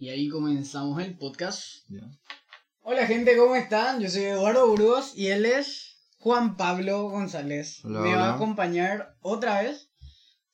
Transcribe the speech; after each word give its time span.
Y 0.00 0.08
ahí 0.08 0.30
comenzamos 0.30 0.98
el 1.02 1.14
podcast. 1.18 1.62
Hola 2.80 3.06
gente, 3.06 3.36
¿cómo 3.36 3.54
están? 3.54 4.00
Yo 4.00 4.08
soy 4.08 4.22
Eduardo 4.22 4.66
Burgos 4.66 5.12
y 5.14 5.26
él 5.26 5.44
es 5.44 5.98
Juan 6.16 6.56
Pablo 6.56 7.10
González. 7.10 7.84
Hola, 7.84 8.00
Me 8.00 8.14
va 8.14 8.30
a 8.30 8.34
acompañar 8.36 9.14
otra 9.20 9.60
vez 9.60 9.90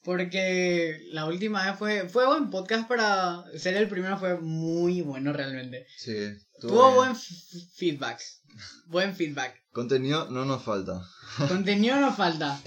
porque 0.02 0.98
la 1.12 1.26
última 1.26 1.64
vez 1.64 1.78
fue, 1.78 2.08
fue 2.08 2.26
buen 2.26 2.50
podcast 2.50 2.88
para 2.88 3.44
ser 3.56 3.76
el 3.76 3.88
primero, 3.88 4.18
fue 4.18 4.36
muy 4.40 5.02
bueno 5.02 5.32
realmente. 5.32 5.86
Sí. 5.96 6.26
Tuvo 6.60 6.86
bien. 6.86 6.96
buen 6.96 7.16
feedback. 7.76 8.20
Buen 8.88 9.14
feedback. 9.14 9.62
Contenido 9.70 10.28
no 10.28 10.44
nos 10.44 10.64
falta. 10.64 11.08
Contenido 11.48 12.00
nos 12.00 12.16
falta. 12.16 12.60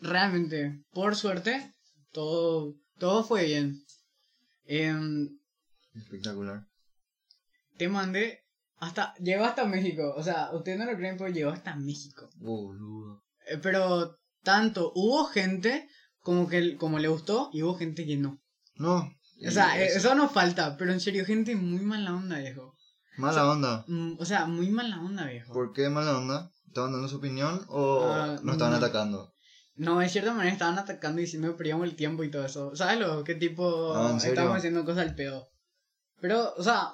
Realmente, 0.00 0.82
por 0.92 1.14
suerte, 1.14 1.72
todo, 2.10 2.74
todo 2.98 3.22
fue 3.22 3.44
bien. 3.44 3.84
Em, 4.64 5.39
Espectacular. 5.94 6.66
te 7.78 7.88
mandé 7.88 8.40
hasta. 8.78 9.14
Llegó 9.16 9.44
hasta 9.44 9.64
México. 9.64 10.14
O 10.16 10.22
sea, 10.22 10.50
ustedes 10.52 10.78
no 10.78 10.84
lo 10.86 10.96
creen, 10.96 11.16
pero 11.16 11.30
llegó 11.30 11.50
hasta 11.50 11.76
México. 11.76 12.28
Boludo. 12.36 13.22
Eh, 13.46 13.58
Pero 13.62 14.16
tanto, 14.42 14.92
hubo 14.94 15.24
gente 15.26 15.88
como 16.20 16.48
que 16.48 16.76
como 16.76 16.98
le 16.98 17.08
gustó 17.08 17.50
y 17.52 17.62
hubo 17.62 17.74
gente 17.76 18.06
que 18.06 18.16
no. 18.16 18.40
No. 18.76 19.10
O 19.46 19.50
sea, 19.50 19.80
eh, 19.82 19.86
eso 19.96 20.14
nos 20.14 20.30
falta, 20.32 20.76
pero 20.76 20.92
en 20.92 21.00
serio, 21.00 21.24
gente 21.24 21.56
muy 21.56 21.80
mala 21.80 22.14
onda, 22.14 22.38
viejo. 22.38 22.74
Mala 23.16 23.50
onda. 23.50 23.84
Mm, 23.88 24.16
O 24.18 24.24
sea, 24.24 24.46
muy 24.46 24.70
mala 24.70 25.00
onda, 25.00 25.24
viejo. 25.26 25.52
¿Por 25.52 25.72
qué 25.72 25.88
mala 25.88 26.18
onda? 26.18 26.50
¿Estaban 26.66 26.92
dando 26.92 27.08
su 27.08 27.16
opinión 27.16 27.64
o 27.68 28.04
Ah, 28.12 28.38
nos 28.42 28.52
estaban 28.52 28.72
no. 28.72 28.76
atacando? 28.78 29.32
No, 29.76 29.98
de 29.98 30.08
cierta 30.10 30.32
manera 30.34 30.52
estaban 30.52 30.78
atacando 30.78 31.20
y 31.20 31.24
diciendo 31.24 31.48
que 31.50 31.56
perdíamos 31.56 31.88
el 31.88 31.96
tiempo 31.96 32.22
y 32.22 32.30
todo 32.30 32.44
eso. 32.44 32.76
¿Sabes 32.76 32.98
lo? 33.00 33.24
¿Qué 33.24 33.34
tipo 33.34 33.94
Ah, 33.96 34.16
estábamos 34.22 34.58
haciendo 34.58 34.84
cosas 34.84 35.08
al 35.08 35.14
pedo? 35.14 35.48
Pero, 36.20 36.54
o 36.56 36.62
sea, 36.62 36.92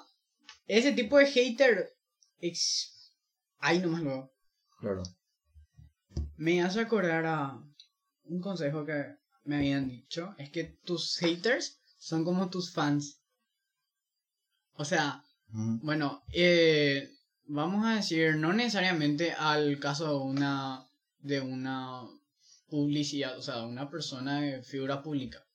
ese 0.67 0.93
tipo 0.93 1.19
de 1.19 1.27
hater. 1.27 1.93
ex- 2.41 3.13
Ahí 3.59 3.79
nomás 3.81 4.03
luego. 4.03 4.33
Claro. 4.79 5.03
Me 6.37 6.63
hace 6.63 6.81
acordar 6.81 7.25
a 7.27 7.59
un 8.25 8.41
consejo 8.41 8.85
que 8.85 9.17
me 9.45 9.57
habían 9.57 9.89
dicho. 9.89 10.35
Es 10.39 10.51
que 10.51 10.65
tus 10.85 11.17
haters 11.19 11.81
son 11.99 12.25
como 12.25 12.51
tus 12.51 12.73
fans. 12.73 13.21
O 14.75 14.85
sea, 14.85 15.25
bueno, 15.49 16.23
eh, 16.33 17.11
vamos 17.47 17.87
a 17.87 17.95
decir, 17.97 18.37
no 18.37 18.53
necesariamente 18.53 19.33
al 19.33 19.79
caso 19.81 20.07
de 20.11 20.25
una, 20.25 20.87
de 21.21 21.41
una 21.41 22.03
publicidad, 22.69 23.39
o 23.39 23.43
sea, 23.43 23.65
una 23.65 23.89
persona 23.89 24.41
de 24.43 24.63
figura 24.63 25.03
pública. 25.03 25.46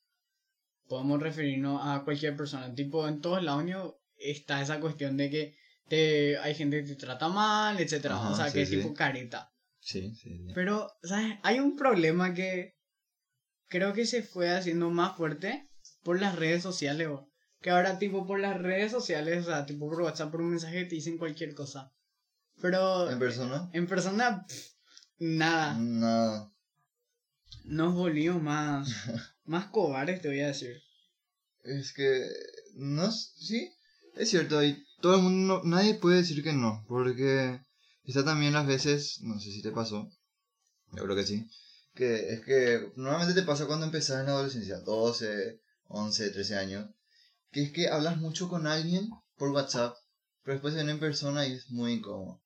Podemos 0.91 1.21
referirnos 1.21 1.79
a 1.81 2.03
cualquier 2.03 2.35
persona. 2.35 2.75
Tipo, 2.75 3.07
en 3.07 3.21
todos 3.21 3.41
lados 3.41 3.63
¿no? 3.63 3.95
está 4.17 4.61
esa 4.61 4.81
cuestión 4.81 5.15
de 5.15 5.29
que 5.29 5.55
te, 5.87 6.37
hay 6.39 6.53
gente 6.53 6.83
que 6.83 6.89
te 6.89 6.95
trata 6.97 7.29
mal, 7.29 7.79
etcétera 7.79 8.15
Ajá, 8.17 8.31
O 8.31 8.35
sea, 8.35 8.47
sí, 8.47 8.53
que 8.55 8.61
es 8.63 8.69
sí. 8.69 8.75
tipo 8.75 8.93
careta. 8.93 9.53
Sí, 9.79 10.13
sí, 10.13 10.37
sí. 10.37 10.51
Pero, 10.53 10.91
¿sabes? 11.01 11.39
Hay 11.43 11.61
un 11.61 11.77
problema 11.77 12.33
que 12.33 12.75
creo 13.69 13.93
que 13.93 14.05
se 14.05 14.21
fue 14.21 14.49
haciendo 14.49 14.89
más 14.89 15.15
fuerte 15.15 15.69
por 16.03 16.19
las 16.19 16.35
redes 16.35 16.61
sociales, 16.61 17.07
bo. 17.07 17.29
Que 17.61 17.69
ahora, 17.69 17.97
tipo, 17.97 18.27
por 18.27 18.41
las 18.41 18.61
redes 18.61 18.91
sociales, 18.91 19.45
o 19.45 19.49
sea, 19.49 19.65
tipo 19.65 19.89
por 19.89 20.01
WhatsApp, 20.01 20.29
por 20.29 20.41
un 20.41 20.49
mensaje 20.49 20.83
te 20.83 20.95
dicen 20.95 21.17
cualquier 21.17 21.55
cosa. 21.55 21.93
Pero 22.61 23.09
¿En 23.09 23.17
persona? 23.17 23.69
en 23.71 23.87
persona, 23.87 24.45
pff, 24.45 24.73
nada. 25.19 25.77
Nada. 25.79 26.51
Nos 27.63 27.93
volvimos 27.93 28.41
más, 28.41 28.89
más 29.51 29.67
cobardes, 29.67 30.21
te 30.21 30.29
voy 30.29 30.39
a 30.39 30.47
decir. 30.47 30.81
Es 31.63 31.93
que. 31.93 32.25
No. 32.75 33.11
Sí. 33.11 33.69
Es 34.15 34.29
cierto. 34.29 34.63
Y 34.63 34.81
todo 35.01 35.17
el 35.17 35.23
mundo. 35.23 35.61
Nadie 35.65 35.95
puede 35.95 36.17
decir 36.17 36.41
que 36.41 36.53
no. 36.53 36.85
Porque. 36.87 37.59
Está 38.05 38.23
también 38.23 38.53
las 38.53 38.65
veces. 38.65 39.19
No 39.21 39.39
sé 39.39 39.51
si 39.51 39.61
te 39.61 39.71
pasó. 39.71 40.09
Yo 40.93 41.03
creo 41.03 41.15
que 41.15 41.25
sí. 41.25 41.45
Que 41.93 42.33
es 42.33 42.41
que. 42.45 42.91
Normalmente 42.95 43.39
te 43.39 43.45
pasa 43.45 43.67
cuando 43.67 43.85
empezás 43.85 44.21
en 44.21 44.27
la 44.27 44.31
adolescencia. 44.31 44.79
12, 44.79 45.59
11, 45.87 46.29
13 46.29 46.55
años. 46.55 46.89
Que 47.51 47.63
es 47.63 47.71
que 47.73 47.89
hablas 47.89 48.17
mucho 48.17 48.47
con 48.47 48.67
alguien 48.67 49.09
por 49.35 49.49
WhatsApp. 49.49 49.97
Pero 50.43 50.53
después 50.55 50.73
se 50.73 50.79
ven 50.79 50.89
en 50.89 50.99
persona 50.99 51.45
y 51.45 51.53
es 51.53 51.69
muy 51.69 51.91
incómodo. 51.91 52.41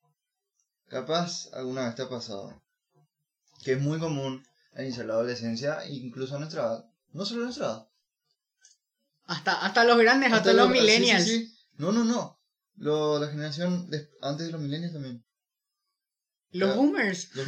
Capaz 0.87 1.53
alguna 1.53 1.85
vez 1.85 1.95
te 1.95 2.01
ha 2.01 2.09
pasado. 2.09 2.61
Que 3.63 3.73
es 3.73 3.79
muy 3.79 3.99
común 3.99 4.43
al 4.73 4.85
iniciar 4.85 5.05
la 5.05 5.13
adolescencia. 5.13 5.85
Incluso 5.87 6.35
a 6.35 6.39
nuestra 6.39 6.63
edad. 6.63 6.94
No 7.15 7.25
solo 7.25 7.45
nuestra 7.45 7.65
edad. 7.67 7.87
Hasta, 9.23 9.65
hasta 9.65 9.85
los 9.85 9.97
grandes, 9.97 10.27
hasta, 10.33 10.51
Hasta 10.51 10.53
los 10.53 10.67
lo- 10.69 10.73
sí, 10.75 10.79
sí, 10.79 10.85
millennials. 10.85 11.23
sí. 11.23 11.55
No, 11.77 11.91
no, 11.91 12.03
no. 12.03 12.39
Lo, 12.75 13.19
la 13.19 13.27
generación 13.29 13.89
antes 14.21 14.45
de 14.47 14.51
los 14.51 14.61
millennials 14.61 14.93
también. 14.93 15.23
Los 16.51 16.75
boomers. 16.75 17.29
Los, 17.35 17.47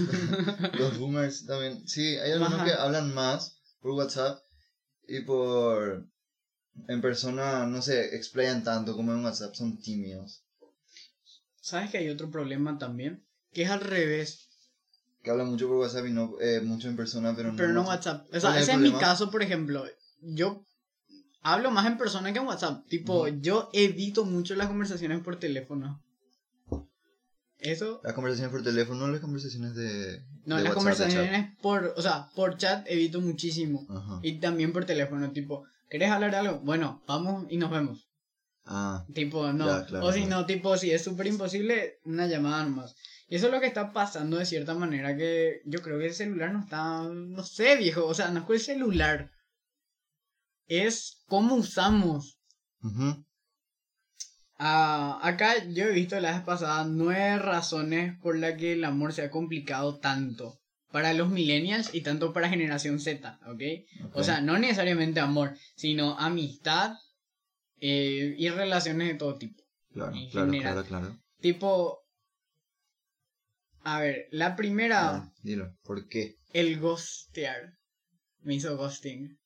los 0.79 0.97
boomers 0.97 1.45
también. 1.45 1.88
Sí, 1.88 2.17
hay 2.17 2.31
algunos 2.31 2.55
Ajá. 2.55 2.66
que 2.66 2.73
hablan 2.73 3.13
más 3.13 3.61
por 3.79 3.91
WhatsApp 3.91 4.41
y 5.07 5.22
por... 5.22 6.07
En 6.88 7.01
persona 7.01 7.66
no 7.66 7.81
se 7.81 8.16
explayan 8.16 8.63
tanto 8.63 8.95
como 8.95 9.11
en 9.11 9.23
WhatsApp, 9.25 9.53
son 9.55 9.81
tímidos. 9.81 10.44
¿Sabes 11.59 11.89
que 11.91 11.97
hay 11.97 12.09
otro 12.09 12.29
problema 12.31 12.78
también? 12.78 13.25
Que 13.51 13.63
es 13.63 13.69
al 13.69 13.81
revés. 13.81 14.47
Que 15.27 15.31
hablan 15.31 15.49
mucho 15.49 15.67
por 15.67 15.75
WhatsApp 15.75 16.05
y 16.05 16.11
no 16.11 16.35
eh, 16.39 16.61
mucho 16.61 16.88
en 16.88 16.95
persona, 16.95 17.35
pero 17.35 17.51
no 17.51 17.57
Pero 17.57 17.73
no 17.73 17.81
WhatsApp. 17.81 18.21
WhatsApp. 18.21 18.38
O 18.38 18.39
sea, 18.39 18.49
¿Cuál 18.51 18.61
es 18.61 18.69
ese 18.69 18.71
es 18.71 18.79
mi 18.79 18.93
caso, 18.93 19.29
por 19.29 19.43
ejemplo. 19.43 19.83
Yo 20.21 20.63
hablo 21.41 21.69
más 21.69 21.85
en 21.85 21.97
persona 21.97 22.31
que 22.31 22.39
en 22.39 22.47
WhatsApp. 22.47 22.88
Tipo, 22.88 23.27
yo 23.27 23.69
evito 23.73 24.23
mucho 24.23 24.55
las 24.55 24.67
conversaciones 24.67 25.19
por 25.19 25.37
teléfono. 25.37 26.01
Eso. 27.59 27.99
Las 28.05 28.13
conversaciones 28.13 28.53
por 28.53 28.63
teléfono, 28.63 29.05
las 29.09 29.19
conversaciones 29.19 29.75
de... 29.75 30.23
No, 30.45 30.55
de 30.55 30.63
las 30.63 30.69
WhatsApp, 30.69 30.75
conversaciones 30.75 31.57
por. 31.61 31.93
O 31.97 32.01
sea, 32.01 32.29
por 32.33 32.55
chat 32.55 32.89
evito 32.89 33.19
muchísimo. 33.19 33.85
Y 34.21 34.39
también 34.39 34.71
por 34.71 34.85
teléfono. 34.85 35.29
Tipo, 35.31 35.66
¿querés 35.89 36.09
hablar 36.09 36.31
de 36.31 36.37
algo? 36.37 36.59
Bueno, 36.59 37.03
vamos 37.05 37.47
y 37.49 37.57
nos 37.57 37.69
vemos. 37.69 38.07
Ah, 38.63 39.05
Tipo, 39.13 39.51
no. 39.51 39.66
Ya, 39.66 39.85
claro, 39.85 40.05
o 40.05 40.13
si 40.13 40.21
claro. 40.21 40.41
no, 40.41 40.45
tipo, 40.45 40.77
si 40.77 40.89
es 40.91 41.03
súper 41.03 41.27
imposible, 41.27 41.99
una 42.05 42.27
llamada 42.27 42.63
nomás. 42.63 42.95
Y 43.29 43.35
eso 43.35 43.47
es 43.47 43.51
lo 43.51 43.59
que 43.59 43.67
está 43.67 43.91
pasando 43.91 44.38
de 44.38 44.45
cierta 44.45 44.73
manera 44.73 45.15
que 45.17 45.61
yo 45.65 45.81
creo 45.81 45.99
que 45.99 46.05
el 46.07 46.13
celular 46.13 46.53
no 46.53 46.61
está, 46.61 47.03
no 47.03 47.43
sé, 47.43 47.75
viejo, 47.75 48.05
o 48.05 48.13
sea, 48.13 48.29
no 48.29 48.39
es 48.39 48.45
con 48.45 48.55
el 48.55 48.61
celular. 48.61 49.29
Es 50.67 51.23
cómo 51.27 51.55
usamos. 51.55 52.39
Ah, 54.59 55.19
acá 55.21 55.63
yo 55.67 55.85
he 55.85 55.91
visto 55.91 56.19
la 56.19 56.31
vez 56.31 56.41
pasada 56.41 56.85
nueve 56.85 57.37
razones 57.37 58.17
por 58.21 58.37
las 58.37 58.55
que 58.57 58.73
el 58.73 58.83
amor 58.85 59.13
se 59.13 59.21
ha 59.23 59.29
complicado 59.29 59.99
tanto 59.99 60.59
para 60.91 61.13
los 61.13 61.29
millennials 61.29 61.93
y 61.93 62.01
tanto 62.01 62.33
para 62.33 62.49
generación 62.49 62.99
Z, 62.99 63.39
¿ok? 63.45 63.61
O 64.13 64.19
Ok. 64.19 64.23
sea, 64.23 64.41
no 64.41 64.57
necesariamente 64.57 65.19
amor, 65.19 65.55
sino 65.75 66.17
amistad 66.17 66.93
eh, 67.79 68.35
y 68.37 68.49
relaciones 68.49 69.09
de 69.09 69.13
todo 69.16 69.35
tipo. 69.37 69.63
Claro, 69.91 70.16
en 70.16 70.29
claro, 70.29 70.51
general. 70.51 70.73
claro, 70.73 70.87
claro. 70.87 71.19
Tipo. 71.39 71.99
A 73.89 73.99
ver, 74.01 74.27
la 74.31 74.55
primera, 74.57 75.15
Ah, 75.15 75.31
dilo, 75.43 75.73
¿por 75.83 76.07
qué? 76.09 76.35
el 76.51 76.77
ghostear. 76.79 77.73
Me 78.41 78.55
hizo 78.55 78.75
ghosting. 78.75 79.39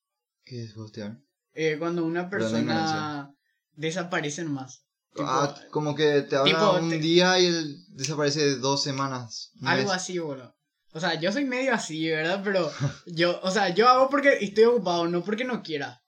¿Qué 0.43 0.63
es 0.63 0.73
ghostear? 0.73 1.17
Eh, 1.53 1.75
cuando 1.77 2.03
una 2.05 2.27
persona 2.29 3.29
desaparece 3.75 4.43
más. 4.45 4.83
Tipo, 5.13 5.27
ah, 5.29 5.53
como 5.69 5.93
que 5.93 6.21
te 6.23 6.37
habla 6.37 6.51
tipo, 6.51 6.71
un 6.79 6.89
te- 6.89 6.97
día 6.99 7.39
y 7.39 7.45
él 7.45 7.77
desaparece 7.89 8.55
dos 8.55 8.81
semanas. 8.81 9.51
algo 9.61 9.91
así, 9.91 10.17
boludo. 10.17 10.55
O 10.93 10.99
sea, 10.99 11.19
yo 11.19 11.31
soy 11.31 11.45
medio 11.45 11.73
así, 11.73 12.09
¿verdad? 12.09 12.41
Pero 12.43 12.69
yo, 13.05 13.39
o 13.43 13.51
sea, 13.51 13.69
yo 13.69 13.87
hago 13.89 14.09
porque 14.09 14.37
estoy 14.41 14.63
ocupado, 14.65 15.07
no 15.07 15.23
porque 15.23 15.43
no 15.45 15.61
quiera. 15.61 16.01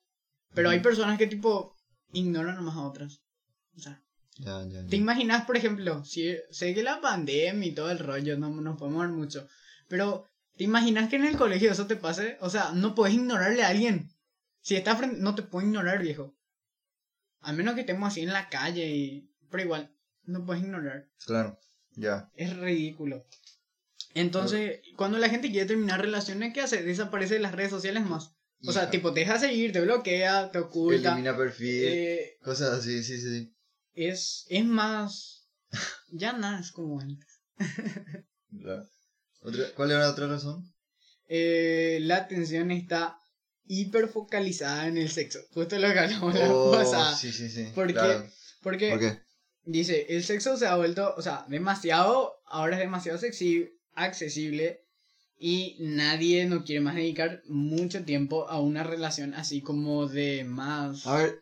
Pero 0.55 0.69
hay 0.71 0.79
personas 0.79 1.17
que, 1.19 1.27
tipo, 1.27 1.75
ignoran 2.13 2.55
nomás 2.55 2.75
a 2.77 2.81
otras. 2.83 3.19
O 3.77 3.79
sea, 3.79 4.02
Ya, 4.39 4.63
ya, 4.63 4.81
ya. 4.81 4.88
¿Te 4.88 4.95
imaginas, 4.95 5.45
por 5.45 5.57
ejemplo, 5.57 6.03
si 6.06 6.35
sé 6.50 6.74
que 6.74 6.83
la 6.83 7.01
pandemia 7.01 7.68
y 7.68 7.74
todo 7.74 7.91
el 7.91 8.00
rollo, 8.00 8.38
no 8.38 8.50
nos 8.50 8.77
podemos 8.77 9.01
ver 9.01 9.09
mucho, 9.09 9.47
pero 9.88 10.27
¿te 10.57 10.63
imaginas 10.63 11.09
que 11.09 11.18
en 11.18 11.25
el 11.25 11.38
colegio 11.38 11.71
eso 11.71 11.88
te 11.88 11.95
pase? 11.95 12.38
O 12.41 12.50
sea, 12.50 12.71
no 12.71 12.95
puedes 12.95 13.15
ignorarle 13.15 13.63
a 13.63 13.69
alguien. 13.69 14.09
Si 14.62 14.75
está 14.75 14.95
frente, 14.95 15.19
no 15.19 15.35
te 15.35 15.44
puedo 15.44 15.68
ignorar, 15.68 16.01
viejo. 16.01 16.35
A 17.41 17.51
menos 17.51 17.75
que 17.75 17.81
estemos 17.81 18.07
así 18.07 18.21
en 18.21 18.33
la 18.33 18.50
calle 18.50 18.89
y... 18.89 19.30
Pero 19.51 19.63
igual, 19.63 19.94
no 20.24 20.45
puedes 20.45 20.63
ignorar. 20.63 21.07
Claro, 21.25 21.59
ya. 21.95 22.31
Es 22.36 22.56
ridículo. 22.57 23.25
Entonces, 24.15 24.79
cuando 24.95 25.18
la 25.18 25.29
gente 25.29 25.51
quiere 25.51 25.68
terminar 25.68 26.00
relaciones, 26.00 26.53
¿qué 26.53 26.62
hace? 26.62 26.83
Desaparece 26.83 27.36
de 27.36 27.39
las 27.39 27.53
redes 27.53 27.71
sociales 27.71 28.03
más. 28.06 28.31
O 28.65 28.71
sea, 28.71 28.89
tipo, 28.89 29.13
te 29.13 29.21
deja 29.21 29.38
seguir, 29.39 29.74
te 29.74 29.81
bloquea, 29.81 30.50
te 30.50 30.59
oculta. 30.59 31.09
Elimina 31.09 31.36
perfil, 31.36 31.83
Eh, 31.86 32.38
cosas 32.41 32.79
así, 32.79 33.03
sí, 33.03 33.19
sí, 33.19 33.39
sí. 33.39 33.52
Es, 33.95 34.45
es 34.50 34.66
más... 34.66 35.48
Ya 36.16 36.34
nada 36.34 36.60
es 36.60 36.72
como 36.72 37.00
antes. 37.00 37.42
¿Cuál 39.75 39.92
era 39.92 40.01
la 40.01 40.12
otra 40.12 40.28
razón? 40.28 40.72
Eh, 41.28 41.98
la 42.01 42.18
atención 42.18 42.69
está 42.72 43.18
hiper 43.66 44.07
focalizada 44.07 44.88
en 44.88 44.98
el 44.98 45.10
sexo. 45.10 45.40
Justo 45.54 45.80
lo 45.80 45.92
que 45.92 46.00
hablamos 46.00 46.36
la 46.36 46.54
Oh, 46.54 46.72
pasada. 46.72 47.16
sí, 47.16 47.31
sí, 47.31 47.50
sí. 47.50 47.66
¿Por 47.74 47.88
qué? 47.88 47.94
claro. 47.94 48.30
Porque 48.62 49.19
dice, 49.66 50.06
el 50.10 50.24
sexo 50.24 50.56
se 50.57 50.68
ha 50.68 50.75
vuelto, 50.75 51.13
o 51.18 51.22
sea, 51.22 51.46
demasiado, 51.50 52.34
ahora 52.46 52.75
es 52.75 52.81
demasiado 52.81 53.18
sexy, 53.18 53.69
accesible 53.96 54.86
y 55.39 55.75
nadie 55.80 56.46
no 56.46 56.63
quiere 56.63 56.81
más 56.81 56.96
dedicar 56.96 57.42
mucho 57.48 58.06
tiempo 58.06 58.48
a 58.48 58.60
una 58.60 58.84
relación 58.84 59.34
así 59.34 59.62
como 59.62 60.07
de 60.07 60.44
más... 60.46 61.06
A 61.07 61.18
ver, 61.18 61.42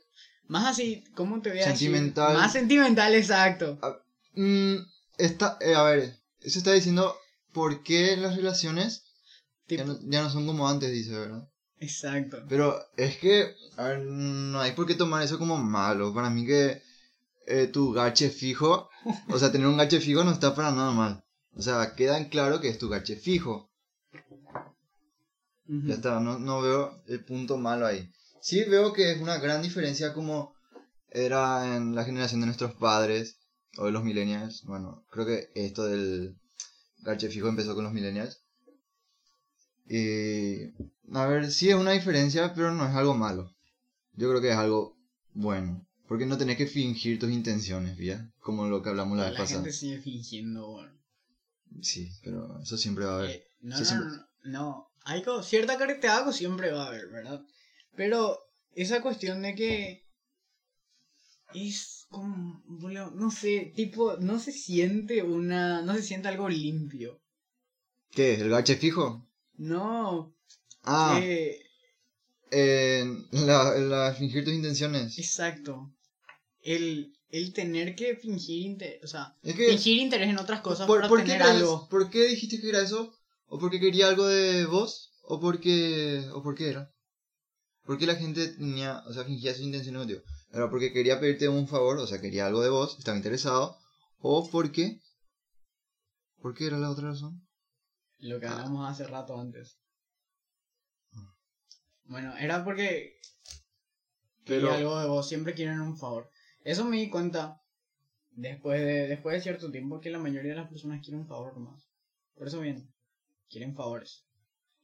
Más 0.51 0.67
así, 0.67 1.01
¿cómo 1.15 1.41
te 1.41 1.49
voy 1.49 1.59
a 1.59 1.61
decir? 1.61 1.77
Sentimental. 1.77 2.33
Más 2.33 2.51
sentimental, 2.51 3.15
exacto. 3.15 3.79
mm, 4.35 4.75
está, 5.17 5.57
eh, 5.61 5.75
a 5.75 5.83
ver, 5.83 6.19
eso 6.41 6.59
está 6.59 6.73
diciendo 6.73 7.15
por 7.53 7.83
qué 7.83 8.17
las 8.17 8.35
relaciones 8.35 9.05
ya 9.69 9.85
no, 9.85 9.97
ya 10.03 10.21
no 10.21 10.29
son 10.29 10.45
como 10.45 10.67
antes, 10.67 10.91
dice, 10.91 11.17
¿verdad? 11.17 11.47
Exacto. 11.79 12.43
Pero 12.49 12.77
es 12.97 13.15
que, 13.15 13.55
a 13.77 13.83
ver, 13.83 13.99
no 13.99 14.59
hay 14.59 14.73
por 14.73 14.87
qué 14.87 14.95
tomar 14.95 15.23
eso 15.23 15.39
como 15.39 15.55
malo. 15.55 16.13
Para 16.13 16.29
mí 16.29 16.45
que 16.45 16.81
eh, 17.47 17.67
tu 17.67 17.93
gache 17.93 18.29
fijo, 18.29 18.89
o 19.29 19.39
sea, 19.39 19.53
tener 19.53 19.67
un 19.67 19.77
gache 19.77 20.01
fijo 20.01 20.25
no 20.25 20.33
está 20.33 20.53
para 20.53 20.73
nada 20.73 20.91
mal. 20.91 21.23
O 21.55 21.61
sea, 21.61 21.95
queda 21.95 22.17
en 22.17 22.25
claro 22.27 22.59
que 22.59 22.67
es 22.67 22.77
tu 22.77 22.89
gache 22.89 23.15
fijo. 23.15 23.71
Ya 25.65 25.93
está, 25.93 26.19
no, 26.19 26.39
no 26.39 26.61
veo 26.61 27.01
el 27.07 27.23
punto 27.23 27.57
malo 27.57 27.85
ahí. 27.85 28.11
Sí 28.41 28.63
veo 28.63 28.91
que 28.93 29.11
es 29.11 29.21
una 29.21 29.37
gran 29.37 29.61
diferencia 29.61 30.13
como 30.13 30.53
era 31.09 31.75
en 31.75 31.93
la 31.95 32.03
generación 32.05 32.41
de 32.41 32.47
nuestros 32.47 32.73
padres 32.75 33.37
o 33.77 33.85
de 33.85 33.91
los 33.91 34.03
millennials. 34.03 34.63
Bueno, 34.63 35.03
creo 35.11 35.25
que 35.25 35.49
esto 35.55 35.85
del 35.85 36.35
gache 36.99 37.29
fijo 37.29 37.47
empezó 37.49 37.75
con 37.75 37.83
los 37.83 37.93
millennials. 37.93 38.41
Y 39.87 40.65
a 41.13 41.25
ver, 41.27 41.51
sí 41.51 41.69
es 41.69 41.75
una 41.75 41.91
diferencia, 41.91 42.53
pero 42.53 42.71
no 42.71 42.87
es 42.87 42.95
algo 42.95 43.13
malo. 43.13 43.51
Yo 44.13 44.29
creo 44.29 44.41
que 44.41 44.51
es 44.51 44.57
algo 44.57 44.95
bueno. 45.33 45.85
Porque 46.07 46.25
no 46.25 46.37
tenés 46.37 46.57
que 46.57 46.67
fingir 46.67 47.19
tus 47.19 47.31
intenciones, 47.31 47.97
¿ya? 47.97 48.29
Como 48.41 48.67
lo 48.67 48.81
que 48.81 48.89
hablamos 48.89 49.17
la 49.17 49.23
La, 49.25 49.29
vez 49.29 49.37
pasada. 49.39 49.61
gente 49.61 49.71
sigue 49.73 49.99
fingiendo, 49.99 50.67
bueno. 50.67 50.91
Sí, 51.81 52.09
pero 52.23 52.59
eso 52.61 52.77
siempre 52.77 53.05
va 53.05 53.13
a 53.13 53.17
haber. 53.19 53.29
Eh, 53.31 53.43
no, 53.61 53.79
no, 53.79 53.85
siempre. 53.85 54.07
no, 54.09 54.25
no. 54.43 54.87
Hay 55.05 55.21
co- 55.23 55.41
cierta 55.41 55.77
característica 55.77 56.31
siempre 56.33 56.71
va 56.71 56.83
a 56.83 56.87
haber, 56.87 57.07
¿verdad? 57.07 57.41
Pero 57.95 58.37
esa 58.75 59.01
cuestión 59.01 59.41
de 59.41 59.55
que 59.55 60.03
es 61.53 62.05
como, 62.09 62.61
boludo, 62.65 63.11
no 63.11 63.29
sé, 63.31 63.73
tipo, 63.75 64.15
no 64.17 64.39
se 64.39 64.51
siente 64.51 65.21
una, 65.23 65.81
no 65.81 65.93
se 65.95 66.01
siente 66.03 66.27
algo 66.29 66.47
limpio. 66.49 67.19
¿Qué? 68.11 68.35
¿El 68.35 68.49
gache 68.49 68.75
fijo? 68.75 69.27
No, 69.57 70.33
Ah, 70.83 71.19
eh, 71.21 71.59
eh, 72.51 73.05
la, 73.31 73.75
la 73.77 74.13
fingir 74.13 74.43
tus 74.43 74.53
intenciones. 74.53 75.17
exacto. 75.19 75.93
El, 76.61 77.13
el 77.29 77.53
tener 77.53 77.95
que 77.95 78.15
fingir, 78.15 78.65
inte- 78.65 78.99
o 79.03 79.07
sea, 79.07 79.35
Es 79.43 79.55
que, 79.55 79.67
fingir 79.69 79.97
interés 79.97 80.29
en 80.29 80.37
otras 80.39 80.61
cosas 80.61 80.87
¿por, 80.87 80.97
para 80.99 81.09
por 81.09 81.19
qué 81.19 81.25
tener 81.33 81.41
crees- 81.41 81.55
algo. 81.57 81.87
¿por 81.89 82.09
qué 82.09 82.25
dijiste 82.27 82.59
que 82.59 82.69
era 82.69 82.81
eso? 82.81 83.13
¿O 83.47 83.59
porque 83.59 83.79
quería 83.79 84.07
algo 84.07 84.25
de 84.27 84.65
vos? 84.65 85.11
¿O 85.23 85.39
porque, 85.39 86.25
o 86.33 86.41
por 86.41 86.55
qué 86.55 86.69
era? 86.69 86.91
¿Por 87.85 87.97
qué 87.97 88.05
la 88.05 88.15
gente 88.15 88.47
tenía, 88.47 89.03
o 89.07 89.13
sea, 89.13 89.23
fingía 89.25 89.53
sus 89.53 89.63
intenciones 89.63 89.99
contigo? 90.01 90.21
¿Era 90.51 90.69
porque 90.69 90.93
quería 90.93 91.19
pedirte 91.19 91.47
un 91.49 91.67
favor, 91.67 91.97
o 91.97 92.07
sea, 92.07 92.21
quería 92.21 92.45
algo 92.47 92.61
de 92.61 92.69
vos, 92.69 92.97
estaba 92.99 93.17
interesado? 93.17 93.77
¿O 94.19 94.47
porque, 94.49 94.99
por 96.41 96.53
qué 96.53 96.67
era 96.67 96.77
la 96.77 96.91
otra 96.91 97.09
razón? 97.09 97.47
Lo 98.19 98.39
que 98.39 98.45
Ah. 98.45 98.53
hablamos 98.53 98.89
hace 98.89 99.07
rato 99.07 99.39
antes. 99.39 99.77
Bueno, 102.05 102.35
era 102.37 102.63
porque 102.63 103.19
Pero- 104.45 104.67
quería 104.67 104.77
algo 104.77 104.99
de 104.99 105.07
vos, 105.07 105.27
siempre 105.27 105.53
quieren 105.53 105.79
un 105.81 105.97
favor. 105.97 106.29
Eso 106.63 106.85
me 106.85 106.97
di 106.97 107.09
cuenta 107.09 107.61
después 108.31 108.79
de, 108.81 109.07
después 109.07 109.35
de 109.35 109.41
cierto 109.41 109.71
tiempo 109.71 109.99
que 110.01 110.09
la 110.09 110.19
mayoría 110.19 110.51
de 110.51 110.57
las 110.59 110.69
personas 110.69 111.01
quieren 111.01 111.21
un 111.21 111.27
favor 111.27 111.57
más. 111.57 111.89
Por 112.35 112.47
eso 112.47 112.59
bien, 112.59 112.93
quieren 113.49 113.75
favores. 113.75 114.25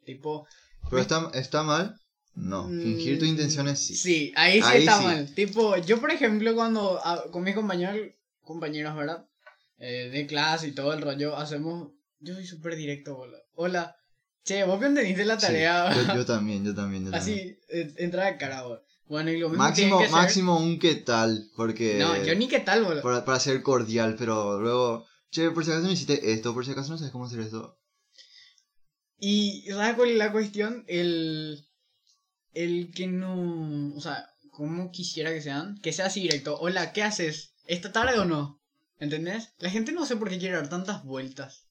Tipo, 0.05 0.47
¿Pero 0.89 1.01
está, 1.01 1.29
está 1.33 1.63
mal? 1.63 1.99
No, 2.37 2.67
fingir 2.69 3.17
tus 3.17 3.27
mm, 3.27 3.31
intenciones 3.31 3.79
sí. 3.79 3.95
Sí, 3.95 4.33
ahí 4.35 4.61
sí 4.61 4.67
Ahí 4.67 4.79
está 4.81 4.99
sí. 4.99 5.03
mal. 5.05 5.33
Tipo, 5.33 5.75
yo 5.77 5.99
por 5.99 6.11
ejemplo 6.11 6.53
cuando 6.53 6.99
ah, 7.03 7.23
con 7.31 7.43
mis 7.43 7.55
compañeros, 7.55 8.13
compañeros, 8.43 8.95
¿verdad? 8.95 9.27
Eh, 9.79 10.09
de 10.11 10.27
clase 10.27 10.67
y 10.67 10.71
todo 10.71 10.93
el 10.93 11.01
rollo, 11.01 11.35
hacemos... 11.35 11.91
Yo 12.19 12.35
soy 12.35 12.45
súper 12.45 12.75
directo, 12.75 13.17
hola. 13.17 13.37
Hola. 13.55 13.95
Che, 14.43 14.63
vos 14.63 14.79
que 14.79 14.85
entendiste 14.85 15.25
la 15.25 15.39
Sí, 15.39 15.47
tarea. 15.47 15.93
yo, 15.93 16.15
yo 16.15 16.25
también, 16.33 16.63
yo 16.63 16.75
también, 16.75 17.05
yo 17.05 17.11
también. 17.11 17.15
Así, 17.15 17.57
eh, 17.69 17.93
entra 17.97 18.25
de 18.25 18.37
cara, 18.37 18.61
boludo. 18.63 18.83
Bueno, 19.07 19.31
y 19.31 19.39
lo 19.39 19.49
mismo 19.49 19.63
Máximo, 19.63 19.99
que 19.99 20.09
máximo 20.09 20.57
un 20.59 20.79
qué 20.79 20.95
tal, 20.95 21.49
porque... 21.55 21.97
No, 21.97 22.23
yo 22.23 22.35
ni 22.35 22.47
qué 22.47 22.59
tal, 22.59 22.83
boludo. 22.83 23.01
para, 23.01 23.25
para 23.25 23.39
ser 23.39 23.61
cordial, 23.63 24.15
pero 24.17 24.59
luego, 24.59 25.07
che, 25.31 25.49
por 25.49 25.65
si 25.65 25.71
acaso 25.71 25.87
no 25.87 25.91
hiciste 25.91 26.31
esto, 26.33 26.53
por 26.53 26.65
si 26.65 26.71
acaso 26.71 26.91
no 26.91 26.97
sabes 26.97 27.11
cómo 27.11 27.25
hacer 27.25 27.39
esto. 27.39 27.79
Y, 29.19 29.65
¿sabes 29.69 29.95
cuál 29.95 30.09
es 30.09 30.17
la 30.17 30.31
cuestión? 30.31 30.83
El... 30.87 31.63
El 32.57 32.91
que 32.91 33.05
no... 33.05 33.95
O 33.95 34.01
sea, 34.01 34.27
como 34.49 34.89
quisiera 34.89 35.29
que 35.31 35.43
sean, 35.43 35.77
que 35.83 35.93
sea 35.93 36.07
así 36.07 36.21
directo. 36.21 36.57
Hola, 36.59 36.91
¿qué 36.91 37.03
haces? 37.03 37.53
¿Esta 37.67 37.91
tarde 37.91 38.17
o 38.17 38.25
no? 38.25 38.59
¿Entendés? 38.97 39.53
La 39.59 39.69
gente 39.69 39.91
no 39.91 40.07
sé 40.07 40.15
por 40.15 40.27
qué 40.27 40.39
quiere 40.39 40.55
dar 40.55 40.67
tantas 40.67 41.03
vueltas. 41.03 41.67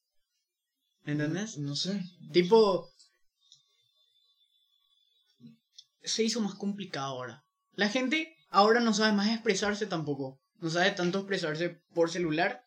¿Entendés? 1.05 1.59
No 1.59 1.75
sé. 1.75 2.01
Tipo... 2.33 2.89
Se 6.05 6.23
hizo 6.23 6.41
más 6.41 6.55
complicado 6.55 7.15
ahora. 7.15 7.45
La 7.73 7.89
gente 7.89 8.37
ahora 8.51 8.79
no 8.79 8.95
sabe 8.95 9.13
más 9.13 9.29
expresarse 9.29 9.87
tampoco. 9.87 10.41
No 10.61 10.71
sabe 10.71 10.93
tanto 10.93 11.19
expresarse 11.19 11.83
por 11.95 12.11
celular 12.11 12.65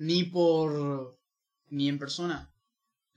ni 0.00 0.24
por... 0.24 1.16
ni 1.68 1.88
en 1.88 2.00
persona. 2.00 2.52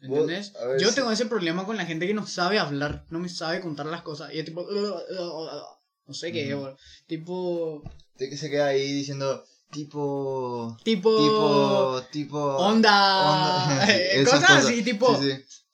¿Entendés? 0.01 0.53
ver 0.53 0.81
Yo 0.81 0.93
tengo 0.93 1.11
ese 1.11 1.25
problema 1.25 1.65
con 1.65 1.77
la 1.77 1.85
gente 1.85 2.07
que 2.07 2.13
no 2.13 2.25
sabe 2.25 2.59
hablar, 2.59 3.05
no 3.09 3.19
me 3.19 3.29
sabe 3.29 3.59
contar 3.59 3.85
las 3.85 4.01
cosas. 4.01 4.33
Y 4.33 4.39
es 4.39 4.45
tipo... 4.45 4.65
No 6.07 6.13
sé 6.13 6.31
qué, 6.31 6.53
Ujú. 6.53 6.63
boludo. 6.63 6.77
tipo... 7.05 7.83
Que 8.17 8.35
se 8.35 8.49
queda 8.49 8.67
ahí 8.67 8.93
diciendo, 8.93 9.43
tipo... 9.71 10.77
Tipo... 10.83 11.17
Tipo... 11.17 12.01
Tipo... 12.11 12.57
Onda. 12.57 13.85
eh, 13.89 14.23
cosas 14.25 14.49
así, 14.49 14.81
tipo... 14.81 15.15
Sí, 15.21 15.31
sí. 15.31 15.65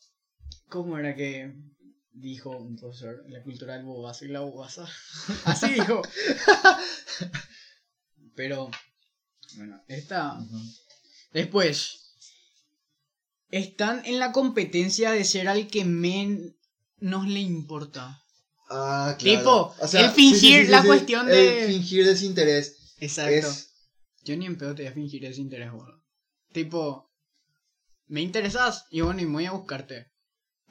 ¿Cómo 0.70 0.98
era 0.98 1.16
que 1.16 1.54
dijo 2.12 2.50
un 2.50 2.76
profesor? 2.76 3.24
La 3.30 3.42
cultura 3.44 3.76
del 3.76 3.86
bobazo 3.86 4.26
y 4.26 4.30
la 4.30 4.42
bobaza. 4.42 4.86
Así 5.46 5.74
dijo. 5.74 6.02
Pero, 8.36 8.70
bueno, 9.56 9.82
esta. 9.88 10.38
Después. 11.32 12.05
Están 13.56 14.02
en 14.06 14.20
la 14.20 14.34
competencia 14.34 15.12
de 15.12 15.24
ser 15.24 15.48
al 15.48 15.68
que 15.68 15.86
menos 15.86 17.28
le 17.28 17.40
importa. 17.40 18.22
Ah, 18.70 19.16
claro. 19.18 19.38
Tipo, 19.40 19.76
el 19.98 20.10
fingir, 20.12 20.70
la 20.70 20.84
cuestión 20.84 21.28
de- 21.28 21.64
El 21.64 21.72
fingir 21.72 22.06
desinterés. 22.06 22.96
Exacto. 23.00 23.32
Es... 23.48 23.70
Yo 24.26 24.36
ni 24.36 24.46
en 24.46 24.58
pedo 24.58 24.76
te 24.76 24.82
voy 24.84 24.92
a 24.92 24.94
fingir 24.94 25.24
ese 25.24 25.40
interés, 25.40 25.72
boludo. 25.72 26.04
Tipo, 26.52 27.10
me 28.08 28.22
interesas 28.22 28.88
y 28.90 29.00
bueno, 29.02 29.22
y 29.22 29.26
voy 29.26 29.46
a 29.46 29.52
buscarte. 29.52 30.08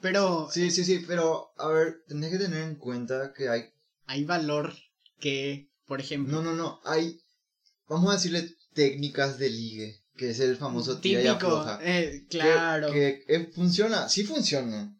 Pero 0.01 0.47
Sí, 0.51 0.69
sí, 0.69 0.83
sí, 0.85 1.03
pero, 1.07 1.53
a 1.57 1.67
ver, 1.69 2.03
tenés 2.07 2.31
que 2.31 2.37
tener 2.37 2.61
en 2.63 2.75
cuenta 2.75 3.33
que 3.33 3.49
hay... 3.49 3.63
hay 4.05 4.25
valor 4.25 4.75
que, 5.19 5.71
por 5.87 6.01
ejemplo, 6.01 6.41
No, 6.41 6.51
no, 6.51 6.55
no, 6.55 6.81
hay... 6.85 7.19
Vamos 7.87 8.11
a 8.11 8.13
decirle 8.17 8.47
técnicas 8.73 9.39
de 9.39 9.49
ligue, 9.49 10.03
que 10.17 10.29
es 10.29 10.39
el 10.39 10.55
famoso 10.57 10.99
tira 10.99 11.21
y 11.21 11.27
afloja. 11.27 11.79
eh, 11.83 12.25
Que- 12.29 12.37
claro. 12.39 12.91
Que, 12.91 13.23
eh, 13.27 13.51
funciona, 13.53 14.07
sí 14.09 14.23
funciona. 14.23 14.97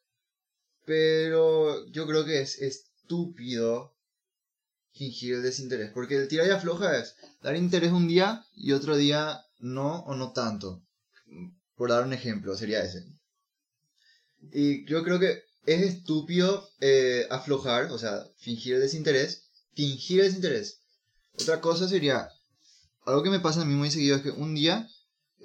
Pero 0.86 1.88
yo 1.88 2.06
creo 2.06 2.26
que 2.26 2.42
es 2.42 2.60
estúpido 2.62 3.96
fingir 4.94 5.36
el 5.36 5.44
desinterés. 5.44 5.92
Porque 5.94 6.16
el 6.16 6.28
tira 6.28 6.46
y 6.46 6.50
afloja 6.52 6.98
es 6.98 7.16
dar 7.42 7.56
interés 7.56 7.92
un 7.92 8.08
día 8.08 8.46
y 8.56 8.72
otro 8.74 8.96
día 8.96 9.42
no 9.60 10.00
o 10.04 10.16
no 10.16 10.32
tanto. 10.32 10.84
Por 11.76 11.90
dar 11.90 12.04
un 12.04 12.14
ejemplo, 12.14 12.56
sería 12.56 12.84
ese. 12.84 13.06
Y 14.54 14.86
yo 14.86 15.04
creo 15.04 15.20
que 15.20 15.42
es 15.66 15.82
estúpido 15.82 16.70
eh, 16.80 17.26
aflojar, 17.32 17.92
o 17.92 17.98
sea, 17.98 18.24
fingir 18.38 18.76
el 18.76 18.82
desinterés. 18.82 19.50
Fingir 19.74 20.20
el 20.22 20.28
desinterés. 20.28 20.82
Otra 21.42 21.60
cosa 21.60 21.88
sería, 21.90 22.30
algo 23.06 23.24
que 23.24 23.30
me 23.30 23.40
pasa 23.40 23.62
a 23.64 23.66
mí 23.66 23.74
muy 23.74 23.92
seguido 23.92 24.16
es 24.18 24.22
que 24.22 24.30
un 24.32 24.54
día 24.56 24.88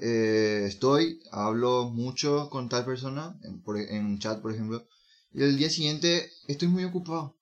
eh, 0.00 0.64
estoy, 0.66 1.20
hablo 1.30 1.90
mucho 1.90 2.48
con 2.50 2.68
tal 2.68 2.84
persona, 2.84 3.38
en, 3.44 3.62
por- 3.62 3.78
en 3.78 4.04
un 4.06 4.18
chat 4.18 4.40
por 4.40 4.52
ejemplo, 4.52 4.86
y 5.32 5.42
el 5.42 5.56
día 5.56 5.70
siguiente 5.70 6.30
estoy 6.48 6.68
muy 6.68 6.84
ocupado. 6.84 7.36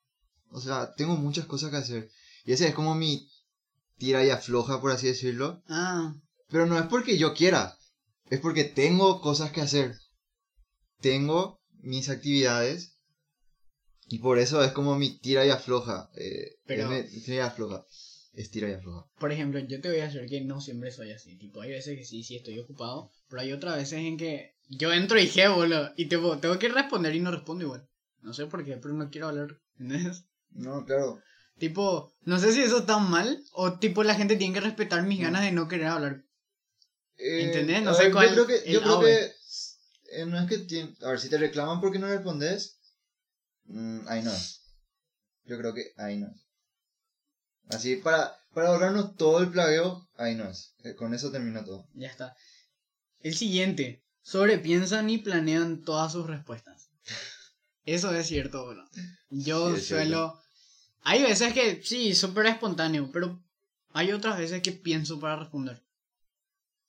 O 0.51 0.61
sea, 0.61 0.93
tengo 0.95 1.17
muchas 1.17 1.47
cosas 1.47 1.71
que 1.71 1.77
hacer. 1.77 2.11
Y 2.45 2.53
ese 2.53 2.69
es 2.69 2.75
como 2.75 2.95
mi 2.95 3.29
tira 3.99 4.25
y 4.25 4.31
afloja, 4.31 4.81
por 4.81 4.91
así 4.93 5.07
decirlo. 5.07 5.63
Ah, 5.69 6.15
Pero 6.49 6.67
no 6.67 6.79
es 6.79 6.87
porque 6.87 7.17
yo 7.19 7.35
quiera, 7.35 7.77
es 8.31 8.41
porque 8.41 8.65
tengo 8.65 9.21
cosas 9.21 9.51
que 9.53 9.61
hacer. 9.61 9.97
Tengo 11.01 11.61
mis 11.81 12.09
actividades 12.09 12.95
Y 14.11 14.19
por 14.21 14.39
eso 14.39 14.65
es 14.65 14.73
como 14.73 14.97
mi 14.97 15.19
tira 15.19 15.45
y 15.45 15.51
afloja. 15.51 16.09
Eh, 16.17 16.57
Pero- 16.67 16.91
es 16.93 17.13
mi 17.13 17.21
tira 17.23 17.37
y 17.37 17.41
afloja. 17.41 17.85
Es 18.39 18.53
tira 18.53 18.69
y 18.71 18.75
afloja. 18.75 19.05
Por 19.19 19.33
ejemplo, 19.33 19.59
yo 19.59 19.81
te 19.81 19.89
voy 19.89 19.99
a 19.99 20.05
decir 20.05 20.25
que 20.29 20.41
no 20.43 20.61
siempre 20.61 20.93
soy 20.93 21.11
así. 21.11 21.37
Tipo, 21.37 21.61
hay 21.61 21.71
veces 21.71 21.99
que 21.99 22.05
sí, 22.05 22.23
sí 22.23 22.37
estoy 22.37 22.57
ocupado. 22.61 23.11
Pero 23.29 23.43
hay 23.43 23.53
otras 23.53 23.75
veces 23.75 23.99
en 23.99 24.17
que 24.17 24.55
yo 24.69 24.93
entro 24.93 25.19
y 25.19 25.29
qué, 25.29 25.49
boludo. 25.49 25.93
Y 25.97 26.07
tipo, 26.07 26.39
tengo 26.39 26.57
que 26.57 26.69
responder 26.69 27.17
y 27.17 27.19
no 27.19 27.33
respondo 27.33 27.65
igual. 27.65 27.89
No 28.23 28.33
sé 28.33 28.47
por 28.47 28.65
qué, 28.65 28.77
pero 28.77 28.95
no 28.95 29.11
quiero 29.11 29.27
hablar. 29.27 29.61
¿Entendés? 29.81 30.23
No, 30.51 30.85
claro. 30.87 31.21
Tipo, 31.59 32.15
no 32.23 32.39
sé 32.39 32.53
si 32.53 32.63
eso 32.63 32.79
está 32.79 32.99
mal. 32.99 33.43
O 33.55 33.81
tipo, 33.81 34.05
la 34.05 34.15
gente 34.15 34.37
tiene 34.37 34.55
que 34.55 34.61
respetar 34.61 35.03
mis 35.03 35.21
ganas 35.21 35.43
de 35.43 35.51
no 35.51 35.67
querer 35.67 35.89
hablar. 35.89 36.23
Eh, 37.17 37.43
¿Entendés? 37.43 37.83
No 37.83 37.93
sé 37.93 38.05
ver, 38.05 38.13
cuál 38.13 38.29
Yo 38.29 38.47
creo 38.47 38.47
que, 38.47 38.71
yo 38.71 38.81
creo 38.81 38.99
AVE. 38.99 39.33
que 40.13 40.23
eh, 40.23 40.27
no 40.27 40.39
es 40.39 40.49
que 40.49 40.95
A 41.05 41.11
ver, 41.11 41.19
si 41.19 41.29
te 41.29 41.39
reclaman 41.39 41.81
porque 41.81 41.99
no 41.99 42.07
respondes, 42.07 42.79
mm, 43.65 44.07
ahí 44.07 44.23
no 44.23 44.33
es. 44.33 44.63
Yo 45.45 45.59
creo 45.59 45.75
que 45.75 45.93
ahí 45.97 46.19
no 46.19 46.29
es. 46.29 46.48
Así, 47.71 47.97
para, 47.97 48.37
para 48.55 48.69
ahorrarnos 48.69 49.17
todo 49.17 49.41
el 49.41 49.51
plagueo, 49.51 50.09
ahí 50.17 50.35
no 50.35 50.49
es. 50.49 50.75
Eh, 50.85 50.95
Con 50.95 51.15
eso 51.15 51.31
termina 51.31 51.65
todo. 51.65 51.87
Ya 51.95 52.09
está. 52.09 52.35
El 53.21 53.35
siguiente. 53.35 54.05
Sobrepiensan 54.23 55.09
y 55.11 55.19
planean 55.19 55.83
todas 55.83 56.13
sus 56.13 56.27
respuestas. 56.27 56.91
Eso 57.85 58.15
es 58.15 58.27
cierto, 58.27 58.67
bro. 58.69 58.85
Yo 59.31 59.75
Sí, 59.77 59.83
suelo... 59.83 60.39
Hay 61.03 61.23
veces 61.23 61.55
que 61.55 61.83
sí, 61.83 62.15
súper 62.15 62.47
espontáneo, 62.47 63.11
pero 63.13 63.43
hay 63.93 64.13
otras 64.13 64.37
veces 64.37 64.63
que 64.63 64.73
pienso 64.73 65.19
para 65.19 65.37
responder. 65.37 65.83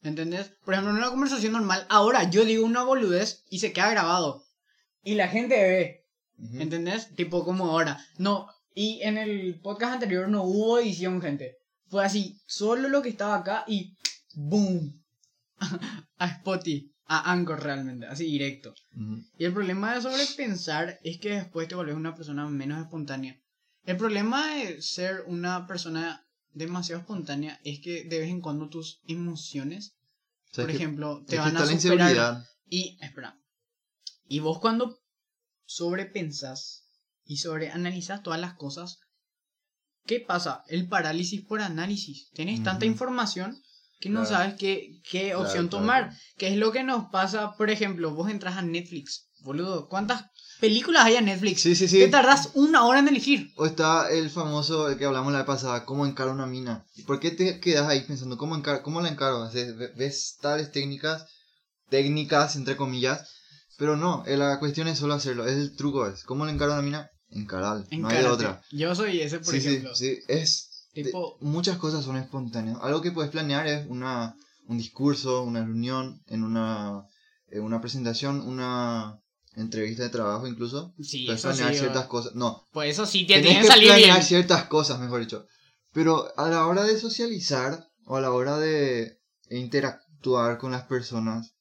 ¿Entendés? 0.01 0.51
Por 0.65 0.73
ejemplo, 0.73 0.91
en 0.91 0.97
una 0.97 1.09
conversación 1.09 1.53
normal, 1.53 1.85
ahora 1.89 2.29
yo 2.29 2.43
digo 2.43 2.65
una 2.65 2.83
boludez 2.83 3.43
y 3.49 3.59
se 3.59 3.71
queda 3.71 3.91
grabado. 3.91 4.43
Y 5.03 5.15
la 5.15 5.27
gente 5.29 5.55
ve. 5.55 6.05
¿Entendés? 6.59 7.15
Tipo 7.15 7.45
como 7.45 7.67
ahora. 7.71 8.05
No, 8.17 8.47
y 8.73 9.01
en 9.01 9.17
el 9.17 9.59
podcast 9.61 9.93
anterior 9.93 10.27
no 10.29 10.43
hubo 10.43 10.79
edición, 10.79 11.21
gente. 11.21 11.57
Fue 11.87 12.05
así, 12.05 12.39
solo 12.45 12.87
lo 12.87 13.01
que 13.01 13.09
estaba 13.09 13.35
acá 13.35 13.63
y 13.67 13.95
¡boom! 14.35 15.03
a 16.17 16.27
Spotify, 16.27 16.91
a 17.05 17.31
Anchor 17.31 17.63
realmente, 17.63 18.05
así 18.05 18.25
directo. 18.25 18.73
Y 19.37 19.45
el 19.45 19.53
problema 19.53 19.95
de 19.95 20.01
sobrepensar 20.01 20.99
es 21.03 21.19
que 21.19 21.31
después 21.31 21.67
te 21.67 21.75
vuelves 21.75 21.95
una 21.95 22.15
persona 22.15 22.47
menos 22.47 22.81
espontánea. 22.81 23.39
El 23.85 23.97
problema 23.97 24.55
de 24.55 24.81
ser 24.81 25.23
una 25.25 25.65
persona 25.65 26.25
demasiado 26.53 27.01
espontánea 27.01 27.59
es 27.63 27.79
que 27.79 28.03
de 28.03 28.19
vez 28.19 28.29
en 28.29 28.41
cuando 28.41 28.69
tus 28.69 29.01
emociones, 29.07 29.95
O 30.51 30.55
sea, 30.55 30.65
por 30.65 30.75
ejemplo, 30.75 31.23
te 31.25 31.37
van 31.37 31.57
a 31.57 31.65
la 31.65 31.79
superar. 31.79 32.43
Y, 32.67 32.97
espera. 33.01 33.39
Y 34.27 34.39
vos 34.39 34.59
cuando 34.59 34.99
sobrepensas 35.65 36.88
y 37.29 37.37
sobreanalizas 37.37 38.23
todas 38.23 38.39
las 38.41 38.55
cosas, 38.55 38.97
¿qué 40.07 40.19
pasa? 40.19 40.63
El 40.67 40.87
parálisis 40.87 41.45
por 41.45 41.61
análisis. 41.61 42.29
Tenés 42.33 42.63
tanta 42.63 42.85
Ujú. 42.85 42.91
información 42.93 43.55
que 43.99 44.09
no 44.09 44.21
Claro. 44.21 44.35
sabes 44.35 44.55
qué, 44.55 44.99
qué 45.09 45.35
opción 45.35 45.67
claro, 45.67 45.81
tomar. 45.83 46.03
claro. 46.07 46.17
¿Qué 46.37 46.47
es 46.47 46.57
lo 46.57 46.71
que 46.71 46.83
nos 46.83 47.09
pasa? 47.11 47.51
Por 47.55 47.69
ejemplo, 47.69 48.15
vos 48.15 48.31
entras 48.31 48.57
a 48.57 48.63
Netflix. 48.63 49.27
Boludo, 49.41 49.87
¿cuántas 49.87 50.23
películas 50.59 51.05
hay 51.05 51.17
en 51.17 51.25
Netflix? 51.25 51.61
Sí, 51.61 51.75
sí, 51.75 51.87
sí. 51.87 51.99
Te 51.99 52.07
tardás 52.07 52.49
una 52.55 52.83
hora 52.85 52.99
en 52.99 53.07
elegir. 53.09 53.51
O 53.57 53.65
está 53.67 54.09
el 54.09 54.31
famoso 54.31 54.89
el 54.89 54.97
que 54.97 55.05
hablamos 55.05 55.31
la 55.31 55.39
vez 55.39 55.47
pasada, 55.47 55.85
cómo 55.85 56.07
encaro 56.07 56.31
una 56.31 56.47
mina. 56.47 56.83
¿Y 56.95 57.03
por 57.03 57.19
qué 57.19 57.29
te 57.29 57.59
quedas 57.59 57.87
ahí 57.87 58.01
pensando 58.07 58.37
cómo, 58.37 58.55
encar 58.55 58.81
cómo 58.81 59.01
la 59.01 59.09
encaro? 59.09 59.41
O 59.41 59.51
sea, 59.51 59.63
ve- 59.73 59.93
ves 59.95 60.37
tales 60.41 60.71
técnicas, 60.71 61.25
técnicas 61.89 62.55
entre 62.55 62.75
comillas, 62.75 63.29
pero 63.77 63.95
no, 63.95 64.23
eh, 64.25 64.35
la 64.35 64.59
cuestión 64.59 64.87
es 64.89 64.97
solo 64.99 65.13
hacerlo, 65.13 65.45
es 65.45 65.53
el 65.55 65.75
truco, 65.77 66.07
es 66.07 66.23
cómo 66.23 66.45
le 66.45 66.51
encaro 66.51 66.73
una 66.73 66.81
mina, 66.81 67.09
encarar, 67.31 67.85
no 67.91 68.07
hay 68.07 68.17
de 68.21 68.25
otra. 68.27 68.61
Yo 68.71 68.93
soy 68.95 69.21
ese, 69.21 69.39
por 69.39 69.53
Sí, 69.53 69.61
sí, 69.61 69.67
ejemplo. 69.67 69.95
sí, 69.95 70.19
es... 70.27 70.87
de- 70.93 71.03
Tipo, 71.03 71.37
muchas 71.41 71.77
cosas 71.77 72.03
son 72.03 72.17
espontáneas. 72.17 72.77
Algo 72.81 73.01
que 73.01 73.11
puedes 73.11 73.31
planear 73.31 73.67
es 73.67 73.85
una, 73.87 74.35
un 74.67 74.77
discurso, 74.77 75.43
una 75.43 75.63
reunión, 75.63 76.21
en 76.27 76.43
una, 76.43 77.05
en 77.47 77.61
una 77.63 77.79
presentación, 77.79 78.41
una 78.41 79.19
entrevista 79.55 80.03
de 80.03 80.09
trabajo 80.09 80.47
incluso. 80.47 80.93
sí, 81.01 81.25
Puedes 81.25 81.39
eso 81.41 81.51
sí. 81.51 81.57
planear 81.57 81.75
o- 81.75 81.79
ciertas 81.79 82.07
cosas. 82.07 82.35
No, 82.35 82.65
Pues 82.71 82.89
eso 82.91 83.05
sí, 83.05 83.19
te 83.25 83.33
tienen 83.35 83.55
que 83.57 83.61
que 83.61 83.67
salir 83.67 83.87
planear 83.87 84.13
bien. 84.17 84.23
ciertas 84.23 84.65
cosas, 84.65 84.99
mejor 84.99 85.19
dicho. 85.21 85.45
Pero 85.93 86.27
a 86.37 86.49
la 86.49 86.65
hora 86.67 86.83
de 86.83 86.99
socializar 86.99 87.87
o 88.05 88.15
a 88.17 88.21
la 88.21 88.31
hora 88.31 88.57
de 88.57 89.19
interactuar 89.49 90.57
con 90.57 90.71
las 90.71 90.83
personas, 90.85 91.53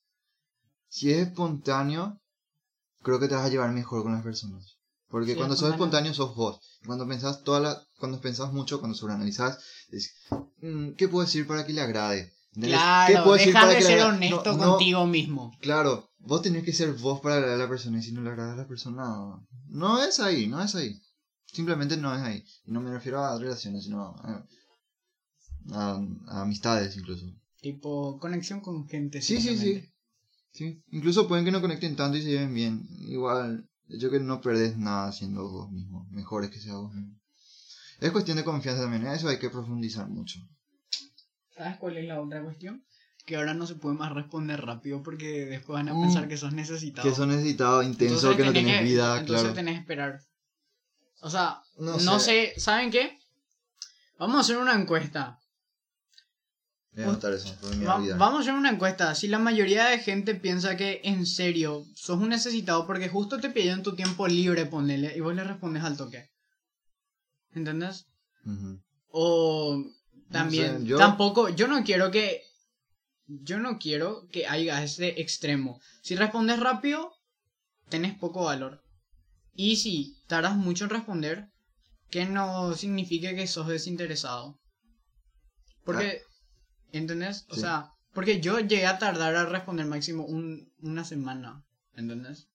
si 0.88 1.12
es 1.12 1.26
espontáneo, 1.26 2.18
creo 3.02 3.20
que 3.20 3.28
te 3.28 3.34
vas 3.34 3.44
a 3.44 3.50
llevar 3.50 3.70
mejor 3.72 4.02
con 4.02 4.12
las 4.12 4.22
personas. 4.22 4.77
Porque 5.10 5.32
Sí, 5.32 5.36
cuando 5.36 5.56
sos 5.56 5.70
espontáneo. 5.70 6.12
sos 6.14 6.34
vos. 6.36 6.60
Cuando 6.84 7.06
pensás 7.08 7.42
toda 7.42 7.60
la, 7.60 7.82
cuando 7.98 8.20
pensás 8.20 8.52
mucho, 8.52 8.78
cuando 8.80 8.96
sobreanalizás, 8.96 9.58
es 9.90 10.14
"Mm, 10.60 10.90
¿qué 10.92 11.08
puedo 11.08 11.24
decir 11.24 11.46
para 11.46 11.64
que 11.66 11.72
le 11.72 11.80
agrade? 11.80 12.32
¿Entendés? 12.54 12.80
¿Qué 13.06 13.12
Claro, 13.12 13.24
puedo 13.24 13.36
decir 13.36 13.52
para 13.54 13.68
de 13.68 13.76
que 13.76 13.82
ser 13.82 14.00
honesto 14.02 14.52
No, 14.52 14.58
no, 14.58 14.70
contigo 14.72 15.06
mismo. 15.06 15.56
Claro, 15.60 16.10
vos 16.18 16.42
tenés 16.42 16.64
que 16.64 16.72
ser 16.72 16.92
vos 16.94 17.20
para 17.20 17.36
agradar 17.36 17.56
a 17.56 17.62
la 17.64 17.68
persona 17.68 17.98
y 17.98 18.02
si 18.02 18.12
no 18.12 18.20
le 18.22 18.30
agrada 18.30 18.52
a 18.52 18.56
la 18.56 18.66
persona, 18.68 19.04
no 19.68 20.02
es 20.02 20.20
ahí, 20.20 20.46
no 20.46 20.62
es 20.62 20.74
ahí. 20.74 21.00
Simplemente 21.46 21.96
no 21.96 22.14
es 22.14 22.20
ahí. 22.20 22.44
Y 22.66 22.72
no 22.72 22.80
me 22.80 22.90
refiero 22.90 23.24
a 23.24 23.38
relaciones, 23.38 23.84
sino 23.84 24.02
a, 24.02 24.44
a- 25.72 26.02
a 26.28 26.42
amistades 26.42 26.96
incluso. 26.96 27.26
Tipo, 27.60 28.18
conexión 28.18 28.60
con 28.60 28.86
gente. 28.88 29.20
Sí, 29.22 29.40
sí, 29.40 29.56
sí. 29.56 29.82
Sí, 30.52 30.82
incluso 30.90 31.28
pueden 31.28 31.44
que 31.44 31.50
no 31.52 31.60
conecten 31.60 31.94
tanto 31.96 32.16
y 32.18 32.22
se 32.22 32.30
lleven 32.30 32.54
bien. 32.54 32.86
Igual, 33.08 33.68
yo 33.88 34.10
que 34.10 34.20
no 34.20 34.40
perdés 34.40 34.76
nada 34.76 35.12
siendo 35.12 35.48
vos 35.48 35.70
mismo. 35.70 36.06
Mejor 36.10 36.44
es 36.44 36.50
que 36.50 36.60
sea 36.60 36.74
vos 36.74 36.92
mismo. 36.94 37.18
Es 38.00 38.10
cuestión 38.12 38.36
de 38.36 38.44
confianza 38.44 38.82
también, 38.82 39.06
eso 39.06 39.28
hay 39.28 39.38
que 39.38 39.50
profundizar 39.50 40.08
mucho. 40.08 40.38
¿Sabes 41.56 41.76
cuál 41.78 41.96
es 41.96 42.06
la 42.06 42.20
otra 42.20 42.42
cuestión? 42.42 42.84
Que 43.26 43.36
ahora 43.36 43.52
no 43.54 43.66
se 43.66 43.74
puede 43.74 43.96
más 43.96 44.12
responder 44.12 44.64
rápido 44.64 45.02
porque 45.02 45.44
después 45.46 45.74
van 45.74 45.88
a 45.88 45.94
Mm. 45.94 46.02
pensar 46.02 46.28
que 46.28 46.36
sos 46.36 46.52
necesitado. 46.52 47.08
Que 47.08 47.14
son 47.14 47.28
necesitados, 47.30 47.84
intenso, 47.84 48.14
Entonces 48.14 48.36
que 48.36 48.44
no 48.46 48.52
tenés 48.52 48.84
vida, 48.84 49.18
Entonces 49.18 49.42
claro. 49.42 49.54
tenés 49.54 49.74
que 49.74 49.80
esperar. 49.80 50.20
O 51.20 51.28
sea, 51.30 51.60
No 51.78 51.98
no, 51.98 52.18
sé. 52.20 52.52
sé. 52.54 52.60
¿Saben 52.60 52.90
qué? 52.90 53.18
Vamos 54.18 54.36
a 54.36 54.40
hacer 54.40 54.56
una 54.58 54.74
encuesta. 54.74 55.40
Voy 56.98 57.04
a 57.06 57.08
anotar 57.10 57.32
eso, 57.32 57.48
Va- 57.86 57.98
vamos 58.18 58.38
a 58.38 58.42
hacer 58.42 58.54
una 58.54 58.70
encuesta. 58.70 59.14
Si 59.14 59.28
la 59.28 59.38
mayoría 59.38 59.86
de 59.86 59.98
gente 60.00 60.34
piensa 60.34 60.76
que 60.76 61.00
en 61.04 61.26
serio 61.26 61.84
sos 61.94 62.18
un 62.18 62.30
necesitado 62.30 62.86
porque 62.86 63.08
justo 63.08 63.38
te 63.38 63.50
pidieron 63.50 63.82
tu 63.82 63.94
tiempo 63.94 64.26
libre, 64.26 64.66
ponele, 64.66 65.16
y 65.16 65.20
vos 65.20 65.34
le 65.34 65.44
respondes 65.44 65.84
al 65.84 65.96
toque. 65.96 66.28
¿Entendés? 67.54 68.06
O 69.10 69.82
también, 70.30 70.80
sé, 70.80 70.86
yo- 70.86 70.98
tampoco, 70.98 71.48
yo 71.50 71.68
no 71.68 71.82
quiero 71.84 72.10
que, 72.10 72.42
yo 73.26 73.58
no 73.58 73.78
quiero 73.78 74.26
que 74.32 74.46
haya 74.46 74.82
ese 74.82 75.20
extremo. 75.20 75.80
Si 76.02 76.16
respondes 76.16 76.58
rápido, 76.60 77.12
tenés 77.88 78.14
poco 78.18 78.44
valor. 78.44 78.82
Y 79.54 79.76
si 79.76 80.16
tardas 80.26 80.56
mucho 80.56 80.84
en 80.84 80.90
responder, 80.90 81.48
que 82.10 82.26
no 82.26 82.74
signifique 82.74 83.34
que 83.36 83.46
sos 83.46 83.66
desinteresado. 83.68 84.58
Porque, 85.84 86.22
¿entendés? 86.92 87.46
O 87.50 87.54
Sí. 87.54 87.60
sea, 87.62 87.92
porque 88.14 88.40
yo 88.40 88.58
llegué 88.60 88.86
a 88.86 88.98
tardar 88.98 89.34
a 89.36 89.44
responder 89.46 89.86
máximo 89.86 90.24
un, 90.24 90.72
una 90.80 91.04
semana, 91.04 91.62
¿entendés? 91.96 92.48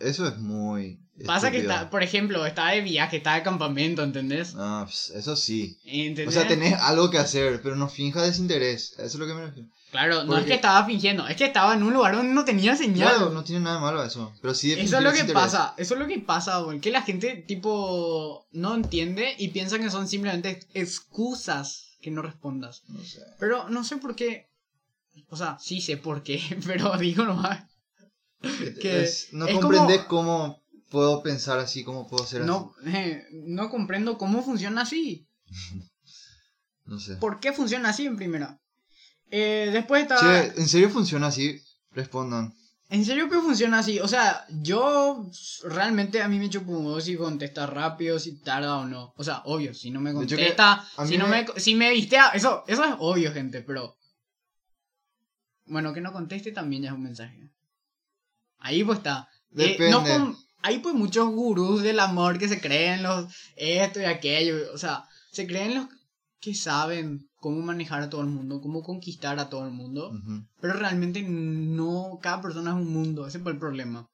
Eso 0.00 0.26
es 0.26 0.38
muy. 0.38 0.98
Pasa 1.26 1.50
que 1.50 1.58
estúpido. 1.58 1.74
está, 1.78 1.90
por 1.90 2.02
ejemplo, 2.02 2.46
estaba 2.46 2.70
de 2.72 2.80
viaje, 2.80 3.18
estaba 3.18 3.36
de 3.36 3.42
campamento, 3.42 4.02
¿entendés? 4.02 4.54
Ah, 4.56 4.82
pues, 4.86 5.10
eso 5.14 5.36
sí. 5.36 5.78
¿Entendés? 5.84 6.28
O 6.28 6.32
sea, 6.40 6.48
tenés 6.48 6.74
algo 6.80 7.10
que 7.10 7.18
hacer, 7.18 7.60
pero 7.62 7.76
no 7.76 7.88
finja 7.88 8.22
desinterés. 8.22 8.92
Eso 8.94 9.04
es 9.04 9.14
lo 9.16 9.26
que 9.26 9.34
me 9.34 9.46
refiero. 9.46 9.68
Claro, 9.90 10.22
no 10.22 10.28
Porque- 10.28 10.40
es 10.40 10.46
que 10.46 10.54
estaba 10.54 10.86
fingiendo, 10.86 11.28
es 11.28 11.36
que 11.36 11.44
estaba 11.44 11.74
en 11.74 11.82
un 11.82 11.92
lugar 11.92 12.16
donde 12.16 12.32
no 12.32 12.46
tenía 12.46 12.74
señal. 12.74 13.10
Claro, 13.10 13.28
no 13.30 13.44
tiene 13.44 13.60
nada 13.60 13.76
de 13.76 13.82
malo 13.82 14.02
eso. 14.02 14.32
Pero 14.40 14.54
sí 14.54 14.72
eso 14.72 14.96
es 14.96 15.04
lo 15.04 15.12
que 15.12 15.24
pasa, 15.26 15.74
eso 15.76 15.94
es 15.94 16.00
lo 16.00 16.06
que 16.06 16.18
pasa, 16.18 16.58
güey, 16.60 16.80
que 16.80 16.90
la 16.90 17.02
gente 17.02 17.36
tipo 17.46 18.46
no 18.52 18.74
entiende 18.74 19.34
y 19.38 19.48
piensa 19.48 19.78
que 19.78 19.90
son 19.90 20.08
simplemente 20.08 20.60
excusas 20.72 21.91
que 22.02 22.10
no 22.10 22.20
respondas. 22.20 22.82
No 22.88 23.02
sé. 23.02 23.20
Pero 23.38 23.68
no 23.70 23.84
sé 23.84 23.96
por 23.96 24.14
qué. 24.14 24.50
O 25.28 25.36
sea, 25.36 25.58
sí 25.58 25.80
sé 25.80 25.96
por 25.96 26.22
qué, 26.22 26.40
pero 26.66 26.96
digo 26.98 27.24
nomás. 27.24 27.64
Que 28.80 29.04
Es- 29.04 29.28
no 29.32 29.46
es 29.46 29.54
comprendes 29.58 30.02
como- 30.04 30.58
cómo 30.58 30.62
puedo 30.90 31.22
pensar 31.22 31.58
así, 31.58 31.84
cómo 31.84 32.06
puedo 32.08 32.26
ser 32.26 32.44
No, 32.44 32.74
eh, 32.84 33.24
no 33.32 33.70
comprendo 33.70 34.18
cómo 34.18 34.42
funciona 34.42 34.82
así. 34.82 35.26
así. 35.50 35.88
No 36.84 36.98
sé. 36.98 37.14
¿Por 37.16 37.38
qué 37.38 37.52
funciona 37.52 37.90
así 37.90 38.06
en 38.06 38.16
primera? 38.16 38.60
Eh, 39.30 39.70
después 39.72 40.02
está... 40.02 40.18
Che, 40.18 40.60
¿en 40.60 40.68
serio 40.68 40.90
funciona 40.90 41.28
así? 41.28 41.62
Respondan. 41.92 42.52
¿En 42.92 43.06
serio 43.06 43.30
que 43.30 43.40
funciona 43.40 43.78
así? 43.78 43.98
O 44.00 44.06
sea, 44.06 44.44
yo 44.50 45.26
realmente 45.64 46.20
a 46.20 46.28
mí 46.28 46.38
me 46.38 46.50
chupo 46.50 46.72
un 46.72 46.84
huevo 46.84 47.00
si 47.00 47.16
contesta 47.16 47.66
rápido, 47.66 48.18
si 48.18 48.42
tarda 48.42 48.76
o 48.76 48.86
no. 48.86 49.14
O 49.16 49.24
sea, 49.24 49.40
obvio, 49.46 49.72
si 49.72 49.90
no 49.90 49.98
me 49.98 50.12
contesta, 50.12 50.86
si 51.06 51.16
no 51.16 51.26
me- 51.26 51.44
me... 51.44 51.60
si 51.60 51.74
me 51.74 51.90
vistea, 51.90 52.28
eso, 52.34 52.64
eso 52.68 52.84
es 52.84 52.94
obvio, 52.98 53.32
gente, 53.32 53.62
pero... 53.62 53.96
Bueno, 55.64 55.94
que 55.94 56.02
no 56.02 56.12
conteste 56.12 56.52
también 56.52 56.82
ya 56.82 56.88
es 56.90 56.94
un 56.94 57.04
mensaje. 57.04 57.50
Ahí 58.58 58.84
pues 58.84 58.98
está. 58.98 59.26
Eh, 59.56 59.78
Depende. 59.78 59.90
no 59.90 60.36
hay 60.60 60.78
pues 60.80 60.94
muchos 60.94 61.30
gurús 61.30 61.82
del 61.82 61.98
amor 61.98 62.38
que 62.38 62.48
se 62.48 62.60
creen 62.60 63.02
los 63.02 63.26
esto 63.56 64.00
y 64.00 64.04
aquello, 64.04 64.70
o 64.74 64.76
sea, 64.76 65.04
se 65.30 65.46
creen 65.46 65.76
los 65.76 65.86
que 66.40 66.54
saben 66.54 67.26
cómo 67.42 67.60
manejar 67.60 68.00
a 68.02 68.08
todo 68.08 68.22
el 68.22 68.28
mundo, 68.28 68.62
cómo 68.62 68.82
conquistar 68.82 69.38
a 69.38 69.50
todo 69.50 69.66
el 69.66 69.72
mundo, 69.72 70.12
pero 70.60 70.72
realmente 70.74 71.22
no, 71.22 72.18
cada 72.22 72.40
persona 72.40 72.70
es 72.70 72.76
un 72.76 72.90
mundo, 72.90 73.26
ese 73.26 73.40
fue 73.40 73.52
el 73.52 73.58
problema. 73.58 74.08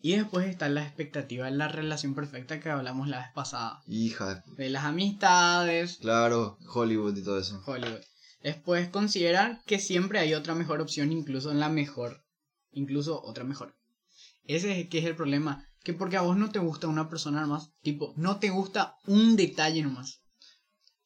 Y 0.00 0.12
después 0.14 0.46
está 0.46 0.68
la 0.68 0.84
expectativa 0.84 1.46
de 1.46 1.52
la 1.52 1.66
relación 1.66 2.14
perfecta 2.14 2.60
que 2.60 2.70
hablamos 2.70 3.08
la 3.08 3.18
vez 3.18 3.28
pasada, 3.34 3.80
Hija, 3.88 4.44
de- 4.56 4.70
las 4.70 4.84
amistades, 4.84 5.96
claro, 6.00 6.56
Hollywood 6.72 7.16
y 7.16 7.24
todo 7.24 7.40
eso. 7.40 7.60
Hollywood. 7.66 8.00
Después 8.42 8.88
consideran 8.90 9.60
que 9.66 9.80
siempre 9.80 10.20
hay 10.20 10.34
otra 10.34 10.54
mejor 10.54 10.80
opción, 10.80 11.10
incluso 11.10 11.50
en 11.50 11.58
la 11.58 11.68
mejor, 11.68 12.22
incluso 12.70 13.20
otra 13.24 13.42
mejor. 13.42 13.74
Ese 14.44 14.80
es 14.80 14.88
que 14.88 14.98
es 14.98 15.04
el 15.06 15.16
problema, 15.16 15.64
que 15.82 15.94
porque 15.94 16.16
a 16.16 16.22
vos 16.22 16.36
no 16.36 16.50
te 16.50 16.60
gusta 16.60 16.86
una 16.86 17.08
persona 17.08 17.40
nomás, 17.40 17.70
tipo, 17.82 18.12
no 18.16 18.38
te 18.38 18.50
gusta 18.50 18.94
un 19.06 19.34
detalle 19.36 19.82
nomás. 19.82 20.20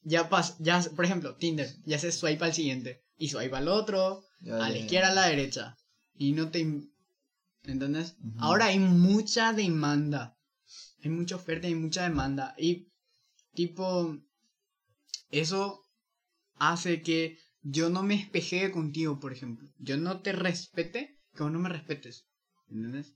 Ya 0.02 0.28
pas, 0.28 0.56
ya, 0.58 0.80
por 0.96 1.04
ejemplo, 1.04 1.36
Tinder, 1.36 1.68
ya 1.84 1.98
se 1.98 2.10
swipe 2.10 2.44
al 2.44 2.54
siguiente, 2.54 3.02
y 3.16 3.28
swipe 3.28 3.56
al 3.56 3.68
otro, 3.68 4.24
Ya, 4.40 4.56
a 4.56 4.58
la 4.58 4.70
ya, 4.70 4.78
izquierda, 4.78 5.10
a 5.10 5.14
la 5.14 5.26
derecha, 5.28 5.76
y 6.16 6.32
no 6.32 6.50
te... 6.50 6.60
¿Entendés? 7.64 8.16
Ahora 8.38 8.66
hay 8.66 8.80
mucha 8.80 9.52
demanda, 9.52 10.36
hay 11.04 11.10
mucha 11.10 11.36
oferta 11.36 11.68
y 11.68 11.76
mucha 11.76 12.02
demanda, 12.02 12.54
y 12.58 12.88
tipo, 13.54 14.18
eso 15.30 15.86
hace 16.56 17.02
que 17.02 17.38
yo 17.62 17.90
no 17.90 18.02
me 18.02 18.14
espejee 18.14 18.72
contigo, 18.72 19.20
por 19.20 19.32
ejemplo. 19.32 19.68
Yo 19.78 19.96
no 19.96 20.20
te 20.20 20.32
respete, 20.32 21.20
que 21.34 21.42
vos 21.42 21.52
no 21.52 21.60
me 21.60 21.68
respetes. 21.68 22.26
¿Entendés? 22.68 23.14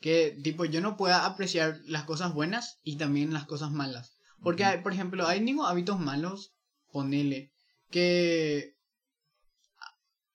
Que, 0.00 0.36
tipo, 0.42 0.64
yo 0.64 0.80
no 0.80 0.96
pueda 0.96 1.26
apreciar 1.26 1.80
las 1.84 2.04
cosas 2.04 2.32
buenas 2.32 2.78
y 2.82 2.96
también 2.96 3.32
las 3.32 3.46
cosas 3.46 3.70
malas. 3.70 4.11
Porque, 4.42 4.64
hay, 4.64 4.82
por 4.82 4.92
ejemplo, 4.92 5.26
hay 5.26 5.40
ningún 5.40 5.66
hábitos 5.66 5.98
malos, 5.98 6.52
ponele, 6.90 7.52
que 7.90 8.74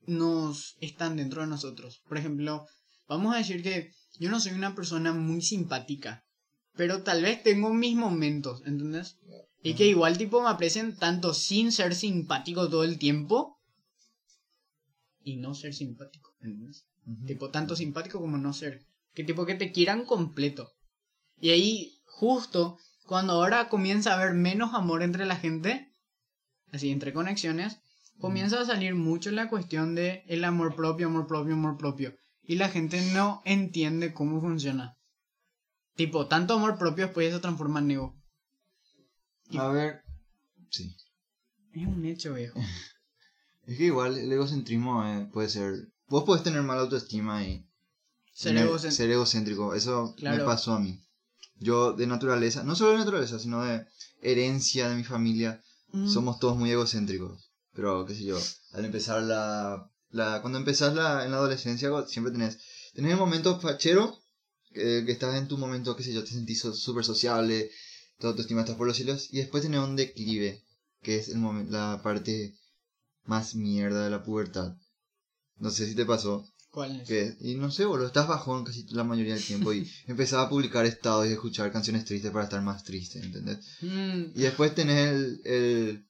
nos 0.06 0.78
están 0.80 1.18
dentro 1.18 1.42
de 1.42 1.48
nosotros. 1.48 2.02
Por 2.08 2.18
ejemplo, 2.18 2.66
vamos 3.08 3.36
a 3.36 3.38
decir 3.38 3.62
que 3.62 3.92
yo 4.20 4.30
no 4.30 4.40
soy 4.40 4.54
una 4.54 4.74
persona 4.74 5.14
muy 5.14 5.42
simpática, 5.42 6.26
pero 6.76 7.04
tal 7.04 7.22
vez 7.22 7.44
tengo 7.44 7.74
mis 7.74 7.96
momentos, 7.96 8.62
¿entendés? 8.66 9.18
Y 9.62 9.74
que 9.74 9.88
igual 9.88 10.18
tipo 10.18 10.42
me 10.42 10.50
aprecian 10.50 10.96
tanto 10.96 11.34
sin 11.34 11.72
ser 11.72 11.94
simpático 11.94 12.70
todo 12.70 12.84
el 12.84 12.98
tiempo 12.98 13.60
y 15.24 15.36
no 15.36 15.54
ser 15.54 15.74
simpático, 15.74 16.34
¿entendés? 16.40 16.86
Tipo, 17.26 17.50
tanto 17.50 17.76
simpático 17.76 18.20
como 18.20 18.38
no 18.38 18.54
ser. 18.54 18.86
Que 19.14 19.24
tipo 19.24 19.46
que 19.46 19.56
te 19.56 19.72
quieran 19.72 20.06
completo. 20.06 20.72
Y 21.40 21.50
ahí, 21.52 22.02
justo, 22.06 22.78
cuando 23.08 23.34
ahora 23.34 23.70
comienza 23.70 24.12
a 24.14 24.22
haber 24.22 24.34
menos 24.36 24.74
amor 24.74 25.02
entre 25.02 25.26
la 25.26 25.36
gente, 25.38 25.92
así 26.72 26.92
entre 26.92 27.14
conexiones, 27.14 27.80
comienza 28.20 28.60
a 28.62 28.66
salir 28.66 28.94
mucho 28.96 29.32
la 29.32 29.50
cuestión 29.50 29.96
de 29.96 30.24
el 30.28 30.44
amor 30.44 30.76
propio, 30.76 31.08
amor 31.08 31.26
propio, 31.26 31.54
amor 31.56 31.78
propio. 31.78 32.14
Y 32.44 32.56
la 32.56 32.70
gente 32.70 33.02
no 33.14 33.42
entiende 33.46 34.14
cómo 34.14 34.40
funciona. 34.42 34.98
Tipo, 35.96 36.28
tanto 36.28 36.54
amor 36.54 36.78
propio 36.78 37.06
después 37.06 37.34
se 37.34 37.40
transforma 37.40 37.80
en 37.80 37.92
ego. 37.92 38.16
A 39.58 39.70
ver, 39.70 40.02
sí. 40.70 40.96
Es 41.74 41.88
un 41.88 42.06
hecho, 42.06 42.34
viejo. 42.36 42.60
Es 43.66 43.78
que 43.78 43.84
igual 43.88 44.18
el 44.18 44.32
egocentrismo 44.32 45.06
eh, 45.06 45.30
puede 45.34 45.50
ser... 45.50 45.90
Vos 46.08 46.24
podés 46.24 46.42
tener 46.42 46.62
mala 46.62 46.84
autoestima 46.84 47.44
y 47.44 47.70
Ser 48.32 48.56
egocéntrico. 48.56 48.96
ser 48.96 49.12
egocéntrico. 49.12 49.76
Eso 49.76 50.16
Claro. 50.16 50.38
me 50.38 50.44
pasó 50.46 50.74
a 50.74 50.80
mí. 50.80 51.04
Yo 51.60 51.94
de 51.94 52.08
naturaleza, 52.08 52.64
no 52.64 52.76
solo 52.76 52.92
de 52.92 52.98
naturaleza, 53.00 53.40
sino 53.40 53.64
de 53.64 53.86
herencia 54.22 54.90
de 54.90 54.96
mi 54.96 55.04
familia, 55.04 55.62
Mm. 55.94 56.10
somos 56.10 56.38
todos 56.40 56.58
muy 56.58 56.70
egocéntricos. 56.70 57.50
Pero, 57.74 58.06
qué 58.06 58.14
sé 58.14 58.24
yo, 58.26 58.38
al 58.74 58.84
empezar 58.86 59.24
la... 59.24 59.90
la 60.10 60.42
cuando 60.42 60.60
empezás 60.60 60.94
la, 60.94 61.24
en 61.24 61.32
la 61.32 61.38
adolescencia, 61.38 61.90
siempre 62.08 62.34
tenés... 62.34 62.58
Tenés 62.94 63.12
el 63.14 63.18
momento 63.18 63.58
fachero, 63.62 64.18
que, 64.74 65.04
que 65.06 65.12
estás 65.14 65.36
en 65.36 65.48
tu 65.48 65.58
momento, 65.58 65.96
qué 65.96 66.04
sé 66.04 66.14
yo, 66.14 66.24
te 66.24 66.32
sentís 66.32 66.60
súper 66.62 67.06
sociable, 67.06 67.72
tu 68.20 68.28
autoestima 68.28 68.62
está 68.62 68.76
por 68.76 68.86
los 68.88 68.98
cielos, 68.98 69.28
y 69.32 69.38
después 69.38 69.64
tenés 69.64 69.80
un 69.80 69.96
declive, 69.96 70.62
que 71.02 71.16
es 71.18 71.30
el 71.30 71.38
momen- 71.38 71.70
la 71.70 72.02
parte 72.04 72.58
más 73.24 73.56
mierda 73.56 74.04
de 74.04 74.10
la 74.10 74.24
pubertad. 74.24 74.76
No 75.58 75.70
sé 75.72 75.88
si 75.88 75.96
te 75.96 76.06
pasó, 76.06 76.46
¿Cuál 76.78 77.02
es? 77.02 77.08
que, 77.08 77.36
y 77.40 77.56
no 77.56 77.72
sé, 77.72 77.86
boludo, 77.86 78.06
estás 78.06 78.28
bajón 78.28 78.64
casi 78.64 78.86
la 78.90 79.04
mayoría 79.04 79.34
del 79.34 79.44
tiempo 79.44 79.74
y 79.74 79.92
empezaba 80.06 80.44
a 80.44 80.50
publicar 80.50 80.86
estados 80.86 81.26
y 81.26 81.32
escuchar 81.32 81.72
canciones 81.72 82.06
tristes 82.06 82.30
para 82.30 82.44
estar 82.44 82.62
más 82.62 82.84
triste, 82.84 83.18
¿entendés? 83.18 83.66
Mm, 83.82 84.26
Y 84.36 84.42
después 84.44 84.76
tenés 84.76 85.10
el, 85.10 85.42
el, 85.46 86.08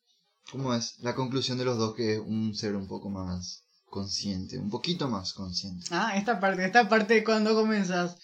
¿cómo 0.51 0.73
es? 0.73 0.99
La 0.99 1.15
conclusión 1.15 1.57
de 1.57 1.63
los 1.63 1.77
dos 1.77 1.95
que 1.95 2.15
es 2.15 2.19
un 2.19 2.53
ser 2.53 2.75
un 2.75 2.85
poco 2.85 3.09
más 3.09 3.63
consciente, 3.85 4.57
un 4.57 4.69
poquito 4.69 5.07
más 5.07 5.31
consciente. 5.31 5.85
Ah, 5.89 6.17
esta 6.17 6.37
parte, 6.41 6.65
esta 6.65 6.89
parte 6.89 7.23
cuando 7.23 7.55
comenzás. 7.55 8.17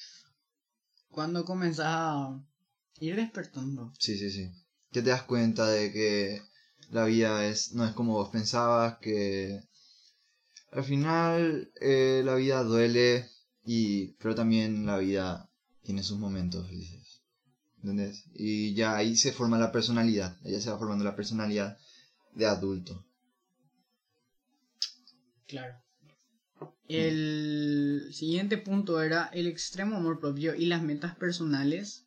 Cuando 1.12 1.46
comenzás 1.46 1.86
a 1.88 2.44
ir 3.00 3.16
despertando. 3.16 3.94
Sí, 3.98 4.18
sí, 4.18 4.30
sí. 4.30 4.52
Que 4.92 5.02
te 5.02 5.12
das 5.12 5.24
cuenta 5.24 5.66
de 5.68 5.94
que 5.94 6.42
la 6.90 7.06
vida 7.06 7.46
es, 7.48 7.72
no 7.72 7.86
es 7.86 7.94
como 7.94 8.16
vos 8.16 8.32
pensabas, 8.32 8.98
que 8.98 9.62
al 10.74 10.84
final 10.84 11.72
eh, 11.80 12.22
la 12.26 12.36
vida 12.36 12.64
duele, 12.64 13.30
y, 13.66 14.14
pero 14.14 14.36
también 14.36 14.86
la 14.86 14.98
vida 14.98 15.50
tiene 15.84 16.04
sus 16.04 16.18
momentos 16.18 16.68
felices. 16.68 17.22
¿Entendés? 17.78 18.26
Y 18.34 18.74
ya 18.74 18.96
ahí 18.96 19.16
se 19.16 19.34
forma 19.34 19.60
la 19.60 19.72
personalidad, 19.72 20.38
ya 20.44 20.62
se 20.62 20.70
va 20.70 20.80
formando 20.80 21.04
la 21.04 21.16
personalidad 21.16 21.78
de 22.34 22.46
adulto. 22.46 23.06
Claro. 25.48 25.76
El 26.88 28.10
siguiente 28.12 28.58
punto 28.58 29.02
era 29.02 29.26
el 29.34 29.48
extremo 29.48 29.98
amor 29.98 30.20
propio 30.20 30.56
y 30.56 30.66
las 30.66 30.82
metas 30.82 31.16
personales 31.16 32.06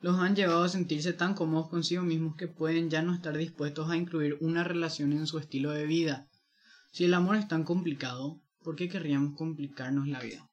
los 0.00 0.18
han 0.18 0.34
llevado 0.34 0.64
a 0.64 0.68
sentirse 0.68 1.12
tan 1.12 1.34
cómodos 1.34 1.68
consigo 1.68 2.02
mismos 2.02 2.36
que 2.36 2.48
pueden 2.48 2.90
ya 2.90 3.02
no 3.02 3.14
estar 3.14 3.36
dispuestos 3.36 3.90
a 3.90 3.96
incluir 3.96 4.36
una 4.40 4.64
relación 4.64 5.12
en 5.12 5.26
su 5.26 5.38
estilo 5.38 5.70
de 5.70 5.86
vida. 5.86 6.28
Si 6.92 7.04
el 7.04 7.14
amor 7.14 7.36
es 7.36 7.48
tan 7.48 7.64
complicado, 7.64 8.42
¿por 8.62 8.76
qué 8.76 8.90
querríamos 8.90 9.34
complicarnos 9.34 10.08
la 10.08 10.20
vida? 10.20 10.46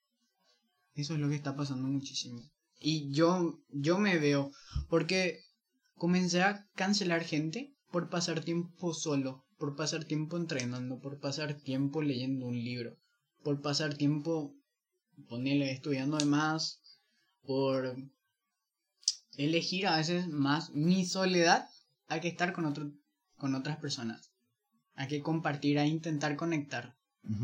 Eso 0.93 1.13
es 1.13 1.19
lo 1.19 1.27
que 1.27 1.35
está 1.35 1.53
pasando 1.53 1.89
muchísimo. 1.89 2.41
Y 2.79 3.11
yo, 3.11 3.59
yo 3.67 3.97
me 3.97 4.17
veo, 4.19 4.49
porque 4.87 5.41
comencé 5.95 6.41
a 6.41 6.65
cancelar 6.75 7.25
gente 7.25 7.75
por 7.91 8.09
pasar 8.09 8.39
tiempo 8.39 8.93
solo, 8.93 9.43
por 9.57 9.75
pasar 9.75 10.05
tiempo 10.05 10.37
entrenando, 10.37 11.01
por 11.01 11.19
pasar 11.19 11.55
tiempo 11.55 12.01
leyendo 12.01 12.45
un 12.45 12.55
libro, 12.55 12.97
por 13.43 13.61
pasar 13.61 13.95
tiempo, 13.95 14.55
ponerle 15.27 15.71
estudiando 15.73 16.15
de 16.15 16.25
más, 16.25 16.79
por 17.41 17.97
elegir 19.35 19.87
a 19.87 19.97
veces 19.97 20.29
más 20.29 20.69
mi 20.69 21.05
soledad 21.05 21.67
a 22.07 22.21
que 22.21 22.29
estar 22.29 22.53
con 22.53 22.63
otro, 22.65 22.93
con 23.35 23.55
otras 23.55 23.77
personas, 23.77 24.28
a 24.99 25.07
que 25.07 25.21
compartir, 25.21 25.79
a 25.79 25.85
intentar 25.85 26.35
conectar. 26.35 26.93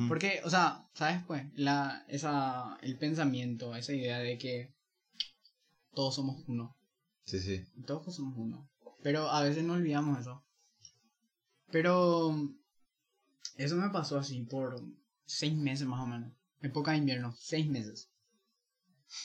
Porque, 0.10 0.41
o 0.44 0.50
sea, 0.50 0.89
¿sabes? 0.94 1.24
Pues, 1.26 1.44
la, 1.56 2.06
esa, 2.10 2.78
el 2.82 2.98
pensamiento, 2.98 3.76
esa 3.76 3.94
idea 3.94 4.20
de 4.20 4.38
que 4.38 4.74
todos 5.94 6.15
somos 6.15 6.44
uno. 6.48 6.76
Sí, 7.24 7.39
sí. 7.39 7.63
Todos 7.86 8.13
somos 8.13 8.36
uno. 8.38 8.70
Pero 9.04 9.30
a 9.30 9.41
veces 9.41 9.63
no 9.63 9.74
olvidamos 9.74 10.20
eso. 10.20 10.44
Pero 11.72 12.36
eso 13.56 13.76
me 13.78 13.89
pasó 13.89 14.18
así 14.18 14.41
por 14.41 14.84
seis 15.26 15.54
meses 15.54 15.88
más 15.88 16.02
o 16.02 16.08
menos. 16.08 16.34
Época 16.62 16.91
de 16.91 16.98
invierno, 16.98 17.34
seis 17.39 17.68
meses. 17.68 18.10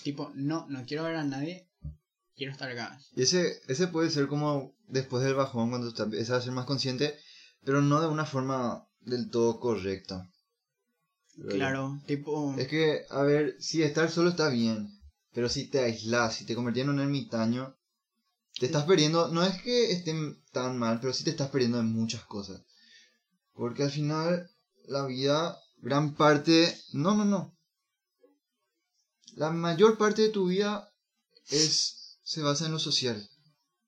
Tipo, 0.04 0.30
no, 0.34 0.66
no 0.68 0.84
quiero 0.84 1.02
ver 1.02 1.16
a 1.16 1.24
nadie. 1.24 1.68
Quiero 2.36 2.52
estar 2.52 2.70
acá. 2.70 3.00
Y 3.16 3.22
ese, 3.22 3.60
ese 3.66 3.88
puede 3.88 4.10
ser 4.10 4.28
como 4.28 4.76
después 4.86 5.24
del 5.24 5.34
bajón, 5.34 5.70
cuando 5.70 5.92
empiezas 6.04 6.30
a 6.30 6.42
ser 6.42 6.52
más 6.52 6.66
consciente, 6.66 7.18
pero 7.64 7.80
no 7.80 8.00
de 8.00 8.08
una 8.08 8.26
forma 8.26 8.86
del 9.00 9.30
todo 9.30 9.60
correcta. 9.60 10.28
Claro, 11.48 12.00
tipo... 12.06 12.54
Es 12.58 12.68
que, 12.68 13.04
a 13.08 13.22
ver, 13.22 13.56
si 13.60 13.82
estar 13.82 14.10
solo 14.10 14.30
está 14.30 14.48
bien, 14.48 15.00
pero 15.32 15.48
si 15.48 15.68
te 15.68 15.80
aislas, 15.80 16.34
si 16.34 16.44
te 16.44 16.54
convertís 16.54 16.82
en 16.82 16.90
un 16.90 17.00
ermitaño, 17.00 17.76
te 18.58 18.66
estás 18.66 18.84
perdiendo, 18.84 19.28
no 19.28 19.42
es 19.44 19.60
que 19.62 19.92
estén 19.92 20.42
tan 20.52 20.78
mal, 20.78 21.00
pero 21.00 21.12
sí 21.12 21.24
te 21.24 21.30
estás 21.30 21.50
perdiendo 21.50 21.78
de 21.78 21.84
muchas 21.84 22.24
cosas. 22.24 22.62
Porque 23.54 23.84
al 23.84 23.90
final, 23.90 24.50
la 24.86 25.06
vida, 25.06 25.58
gran 25.78 26.14
parte, 26.14 26.76
no, 26.92 27.14
no, 27.14 27.24
no. 27.24 27.56
La 29.34 29.50
mayor 29.50 29.96
parte 29.96 30.22
de 30.22 30.28
tu 30.28 30.48
vida 30.48 30.92
es, 31.48 32.18
se 32.22 32.42
basa 32.42 32.66
en 32.66 32.72
lo 32.72 32.78
social. 32.78 33.28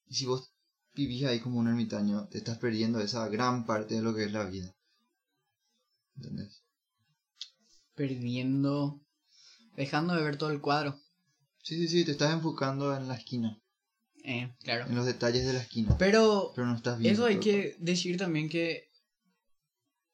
Y 0.06 0.14
si 0.14 0.26
vos 0.26 0.51
vivís 0.94 1.24
ahí 1.24 1.40
como 1.40 1.58
un 1.58 1.68
ermitaño, 1.68 2.28
te 2.28 2.38
estás 2.38 2.58
perdiendo 2.58 3.00
esa 3.00 3.28
gran 3.28 3.64
parte 3.66 3.94
de 3.94 4.02
lo 4.02 4.14
que 4.14 4.24
es 4.24 4.32
la 4.32 4.44
vida. 4.44 4.74
¿Entendés? 6.16 6.62
perdiendo, 7.94 9.00
dejando 9.76 10.14
de 10.14 10.22
ver 10.22 10.36
todo 10.38 10.50
el 10.50 10.60
cuadro. 10.60 10.98
Sí, 11.62 11.76
sí, 11.76 11.88
sí, 11.88 12.04
te 12.04 12.12
estás 12.12 12.32
enfocando 12.32 12.96
en 12.96 13.06
la 13.06 13.14
esquina, 13.14 13.60
Eh, 14.24 14.52
claro. 14.64 14.86
en 14.86 14.94
los 14.96 15.04
detalles 15.06 15.44
de 15.46 15.52
la 15.52 15.60
esquina. 15.60 15.96
Pero 15.98 16.52
Pero 16.54 16.66
no 16.68 16.74
estás 16.76 16.98
viendo. 16.98 17.12
eso 17.14 17.26
hay 17.26 17.34
todo. 17.36 17.44
que 17.44 17.76
decir 17.78 18.16
también 18.16 18.48
que 18.48 18.88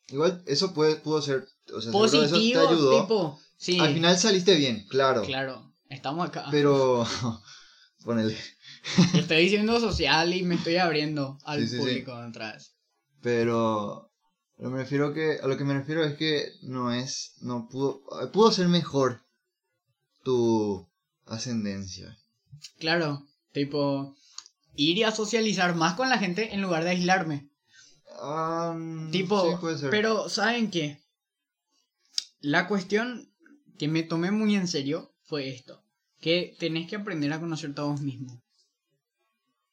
Igual, 0.09 0.43
eso 0.47 0.73
puede, 0.75 0.97
pudo 0.97 1.21
ser. 1.23 1.47
O 1.73 1.81
sea, 1.81 1.93
seguro 1.93 2.07
eso 2.07 2.21
te 2.23 2.29
positivo, 2.31 2.69
ayudó. 2.69 3.01
tipo, 3.03 3.41
sí, 3.59 3.79
Al 3.79 3.93
final 3.95 4.19
saliste 4.19 4.57
bien, 4.57 4.87
claro. 4.88 5.23
claro, 5.23 5.75
estamos 5.88 6.27
acá. 6.29 6.47
Pero. 6.51 7.07
Ponele. 8.05 8.37
Estoy 9.14 9.42
diciendo 9.42 9.79
social 9.81 10.33
y 10.35 10.42
me 10.42 10.55
estoy 10.57 10.77
abriendo 10.77 11.38
al 11.44 11.61
Sí, 11.61 11.68
sí, 11.68 11.72
sí. 11.74 11.79
público 11.81 12.14
otra 12.14 12.53
vez. 12.53 12.74
Pero. 13.22 14.11
Pero 14.57 14.70
me 14.70 14.79
refiero 14.79 15.12
que. 15.14 15.38
A 15.42 15.46
lo 15.46 15.57
que 15.57 15.64
me 15.64 15.74
refiero 15.74 16.05
es 16.05 16.16
que 16.16 16.51
no 16.62 16.92
es. 16.92 17.35
No 17.40 17.68
pudo. 17.68 18.03
Pudo 18.33 18.51
ser 18.53 18.68
mejor 18.68 19.20
tu 20.24 20.88
ascendencia. 21.27 22.16
Claro, 22.79 23.22
tipo, 23.53 24.16
ir 24.74 25.05
a 25.05 25.12
socializar 25.12 25.74
más 25.77 25.94
con 25.94 26.09
la 26.09 26.18
gente 26.18 26.55
en 26.55 26.62
lugar 26.62 26.85
de 26.85 26.90
aislarme. 26.90 27.48
Mm, 28.20 29.11
Tipo, 29.12 29.48
sí, 29.51 29.57
puede 29.61 29.79
ser. 29.79 29.90
pero 29.90 30.29
¿saben 30.29 30.70
qué? 30.70 31.01
La 32.40 32.66
cuestión 32.66 33.33
que 33.79 33.87
me 33.88 34.03
tomé 34.03 34.31
muy 34.33 34.57
en 34.57 34.66
serio 34.66 35.14
fue 35.24 35.48
esto. 35.51 35.83
Que 36.20 36.57
tenés 36.59 36.88
que 36.88 36.96
aprender 36.96 37.33
a 37.33 37.38
conocerte 37.40 37.81
a 37.81 37.85
vos 37.85 38.01
mismo. 38.01 38.42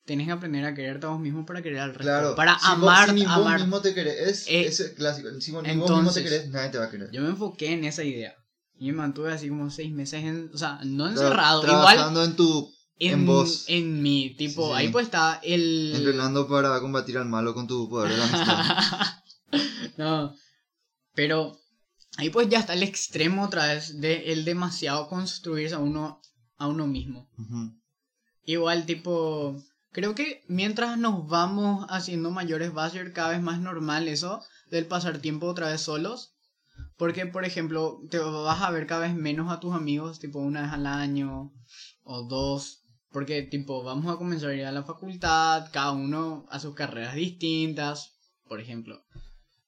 Tenés 0.06 0.28
que 0.28 0.34
aprender 0.34 0.63
a 0.65 0.76
quererte 0.76 1.06
a 1.08 1.10
vos 1.10 1.20
mismo 1.20 1.46
para 1.46 1.62
querer 1.63 1.80
al 1.80 1.89
resto. 1.89 2.04
Claro, 2.04 2.36
para 2.36 2.60
si 2.60 2.65
vos- 2.68 2.74
amar, 2.78 3.10
si 3.10 3.15
ni 3.15 3.24
vos 3.24 3.32
amar. 3.38 3.60
mismo 3.60 3.82
te 3.82 3.94
querés, 3.96 4.20
es, 4.20 4.48
Eh, 4.48 4.68
es 4.68 4.94
clásico. 4.96 5.30
Si 5.41 5.52
vos, 5.52 5.63
ni 5.63 5.70
vos 5.70 5.76
mismo 5.76 5.86
te 5.86 6.00
entonces, 6.00 6.24
querés, 6.24 6.50
nadie 6.50 6.70
te 6.70 6.78
va 6.78 6.86
a 6.86 6.89
querer. 6.91 7.10
Yo 7.12 7.22
me 7.22 7.30
enfoqué 7.30 7.72
en 7.74 7.86
esa 7.86 8.04
idea. 8.04 8.36
Y 8.78 8.88
me 8.88 8.94
mantuve 8.98 9.32
así 9.34 9.50
como 9.50 9.70
seis 9.72 9.91
meses 9.94 10.24
en... 10.24 10.52
O 10.54 10.58
sea, 10.58 10.80
no 10.84 11.06
Tra- 11.08 11.12
encerrado. 11.12 11.63
Igual 11.63 11.82
Trabajando 11.96 12.24
en 12.24 12.36
tu. 12.36 12.72
en, 13.00 13.13
en 13.13 13.26
vos. 13.26 13.65
en 13.68 14.02
mí. 14.04 14.36
Tipo, 14.38 14.63
Sí, 14.68 14.72
sí. 14.74 14.78
ahí 14.78 14.88
pues 14.89 15.06
está 15.06 15.39
el... 15.44 15.94
Entrenando 15.96 16.48
para 16.48 16.80
combatir 16.82 17.18
al 17.18 17.26
malo 17.26 17.54
con 17.56 17.65
tu 17.68 17.89
poder 17.89 18.12
de 18.12 18.18
la 18.18 18.24
amistad. 18.26 19.13
no. 19.98 20.36
Pero 21.15 21.58
ahí 22.18 22.30
pues 22.30 22.48
ya 22.50 22.60
está 22.60 22.74
el 22.74 22.84
extremo 22.84 23.46
otra 23.46 23.68
vez 23.68 24.00
de 24.02 24.34
el 24.34 24.44
demasiado 24.46 25.08
construirse 25.08 25.74
a 25.76 25.80
uno 25.80 26.22
a 26.58 26.68
uno 26.68 26.86
mismo. 26.88 27.30
Igual 28.46 28.86
tipo 28.86 29.56
creo 29.96 30.14
que 30.14 30.44
mientras 30.50 30.98
nos 30.98 31.26
vamos 31.26 31.86
haciendo 31.88 32.30
mayores 32.30 32.76
va 32.76 32.84
a 32.84 32.90
ser 32.90 33.14
cada 33.14 33.30
vez 33.30 33.42
más 33.42 33.62
normal 33.62 34.10
eso 34.10 34.44
del 34.70 34.88
pasar 34.88 35.20
tiempo 35.20 35.48
otra 35.48 35.70
vez 35.70 35.80
solos. 35.80 36.34
Porque, 36.98 37.26
por 37.26 37.46
ejemplo, 37.46 38.02
te 38.10 38.20
vas 38.20 38.62
a 38.62 38.72
ver 38.72 38.88
cada 38.88 39.08
vez 39.08 39.16
menos 39.16 39.50
a 39.50 39.62
tus 39.62 39.74
amigos, 39.74 40.20
tipo 40.20 40.40
una 40.40 40.64
vez 40.64 40.72
al 40.74 40.86
año 40.86 41.54
o 42.04 42.24
dos. 42.24 42.84
Porque, 43.10 43.44
tipo, 43.44 43.84
vamos 43.84 44.14
a 44.14 44.18
comenzar 44.18 44.50
a 44.50 44.56
ir 44.56 44.66
a 44.66 44.74
la 44.74 44.84
facultad, 44.84 45.70
cada 45.72 45.94
uno 45.94 46.46
a 46.50 46.60
sus 46.60 46.76
carreras 46.76 47.16
distintas, 47.16 48.18
por 48.50 48.60
ejemplo. 48.60 49.02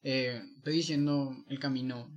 Eh, 0.04 0.42
estoy 0.58 0.74
diciendo 0.74 1.38
el 1.48 1.60
camino 1.60 2.12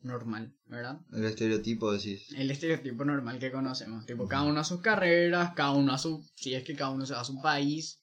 normal, 0.00 0.54
¿verdad? 0.66 1.00
El 1.12 1.24
estereotipo 1.24 1.92
decís. 1.92 2.32
El 2.36 2.50
estereotipo 2.50 3.04
normal 3.04 3.38
que 3.38 3.50
conocemos. 3.50 4.06
Tipo, 4.06 4.28
cada 4.28 4.44
uno 4.44 4.60
a 4.60 4.64
sus 4.64 4.80
carreras, 4.80 5.52
cada 5.54 5.72
uno 5.72 5.92
a 5.92 5.98
su. 5.98 6.24
Si 6.34 6.54
es 6.54 6.64
que 6.64 6.74
cada 6.74 6.90
uno 6.90 7.06
se 7.06 7.14
va 7.14 7.20
a 7.20 7.24
su 7.24 7.40
país. 7.40 8.00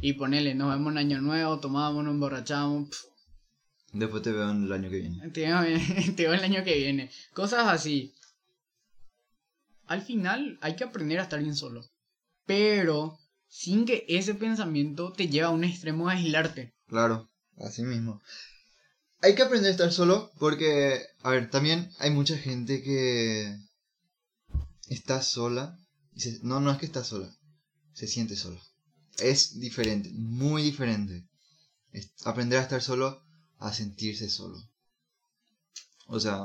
Y 0.00 0.14
ponele, 0.14 0.54
nos 0.54 0.72
vemos 0.72 0.90
en 0.92 0.98
año 0.98 1.20
nuevo, 1.20 1.60
tomamos, 1.60 2.04
nos 2.04 2.14
emborrachamos. 2.14 2.88
Después 3.92 4.22
te 4.22 4.32
veo 4.32 4.50
en 4.50 4.64
el 4.64 4.72
año 4.72 4.90
que 4.90 5.00
viene. 5.00 5.30
te 5.30 5.42
veo, 5.42 5.60
te 6.16 6.22
veo 6.24 6.34
el 6.34 6.42
año 6.42 6.64
que 6.64 6.76
viene. 6.76 7.10
Cosas 7.32 7.66
así. 7.68 8.12
Al 9.86 10.02
final 10.02 10.58
hay 10.62 10.74
que 10.74 10.84
aprender 10.84 11.20
a 11.20 11.22
estar 11.22 11.40
bien 11.40 11.54
solo. 11.54 11.84
Pero 12.46 13.18
sin 13.48 13.84
que 13.84 14.04
ese 14.08 14.34
pensamiento 14.34 15.12
te 15.12 15.28
lleve 15.28 15.46
a 15.46 15.50
un 15.50 15.62
extremo 15.62 16.08
de 16.08 16.14
aislarte. 16.16 16.74
Claro, 16.88 17.30
así 17.58 17.82
mismo. 17.82 18.20
Hay 19.24 19.34
que 19.34 19.42
aprender 19.42 19.68
a 19.68 19.72
estar 19.72 19.92
solo 19.92 20.30
porque, 20.38 21.00
a 21.22 21.30
ver, 21.30 21.50
también 21.50 21.90
hay 21.98 22.10
mucha 22.10 22.36
gente 22.36 22.82
que 22.82 23.56
está 24.88 25.22
sola. 25.22 25.78
se- 26.16 26.38
no, 26.42 26.60
no 26.60 26.70
es 26.70 26.78
que 26.78 26.86
está 26.86 27.02
sola, 27.02 27.28
se 27.94 28.06
siente 28.06 28.36
sola. 28.36 28.60
Es 29.18 29.58
diferente, 29.58 30.10
muy 30.12 30.62
diferente. 30.62 31.24
Es 31.92 32.10
aprender 32.24 32.58
a 32.58 32.62
estar 32.62 32.82
solo 32.82 33.20
a 33.58 33.72
sentirse 33.72 34.28
solo. 34.28 34.58
O 36.06 36.20
sea, 36.20 36.38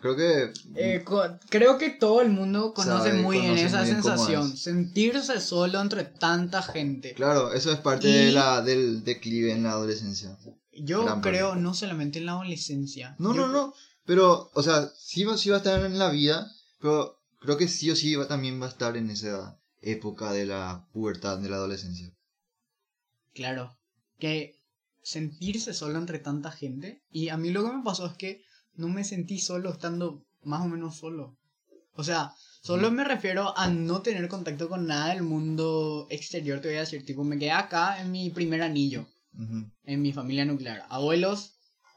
creo 0.00 0.16
que... 0.16 0.52
Eh, 0.74 1.04
creo 1.48 1.78
que 1.78 1.90
todo 1.90 2.20
el 2.22 2.30
mundo 2.30 2.74
conoce 2.74 3.10
Sabe, 3.10 3.22
muy 3.22 3.40
bien 3.40 3.56
esa 3.58 3.78
muy 3.82 3.86
bien 3.90 4.00
cómo 4.02 4.16
sensación. 4.16 4.52
es. 4.52 4.62
Sentirse 4.62 5.40
solo 5.40 5.80
entre 5.80 6.04
tanta 6.04 6.60
gente. 6.62 7.14
Claro, 7.14 7.52
eso 7.52 7.70
es 7.72 7.78
parte 7.78 8.08
Y- 8.08 8.12
de 8.26 8.32
la, 8.32 8.60
del 8.62 9.04
declive 9.04 9.52
en 9.52 9.62
la 9.62 9.70
adolescencia. 9.72 10.36
Yo 10.84 11.04
Gran 11.04 11.20
creo 11.20 11.54
no 11.54 11.74
solamente 11.74 12.18
en 12.18 12.26
la 12.26 12.32
adolescencia. 12.32 13.16
No, 13.18 13.34
Yo- 13.34 13.46
no, 13.46 13.52
no. 13.52 13.74
Pero, 14.04 14.50
o 14.54 14.62
sea, 14.62 14.90
sí 14.96 15.24
va, 15.24 15.36
sí 15.36 15.50
va 15.50 15.56
a 15.56 15.58
estar 15.58 15.84
en 15.84 15.98
la 15.98 16.10
vida, 16.10 16.50
pero 16.80 17.18
creo 17.40 17.56
que 17.58 17.68
sí 17.68 17.90
o 17.90 17.96
sí 17.96 18.14
va, 18.14 18.26
también 18.26 18.60
va 18.60 18.66
a 18.66 18.70
estar 18.70 18.96
en 18.96 19.10
esa 19.10 19.58
época 19.82 20.32
de 20.32 20.46
la 20.46 20.86
pubertad, 20.92 21.38
de 21.38 21.50
la 21.50 21.56
adolescencia. 21.56 22.10
Claro. 23.34 23.76
Que 24.18 24.56
sentirse 25.02 25.74
solo 25.74 25.98
entre 25.98 26.18
tanta 26.18 26.50
gente. 26.50 27.02
Y 27.10 27.28
a 27.28 27.36
mí 27.36 27.50
lo 27.50 27.64
que 27.64 27.76
me 27.76 27.82
pasó 27.84 28.06
es 28.06 28.14
que 28.14 28.42
no 28.74 28.88
me 28.88 29.04
sentí 29.04 29.38
solo 29.38 29.70
estando 29.70 30.24
más 30.42 30.62
o 30.62 30.68
menos 30.68 30.96
solo. 30.96 31.36
O 31.94 32.04
sea, 32.04 32.32
solo 32.62 32.90
me 32.90 33.04
refiero 33.04 33.56
a 33.58 33.68
no 33.68 34.02
tener 34.02 34.28
contacto 34.28 34.68
con 34.68 34.86
nada 34.86 35.08
del 35.12 35.22
mundo 35.22 36.06
exterior. 36.10 36.60
Te 36.60 36.68
voy 36.68 36.76
a 36.76 36.80
decir, 36.80 37.04
tipo, 37.04 37.24
me 37.24 37.38
quedé 37.38 37.50
acá 37.50 38.00
en 38.00 38.10
mi 38.12 38.30
primer 38.30 38.62
anillo. 38.62 39.06
En 39.84 40.02
mi 40.02 40.12
familia 40.12 40.44
nuclear. 40.44 40.84
Abuelos, 40.88 41.52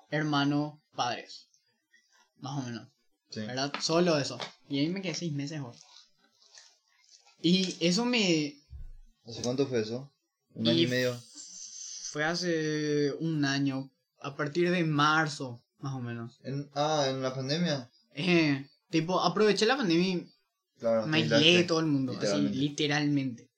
hermanos, 0.09 0.79
padres. 0.95 1.47
Más 2.37 2.59
o 2.59 2.67
menos. 2.67 2.87
Sí. 3.29 3.39
¿verdad? 3.41 3.71
Solo 3.81 4.17
eso. 4.17 4.37
Y 4.69 4.79
ahí 4.79 4.89
me 4.89 5.01
quedé 5.01 5.13
seis 5.15 5.31
meses, 5.33 5.61
güey. 5.61 5.73
Y 7.41 7.75
eso 7.79 8.05
me... 8.05 8.55
¿Hace 9.25 9.41
cuánto 9.41 9.65
fue 9.67 9.81
eso? 9.81 10.11
Un 10.53 10.65
y 10.65 10.69
año 10.69 10.79
y 10.81 10.87
medio. 10.87 11.17
Fue 12.11 12.23
hace 12.23 13.13
un 13.19 13.45
año. 13.45 13.89
A 14.19 14.35
partir 14.35 14.69
de 14.69 14.83
marzo, 14.83 15.63
más 15.79 15.93
o 15.95 15.99
menos. 15.99 16.39
En- 16.43 16.69
ah, 16.75 17.05
en 17.09 17.21
la 17.23 17.33
pandemia. 17.33 17.89
Eh, 18.13 18.67
tipo, 18.89 19.19
aproveché 19.21 19.65
la 19.65 19.77
pandemia 19.77 20.07
y 20.09 20.31
Claro. 20.77 21.07
me 21.07 21.17
aislé 21.17 21.57
de 21.57 21.63
todo 21.63 21.79
el 21.79 21.85
mundo. 21.87 22.13
Así, 22.19 22.41
literalmente. 22.49 23.50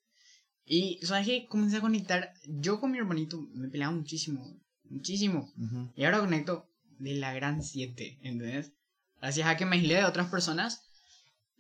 Y, 0.65 0.99
¿sabes 1.03 1.27
qué? 1.27 1.47
Comencé 1.47 1.77
a 1.77 1.81
conectar. 1.81 2.33
Yo 2.47 2.79
con 2.79 2.91
mi 2.91 2.97
hermanito 2.97 3.47
me 3.53 3.67
peleaba 3.67 3.93
muchísimo. 3.93 4.59
Muchísimo. 4.89 5.51
Ujú. 5.57 5.91
Y 5.95 6.05
ahora 6.05 6.19
conecto 6.19 6.69
de 6.99 7.15
la 7.15 7.33
gran 7.33 7.63
7, 7.63 8.19
¿entendés? 8.21 8.71
Gracias 9.19 9.47
a 9.47 9.57
que 9.57 9.65
me 9.65 9.77
aislé 9.77 9.95
de 9.95 10.05
otras 10.05 10.29
personas 10.29 10.83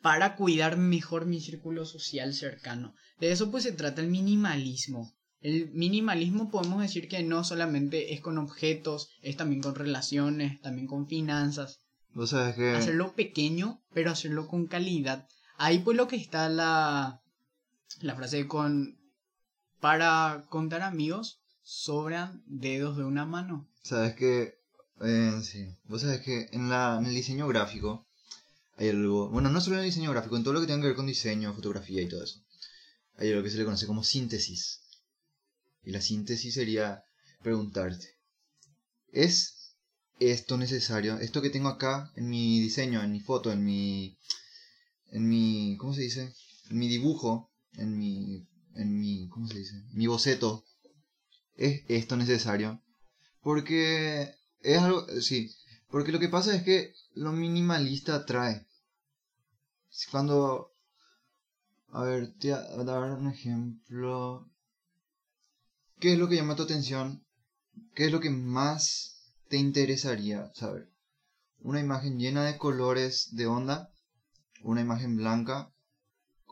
para 0.01 0.35
cuidar 0.35 0.77
mejor 0.77 1.25
mi 1.25 1.39
círculo 1.39 1.85
social 1.85 2.33
cercano. 2.33 2.93
De 3.19 3.31
eso 3.31 3.49
pues 3.51 3.63
se 3.63 3.71
trata 3.71 4.01
el 4.01 4.09
minimalismo. 4.09 5.13
El 5.39 5.71
minimalismo 5.71 6.49
podemos 6.51 6.81
decir 6.81 7.07
que 7.07 7.23
no 7.23 7.43
solamente 7.43 8.13
es 8.13 8.21
con 8.21 8.37
objetos, 8.37 9.09
es 9.21 9.35
también 9.35 9.61
con 9.61 9.75
relaciones, 9.75 10.61
también 10.61 10.87
con 10.87 11.07
finanzas. 11.07 11.81
Vos 12.13 12.29
sabés 12.29 12.55
que... 12.55 12.71
Hacerlo 12.71 13.13
pequeño, 13.13 13.81
pero 13.93 14.11
hacerlo 14.11 14.47
con 14.47 14.67
calidad. 14.67 15.27
Ahí 15.57 15.79
pues 15.79 15.97
lo 15.97 16.07
que 16.07 16.15
está 16.15 16.49
la, 16.49 17.22
la 18.01 18.15
frase 18.15 18.47
con... 18.47 18.97
Para 19.79 20.45
contar 20.49 20.81
amigos, 20.81 21.41
sobran 21.61 22.41
dedos 22.45 22.95
de 22.97 23.03
una 23.03 23.25
mano. 23.25 23.67
Sabes 23.81 24.15
que... 24.15 24.57
eh, 25.01 25.41
sí. 25.43 25.75
Vos 25.83 26.01
sabés 26.01 26.21
que 26.21 26.47
en, 26.51 26.69
la, 26.69 26.97
en 26.99 27.05
el 27.05 27.13
diseño 27.13 27.47
gráfico 27.47 28.07
hay 28.77 28.89
algo... 28.89 29.29
Bueno, 29.29 29.49
no 29.49 29.59
solo 29.59 29.75
en 29.75 29.81
el 29.81 29.89
diseño 29.89 30.11
gráfico, 30.11 30.37
en 30.37 30.43
todo 30.43 30.53
lo 30.53 30.61
que 30.61 30.67
tenga 30.67 30.81
que 30.81 30.87
ver 30.87 30.95
con 30.95 31.07
diseño, 31.07 31.53
fotografía 31.53 32.01
y 32.01 32.07
todo 32.07 32.23
eso. 32.23 32.39
Hay 33.17 33.29
algo 33.29 33.43
que 33.43 33.49
se 33.49 33.57
le 33.57 33.65
conoce 33.65 33.85
como 33.85 34.03
síntesis. 34.03 34.79
Y 35.83 35.91
la 35.91 36.01
síntesis 36.01 36.53
sería 36.53 37.03
preguntarte. 37.41 38.07
¿Es 39.11 39.75
esto 40.19 40.57
necesario? 40.57 41.17
Esto 41.17 41.41
que 41.41 41.49
tengo 41.49 41.67
acá 41.67 42.11
en 42.15 42.29
mi 42.29 42.61
diseño, 42.61 43.03
en 43.03 43.11
mi 43.11 43.19
foto, 43.19 43.51
en 43.51 43.65
mi... 43.65 44.17
En 45.11 45.27
mi... 45.27 45.75
¿Cómo 45.77 45.93
se 45.93 46.01
dice? 46.01 46.33
En 46.69 46.77
mi 46.79 46.87
dibujo, 46.87 47.51
en 47.77 47.97
mi... 47.97 48.47
En 48.75 48.99
mi... 48.99 49.27
¿Cómo 49.29 49.47
se 49.47 49.59
dice? 49.59 49.83
Mi 49.91 50.07
boceto. 50.07 50.65
¿Es 51.55 51.83
esto 51.87 52.17
necesario? 52.17 52.81
Porque 53.41 54.33
es 54.61 54.79
algo, 54.79 55.05
sí, 55.21 55.53
porque 55.89 56.11
lo 56.11 56.19
que 56.19 56.29
pasa 56.29 56.55
es 56.55 56.63
que 56.63 56.93
lo 57.13 57.31
minimalista 57.31 58.15
atrae. 58.15 58.65
Cuando, 60.09 60.73
a 61.89 62.03
ver, 62.03 62.33
te 62.39 62.51
voy 62.51 62.81
a 62.81 62.83
dar 62.83 63.11
un 63.11 63.27
ejemplo. 63.27 64.49
¿Qué 65.99 66.13
es 66.13 66.19
lo 66.19 66.27
que 66.27 66.37
llama 66.37 66.55
tu 66.55 66.63
atención? 66.63 67.23
¿Qué 67.93 68.05
es 68.05 68.11
lo 68.11 68.19
que 68.19 68.31
más 68.31 69.33
te 69.49 69.57
interesaría 69.57 70.51
saber? 70.55 70.89
¿Una 71.59 71.79
imagen 71.79 72.17
llena 72.17 72.45
de 72.45 72.57
colores 72.57 73.35
de 73.35 73.45
onda? 73.45 73.93
¿Una 74.63 74.81
imagen 74.81 75.17
blanca? 75.17 75.73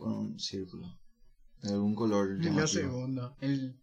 con 0.02 0.14
un 0.14 0.40
círculo. 0.40 1.01
De 1.62 1.74
algún 1.74 1.95
color. 1.95 2.43
La 2.43 2.67
segunda, 2.67 3.36
el, 3.41 3.80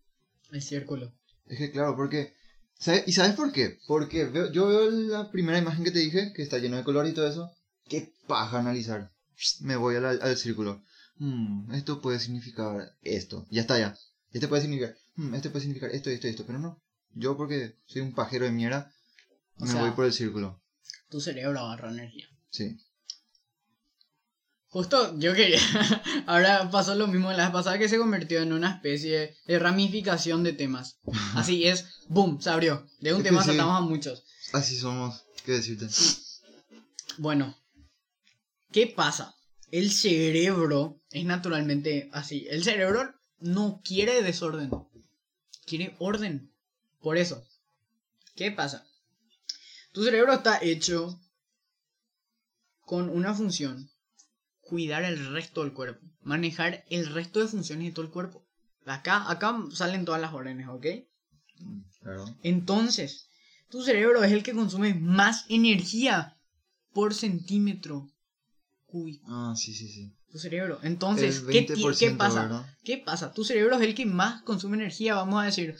el 0.50 0.62
círculo. 0.62 1.12
Es 1.46 1.58
que 1.58 1.70
claro, 1.70 1.96
porque... 1.96 2.34
¿sabe- 2.78 3.04
¿Y 3.06 3.12
sabes 3.12 3.34
por 3.34 3.52
qué? 3.52 3.78
Porque 3.86 4.24
veo- 4.24 4.50
yo 4.52 4.66
veo 4.66 4.90
la 4.90 5.30
primera 5.30 5.58
imagen 5.58 5.84
que 5.84 5.90
te 5.90 6.00
dije, 6.00 6.32
que 6.34 6.42
está 6.42 6.58
lleno 6.58 6.76
de 6.76 6.84
color 6.84 7.06
y 7.06 7.12
todo 7.12 7.28
eso. 7.28 7.50
Qué 7.88 8.12
paja 8.26 8.58
analizar. 8.58 9.12
Me 9.60 9.76
voy 9.76 9.96
a 9.96 10.00
la- 10.00 10.10
al 10.10 10.36
círculo. 10.36 10.82
Hmm, 11.18 11.72
esto 11.72 12.00
puede 12.00 12.18
significar 12.20 12.92
esto. 13.02 13.46
Ya 13.50 13.60
está 13.62 13.78
ya. 13.78 13.96
Este 14.32 14.48
puede 14.48 14.62
significar... 14.62 14.96
hmm, 15.16 15.34
este 15.34 15.50
puede 15.50 15.62
significar 15.62 15.90
esto, 15.90 16.10
esto, 16.10 16.26
esto. 16.28 16.44
Pero 16.46 16.58
no. 16.58 16.80
Yo 17.14 17.36
porque 17.36 17.76
soy 17.86 18.02
un 18.02 18.12
pajero 18.14 18.44
de 18.44 18.50
mierda, 18.52 18.92
O 19.58 19.64
me 19.64 19.70
sea- 19.72 19.80
voy 19.80 19.92
por 19.92 20.04
el 20.04 20.12
círculo. 20.12 20.60
Tu 21.08 21.20
cerebro 21.20 21.58
agarra 21.60 21.90
energía. 21.90 22.26
Sí. 22.50 22.76
Justo 24.70 25.18
yo 25.18 25.34
quería. 25.34 25.60
Ahora 26.26 26.70
pasó 26.70 26.94
lo 26.94 27.06
mismo 27.06 27.32
la 27.32 27.44
vez 27.44 27.52
pasada 27.52 27.78
que 27.78 27.88
se 27.88 27.98
convirtió 27.98 28.40
en 28.42 28.52
una 28.52 28.72
especie 28.72 29.36
de 29.46 29.58
ramificación 29.58 30.42
de 30.42 30.52
temas. 30.52 30.98
Así 31.34 31.66
es, 31.68 31.86
boom, 32.08 32.40
se 32.40 32.50
abrió. 32.50 32.86
De 33.00 33.12
un 33.12 33.20
Es 33.20 33.24
tema 33.24 33.42
sí. 33.42 33.48
saltamos 33.48 33.78
a 33.78 33.80
muchos. 33.80 34.24
Así 34.52 34.76
somos. 34.78 35.24
¿Qué 35.44 35.52
decirte? 35.52 35.88
Bueno, 37.16 37.56
¿qué 38.70 38.86
pasa? 38.86 39.34
El 39.70 39.90
cerebro 39.90 41.00
es 41.10 41.24
naturalmente 41.24 42.10
así. 42.12 42.46
El 42.50 42.62
cerebro 42.64 43.14
no 43.40 43.80
quiere 43.84 44.22
desorden, 44.22 44.70
quiere 45.66 45.94
orden. 45.98 46.52
Por 47.00 47.16
eso, 47.16 47.42
¿qué 48.34 48.50
pasa? 48.50 48.86
Tu 49.92 50.04
cerebro 50.04 50.32
está 50.32 50.58
hecho 50.62 51.18
con 52.80 53.08
una 53.10 53.34
función, 53.34 53.90
cuidar 54.68 55.02
el 55.04 55.32
resto 55.32 55.62
del 55.62 55.72
cuerpo, 55.72 56.06
manejar 56.22 56.84
el 56.90 57.06
resto 57.06 57.40
de 57.40 57.48
funciones 57.48 57.86
de 57.86 57.92
todo 57.92 58.04
el 58.04 58.10
cuerpo. 58.12 58.44
Acá, 58.84 59.30
acá 59.30 59.56
salen 59.72 60.04
todas 60.04 60.20
las 60.20 60.32
órdenes, 60.32 60.68
¿ok? 60.68 60.86
Mm, 61.60 61.80
Claro. 62.02 62.24
Entonces, 62.42 63.28
tu 63.70 63.82
cerebro 63.82 64.22
es 64.22 64.32
el 64.32 64.42
que 64.42 64.54
consume 64.54 64.94
más 64.94 65.44
energía 65.48 66.36
por 66.92 67.14
centímetro 67.14 68.08
cúbico. 68.86 69.24
Ah, 69.28 69.54
sí, 69.56 69.74
sí, 69.74 69.88
sí. 69.88 70.12
Tu 70.30 70.38
cerebro. 70.38 70.78
Entonces, 70.82 71.40
¿qué, 71.40 71.62
ti- 71.62 71.72
20%, 71.74 71.98
¿qué 71.98 72.10
pasa? 72.16 72.42
¿verdad? 72.42 72.66
¿Qué 72.84 72.98
pasa? 72.98 73.32
Tu 73.32 73.44
cerebro 73.44 73.76
es 73.76 73.82
el 73.82 73.94
que 73.94 74.06
más 74.06 74.42
consume 74.42 74.76
energía, 74.76 75.14
vamos 75.14 75.42
a 75.42 75.46
decir, 75.46 75.74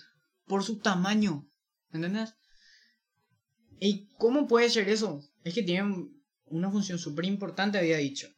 por 0.46 0.64
su 0.64 0.78
tamaño. 0.78 1.46
¿Entendés? 1.92 2.34
¿Y 3.80 4.08
cómo 4.18 4.46
puede 4.48 4.68
ser 4.70 4.88
eso? 4.88 5.22
Es 5.44 5.54
que 5.54 5.62
tiene 5.62 6.08
una 6.46 6.70
función 6.70 6.98
súper 6.98 7.24
importante, 7.26 7.78
había 7.78 7.98
dicho. 7.98 8.28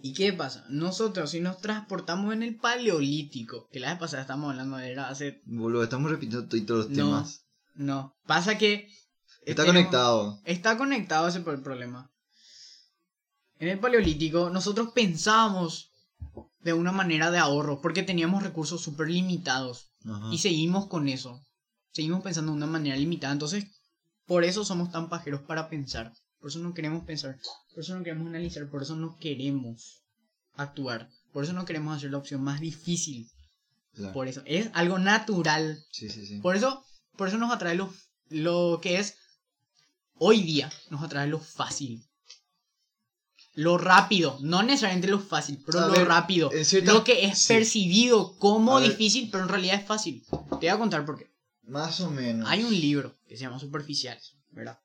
¿Y 0.00 0.12
qué 0.12 0.32
pasa? 0.32 0.64
Nosotros, 0.68 1.30
si 1.30 1.40
nos 1.40 1.58
transportamos 1.60 2.32
en 2.32 2.42
el 2.44 2.56
paleolítico, 2.56 3.68
que 3.72 3.80
la 3.80 3.90
vez 3.90 3.98
pasada 3.98 4.22
estamos 4.22 4.50
hablando 4.50 4.76
de 4.76 4.92
era 4.92 5.08
hace. 5.08 5.42
Boludo, 5.44 5.82
estamos 5.82 6.10
repitiendo 6.10 6.46
to- 6.48 6.64
todos 6.64 6.86
los 6.86 6.96
No. 6.96 7.04
temas. 7.04 7.44
No. 7.74 8.16
Pasa 8.26 8.56
que. 8.58 8.88
Está 9.44 9.62
tenemos- 9.64 9.66
conectado. 9.86 10.40
Está 10.44 10.76
conectado 10.78 11.26
ese 11.28 11.40
por 11.40 11.54
el 11.54 11.62
problema. 11.62 12.10
En 13.58 13.68
el 13.68 13.80
paleolítico 13.80 14.50
nosotros 14.50 14.90
pensábamos 14.94 15.90
de 16.60 16.72
una 16.72 16.92
manera 16.92 17.30
de 17.30 17.38
ahorro 17.38 17.80
porque 17.80 18.02
teníamos 18.02 18.42
recursos 18.42 18.80
súper 18.82 19.08
limitados 19.08 19.90
Ajá. 20.04 20.28
y 20.32 20.38
seguimos 20.38 20.86
con 20.86 21.08
eso. 21.08 21.40
Seguimos 21.92 22.22
pensando 22.22 22.52
de 22.52 22.56
una 22.58 22.66
manera 22.66 22.96
limitada. 22.96 23.32
Entonces, 23.32 23.64
por 24.26 24.44
eso 24.44 24.64
somos 24.64 24.92
tan 24.92 25.08
pajeros 25.08 25.40
para 25.42 25.68
pensar. 25.68 26.12
Por 26.40 26.50
eso 26.50 26.58
no 26.60 26.74
queremos 26.74 27.04
pensar. 27.04 27.38
Por 27.74 27.82
eso 27.82 27.96
no 27.96 28.04
queremos 28.04 28.26
analizar. 28.28 28.68
Por 28.68 28.82
eso 28.82 28.94
no 28.96 29.16
queremos 29.18 30.02
actuar. 30.54 31.08
Por 31.32 31.44
eso 31.44 31.52
no 31.52 31.64
queremos 31.64 31.96
hacer 31.96 32.10
la 32.10 32.18
opción 32.18 32.42
más 32.42 32.60
difícil. 32.60 33.28
Claro. 33.94 34.12
Por 34.12 34.28
eso 34.28 34.42
es 34.46 34.70
algo 34.74 34.98
natural. 34.98 35.84
Sí, 35.90 36.08
sí, 36.08 36.26
sí. 36.26 36.38
Por 36.40 36.56
eso, 36.56 36.84
por 37.16 37.28
eso 37.28 37.38
nos 37.38 37.52
atrae 37.52 37.74
lo, 37.74 37.92
lo 38.28 38.78
que 38.82 38.98
es 38.98 39.16
hoy 40.16 40.42
día, 40.42 40.70
nos 40.90 41.02
atrae 41.02 41.26
lo 41.26 41.38
fácil. 41.40 42.04
Lo 43.54 43.76
rápido, 43.76 44.38
no 44.40 44.62
necesariamente 44.62 45.08
lo 45.08 45.18
fácil, 45.18 45.60
pero 45.66 45.80
A 45.80 45.86
lo 45.88 45.92
ver, 45.92 46.06
rápido. 46.06 46.50
cierta- 46.62 46.92
Lo 46.92 47.02
que 47.02 47.24
es 47.24 47.46
percibido 47.46 48.38
como 48.38 48.76
A 48.76 48.80
ver. 48.80 48.90
difícil, 48.90 49.28
pero 49.32 49.42
en 49.44 49.48
realidad 49.48 49.80
es 49.80 49.86
fácil. 49.86 50.24
Te 50.30 50.56
voy 50.56 50.68
a 50.68 50.78
contar 50.78 51.04
por 51.04 51.18
qué. 51.18 51.28
Más 51.64 51.98
o 52.00 52.10
menos. 52.10 52.48
Hay 52.48 52.62
un 52.62 52.72
libro 52.72 53.18
que 53.26 53.36
se 53.36 53.42
llama 53.42 53.58
Superficiales, 53.58 54.34
¿verdad? 54.52 54.78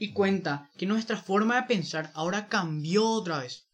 Y 0.00 0.14
cuenta 0.14 0.70
que 0.78 0.86
nuestra 0.86 1.18
forma 1.18 1.56
de 1.56 1.66
pensar 1.66 2.10
ahora 2.14 2.48
cambió 2.48 3.06
otra 3.06 3.40
vez. 3.40 3.68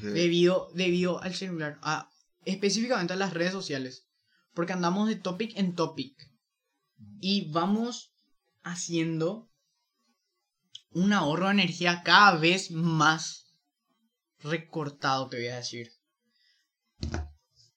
Debido, 0.00 0.70
debido 0.74 1.20
al 1.20 1.34
celular, 1.34 1.80
a, 1.82 2.08
específicamente 2.44 3.12
a 3.12 3.16
las 3.16 3.34
redes 3.34 3.50
sociales. 3.50 4.06
Porque 4.54 4.74
andamos 4.74 5.08
de 5.08 5.16
topic 5.16 5.56
en 5.56 5.74
topic. 5.74 6.30
Y 7.18 7.50
vamos 7.50 8.14
haciendo 8.62 9.50
un 10.90 11.12
ahorro 11.12 11.46
de 11.46 11.54
energía 11.54 12.02
cada 12.04 12.36
vez 12.36 12.70
más 12.70 13.56
recortado, 14.38 15.28
te 15.28 15.38
voy 15.38 15.48
a 15.48 15.56
decir. 15.56 15.90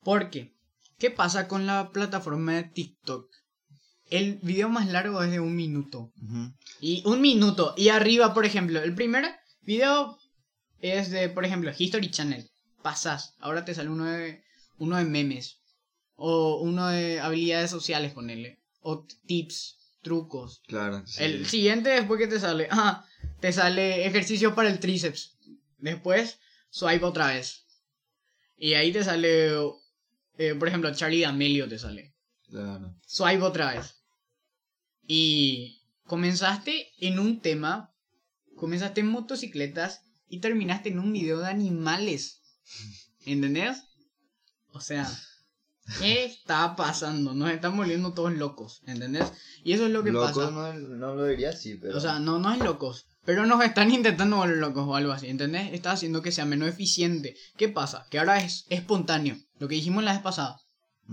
Porque, 0.01 0.55
¿qué 0.99 1.09
pasa 1.09 1.47
con 1.47 1.65
la 1.65 1.89
plataforma 1.89 2.53
de 2.53 2.65
TikTok? 2.65 3.31
El 4.17 4.39
video 4.41 4.69
más 4.69 4.88
largo 4.88 5.21
es 5.23 5.32
de 5.32 5.39
un 5.39 5.56
minuto. 5.56 6.13
Y 6.80 7.01
un 7.06 7.19
minuto. 7.19 7.73
Y 7.75 7.89
arriba, 7.89 8.34
por 8.34 8.45
ejemplo, 8.45 8.82
el 8.82 8.95
primer 8.95 9.25
video 9.62 10.17
es 10.80 11.12
de, 11.12 11.28
por 11.30 11.43
ejemplo, 11.43 11.71
History 11.78 12.10
Channel. 12.10 12.49
Pasas. 12.82 13.36
Ahora 13.39 13.65
te 13.65 13.73
sale 13.73 13.89
uno 13.89 14.06
de, 14.06 14.41
uno 14.78 14.95
de 14.97 15.04
memes. 15.04 15.60
O 16.15 16.62
uno 16.62 16.88
de 16.88 17.19
habilidades 17.19 17.71
sociales, 17.71 18.13
ponele. 18.13 18.62
O 18.80 19.06
tips, 19.25 19.78
trucos. 20.01 20.62
Claro. 20.67 21.06
sí. 21.06 21.21
El 21.23 21.45
siguiente 21.47 21.89
después 21.89 22.19
que 22.19 22.28
te 22.28 22.39
sale. 22.39 22.67
Ah, 22.71 23.06
te 23.41 23.51
sale 23.51 24.06
ejercicio 24.08 24.56
para 24.56 24.69
el 24.69 24.80
tríceps. 24.80 25.38
Después, 25.78 26.39
swipe 26.69 27.04
otra 27.04 27.28
vez. 27.34 27.65
Y 28.58 28.75
ahí 28.75 28.93
te 28.93 29.04
sale, 29.04 29.49
eh, 30.38 30.56
por 30.58 30.69
ejemplo, 30.69 30.93
Charlie 30.93 31.21
D'Amelio 31.21 31.67
te 31.67 31.78
sale 31.78 32.13
Claro. 32.47 32.95
swipe 33.06 33.41
otra 33.41 33.73
vez. 33.73 34.05
Y 35.08 35.82
comenzaste 36.06 36.88
en 37.00 37.20
un 37.20 37.41
tema, 37.41 37.94
comenzaste 38.56 39.02
en 39.02 39.08
motocicletas 39.08 40.02
y 40.28 40.39
terminaste 40.39 40.89
en 40.89 41.00
un 41.00 41.13
video 41.13 41.39
de 41.39 41.48
animales. 41.48 42.41
¿Entendés? 43.26 43.84
O 44.72 44.82
sea, 44.82 45.10
¿qué 46.00 46.26
está 46.26 46.76
pasando? 46.76 47.34
Nos 47.34 47.52
están 47.52 47.78
volviendo 47.78 48.13
todos 48.13 48.34
locos, 48.34 48.82
¿entendés? 48.86 49.32
Y 49.63 49.74
eso 49.74 49.86
es 49.86 49.91
lo 49.91 50.04
que 50.04 50.12
pasa. 50.12 50.52
no, 50.52 50.74
no 50.74 51.15
lo 51.15 51.26
diría 51.26 51.50
así, 51.50 51.76
pero. 51.76 51.98
O 51.98 52.00
sea, 52.00 52.20
no, 52.20 52.39
no 52.39 52.52
es 52.54 52.60
locos. 52.60 53.08
Pero 53.26 53.48
nos 53.48 53.63
están 53.63 53.91
intentando 53.91 54.38
volver 54.38 54.58
locos 54.58 54.86
o 54.88 54.96
algo 54.96 55.12
así, 55.12 55.28
¿entendés? 55.28 55.74
Está 55.74 55.91
haciendo 55.91 56.22
que 56.22 56.32
sea 56.32 56.46
menos 56.46 56.70
eficiente. 56.70 57.36
¿Qué 57.58 57.70
pasa? 57.70 58.06
Que 58.12 58.20
ahora 58.20 58.39
es 58.39 58.65
espontáneo. 58.70 59.38
Lo 59.58 59.68
que 59.68 59.76
dijimos 59.76 60.04
la 60.04 60.13
vez 60.13 60.22
pasada. 60.22 60.60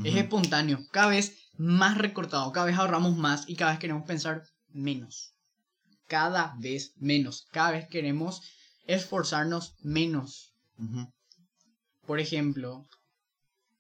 Es 0.05 0.17
espontáneo, 0.17 0.81
cada 0.91 1.09
vez 1.09 1.37
más 1.57 1.99
recortado, 1.99 2.53
cada 2.53 2.67
vez 2.67 2.77
ahorramos 2.77 3.17
más 3.17 3.49
y 3.49 3.57
cada 3.57 3.73
vez 3.73 3.81
queremos 3.81 4.05
pensar 4.05 4.45
menos. 4.69 5.35
Cada 6.09 6.55
vez 6.59 6.93
menos, 6.97 7.47
cada 7.53 7.73
vez 7.73 7.89
queremos 7.89 8.43
esforzarnos 8.87 9.75
menos. 9.81 10.55
Por 12.07 12.21
ejemplo, 12.21 12.87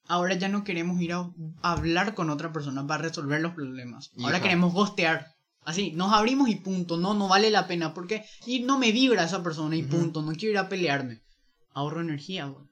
ahora 0.06 0.34
ya 0.34 0.48
no 0.48 0.64
queremos 0.64 1.00
ir 1.00 1.12
a 1.12 1.30
hablar 1.62 2.14
con 2.14 2.30
otra 2.30 2.52
persona 2.52 2.86
para 2.86 3.02
resolver 3.02 3.40
los 3.40 3.54
problemas. 3.54 4.10
Ahora 4.22 4.40
queremos 4.40 4.72
gostear. 4.72 5.26
Así, 5.64 5.92
nos 5.92 6.12
abrimos 6.12 6.48
y 6.48 6.56
punto, 6.56 6.96
no, 6.96 7.14
no 7.14 7.28
vale 7.28 7.50
la 7.50 7.68
pena 7.68 7.94
porque 7.94 8.24
y 8.46 8.60
no 8.60 8.78
me 8.78 8.90
vibra 8.90 9.24
esa 9.24 9.44
persona 9.44 9.76
y 9.76 9.82
punto, 9.82 10.20
no 10.22 10.32
quiero 10.32 10.52
ir 10.52 10.58
a 10.58 10.68
pelearme. 10.68 11.22
Ahorro 11.72 12.00
energía, 12.00 12.46
güey. 12.46 12.66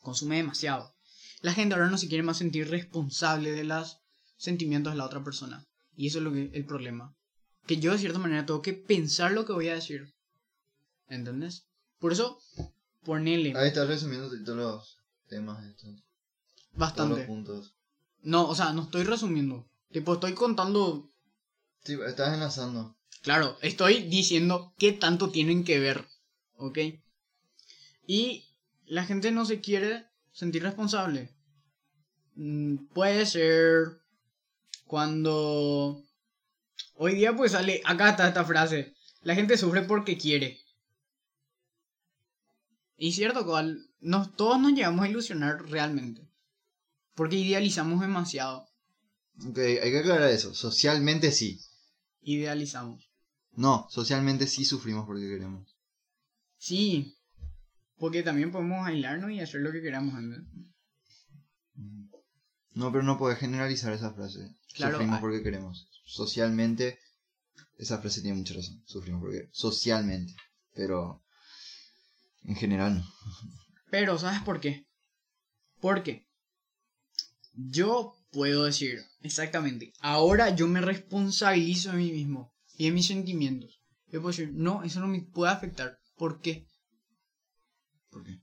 Consume 0.00 0.36
demasiado. 0.36 0.94
La 1.40 1.52
gente 1.52 1.74
ahora 1.74 1.88
no 1.88 1.98
se 1.98 2.08
quiere 2.08 2.22
más 2.22 2.38
sentir 2.38 2.68
responsable 2.68 3.52
de 3.52 3.64
los 3.64 3.98
sentimientos 4.36 4.92
de 4.92 4.98
la 4.98 5.06
otra 5.06 5.22
persona. 5.22 5.66
Y 5.94 6.08
eso 6.08 6.18
es 6.18 6.24
lo 6.24 6.32
que 6.32 6.50
el 6.52 6.64
problema. 6.64 7.14
Que 7.66 7.78
yo 7.78 7.92
de 7.92 7.98
cierta 7.98 8.18
manera 8.18 8.46
tengo 8.46 8.62
que 8.62 8.72
pensar 8.72 9.32
lo 9.32 9.44
que 9.44 9.52
voy 9.52 9.68
a 9.68 9.74
decir. 9.74 10.14
¿Entendés? 11.06 11.66
Por 11.98 12.12
eso, 12.12 12.38
ponele 13.02 13.52
Ahí 13.56 13.68
estás 13.68 13.88
resumiendo 13.88 14.30
todos 14.44 14.56
los 14.56 14.96
temas 15.28 15.64
estos. 15.64 15.82
Todos 15.82 15.98
los 16.70 16.78
bastante. 16.78 17.24
puntos. 17.24 17.74
No, 18.20 18.48
o 18.48 18.54
sea, 18.54 18.72
no 18.72 18.82
estoy 18.82 19.04
resumiendo. 19.04 19.68
Tipo, 19.90 20.14
estoy 20.14 20.34
contando. 20.34 21.10
Sí, 21.84 21.96
estás 22.06 22.34
enlazando. 22.34 22.96
Claro, 23.22 23.58
estoy 23.62 24.04
diciendo 24.04 24.74
qué 24.78 24.92
tanto 24.92 25.30
tienen 25.30 25.64
que 25.64 25.78
ver. 25.78 26.06
¿Ok? 26.54 26.78
Y 28.06 28.44
la 28.86 29.04
gente 29.04 29.30
no 29.30 29.44
se 29.44 29.60
quiere 29.60 30.06
sentir 30.38 30.62
responsable. 30.62 31.34
Mm, 32.36 32.86
Puede 32.94 33.26
ser 33.26 34.00
cuando... 34.86 36.04
Hoy 36.94 37.16
día 37.16 37.34
pues 37.34 37.52
sale... 37.52 37.82
Acá 37.84 38.10
está 38.10 38.28
esta 38.28 38.44
frase. 38.44 38.94
La 39.22 39.34
gente 39.34 39.58
sufre 39.58 39.82
porque 39.82 40.16
quiere. 40.16 40.60
Y 42.96 43.12
cierto, 43.12 43.44
cual, 43.44 43.90
nos, 43.98 44.36
todos 44.36 44.60
nos 44.60 44.72
llegamos 44.72 45.04
a 45.04 45.08
ilusionar 45.08 45.68
realmente. 45.68 46.28
Porque 47.14 47.36
idealizamos 47.36 48.00
demasiado. 48.00 48.68
Ok, 49.44 49.58
hay 49.58 49.90
que 49.90 49.98
aclarar 49.98 50.30
eso. 50.30 50.54
Socialmente 50.54 51.32
sí. 51.32 51.60
Idealizamos. 52.20 53.10
No, 53.52 53.88
socialmente 53.90 54.46
sí 54.46 54.64
sufrimos 54.64 55.04
porque 55.04 55.28
queremos. 55.28 55.76
Sí. 56.58 57.17
Porque 57.98 58.22
también 58.22 58.52
podemos 58.52 58.86
aislarnos 58.86 59.30
y 59.30 59.40
hacer 59.40 59.60
lo 59.60 59.72
que 59.72 59.82
queramos. 59.82 60.14
Mm. 61.74 62.10
No, 62.74 62.92
pero 62.92 63.02
no 63.02 63.18
puedes 63.18 63.38
generalizar 63.38 63.92
esa 63.92 64.12
frase. 64.14 64.56
Claro, 64.74 64.92
sufrimos 64.92 65.18
ah. 65.18 65.20
porque 65.20 65.42
queremos. 65.42 65.88
Socialmente, 66.04 66.98
esa 67.76 67.98
frase 67.98 68.22
tiene 68.22 68.38
mucha 68.38 68.54
razón. 68.54 68.82
Sufrimos 68.86 69.20
porque 69.20 69.48
socialmente. 69.52 70.34
Pero 70.74 71.24
en 72.44 72.54
general 72.56 72.98
no. 72.98 73.04
Pero, 73.90 74.18
¿sabes 74.18 74.40
por 74.42 74.60
qué? 74.60 74.86
Porque 75.80 76.28
yo 77.52 78.14
puedo 78.30 78.64
decir 78.64 79.02
exactamente, 79.22 79.92
ahora 80.00 80.54
yo 80.54 80.68
me 80.68 80.80
responsabilizo 80.80 81.90
de 81.90 81.96
mí 81.96 82.12
mismo 82.12 82.52
y 82.76 82.86
de 82.86 82.92
mis 82.92 83.06
sentimientos. 83.06 83.80
Yo 84.06 84.20
puedo 84.20 84.28
decir, 84.28 84.52
no, 84.54 84.82
eso 84.84 85.00
no 85.00 85.08
me 85.08 85.20
puede 85.20 85.52
afectar. 85.52 85.98
¿Por 86.16 86.40
qué? 86.40 86.66
¿Por 88.10 88.24
qué? 88.24 88.38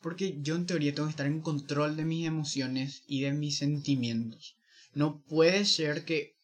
Porque 0.00 0.38
yo 0.40 0.54
en 0.54 0.66
teoría 0.66 0.94
tengo 0.94 1.08
que 1.08 1.12
estar 1.12 1.26
en 1.26 1.40
control 1.40 1.96
de 1.96 2.04
mis 2.04 2.26
emociones 2.26 3.02
y 3.06 3.22
de 3.22 3.32
mis 3.32 3.58
sentimientos. 3.58 4.56
No 4.94 5.20
puede 5.22 5.64
ser 5.64 6.04
que 6.04 6.36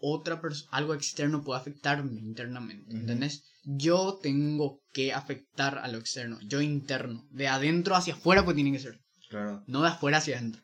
otra 0.00 0.40
persona, 0.40 0.68
algo 0.72 0.94
externo 0.94 1.42
pueda 1.42 1.60
afectarme 1.60 2.20
internamente. 2.20 2.90
Ujú. 2.90 3.00
¿Entendés? 3.00 3.44
Yo 3.64 4.18
tengo 4.22 4.82
que 4.92 5.12
afectar 5.12 5.78
a 5.78 5.88
lo 5.88 5.98
externo, 5.98 6.38
yo 6.42 6.60
interno. 6.60 7.26
De 7.30 7.48
adentro 7.48 7.96
hacia 7.96 8.14
afuera 8.14 8.44
pues 8.44 8.54
tiene 8.54 8.72
que 8.72 8.78
ser. 8.78 9.00
Claro. 9.28 9.64
No 9.66 9.82
de 9.82 9.88
afuera 9.88 10.18
hacia 10.18 10.36
adentro. 10.36 10.62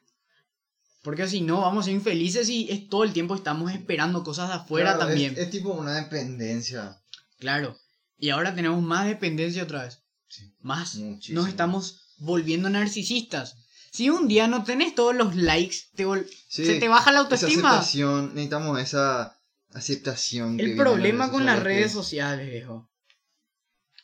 Porque 1.02 1.26
si 1.26 1.40
no, 1.40 1.62
vamos 1.62 1.82
a 1.82 1.86
ser 1.86 1.94
infelices 1.94 2.48
y 2.48 2.70
es 2.70 2.88
todo 2.88 3.02
el 3.02 3.12
tiempo 3.12 3.34
estamos 3.34 3.72
esperando 3.72 4.22
cosas 4.22 4.48
de 4.48 4.54
afuera 4.54 4.94
Claro, 4.94 5.08
también. 5.08 5.32
Es, 5.32 5.38
es 5.38 5.50
tipo 5.50 5.72
una 5.72 5.94
dependencia. 5.94 7.00
Claro. 7.38 7.76
Y 8.18 8.30
ahora 8.30 8.54
tenemos 8.54 8.80
más 8.82 9.06
dependencia 9.06 9.64
otra 9.64 9.82
vez. 9.82 10.01
Sí. 10.32 10.50
Más. 10.62 10.94
Muchísimo. 10.94 11.40
Nos 11.40 11.48
estamos 11.50 12.14
volviendo 12.18 12.70
narcisistas. 12.70 13.56
Si 13.90 14.08
un 14.08 14.26
día 14.28 14.48
no 14.48 14.64
tenés 14.64 14.94
todos 14.94 15.14
los 15.14 15.36
likes, 15.36 15.76
te 15.94 16.06
vol- 16.06 16.26
Sí, 16.48 16.64
se 16.64 16.80
te 16.80 16.88
baja 16.88 17.12
la 17.12 17.18
autoestima. 17.20 17.78
necesitamos 17.78 18.80
esa 18.80 19.38
aceptación. 19.74 20.58
El 20.58 20.74
problema 20.76 21.30
con 21.30 21.44
las 21.44 21.62
redes 21.62 21.92
sociales, 21.92 22.48
viejo. 22.50 22.88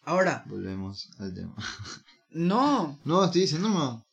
Ahora, 0.03 0.45
Volvemos 0.47 1.09
al 1.19 1.33
tema. 1.35 1.55
no. 2.31 3.01
No, 3.05 3.25
estoy 3.25 3.43
diciendo 3.43 3.71
no. 3.71 4.07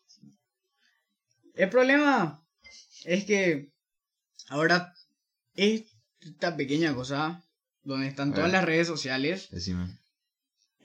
El 1.56 1.70
problema 1.70 2.42
es 3.04 3.26
que 3.26 3.74
ahora 4.50 4.94
esta 5.56 6.56
pequeña 6.56 6.96
cosa 6.96 7.44
donde 7.84 8.08
están 8.08 8.34
todas 8.34 8.52
las 8.52 8.64
redes 8.64 8.88
sociales, 8.88 9.50
Decime. 9.52 9.98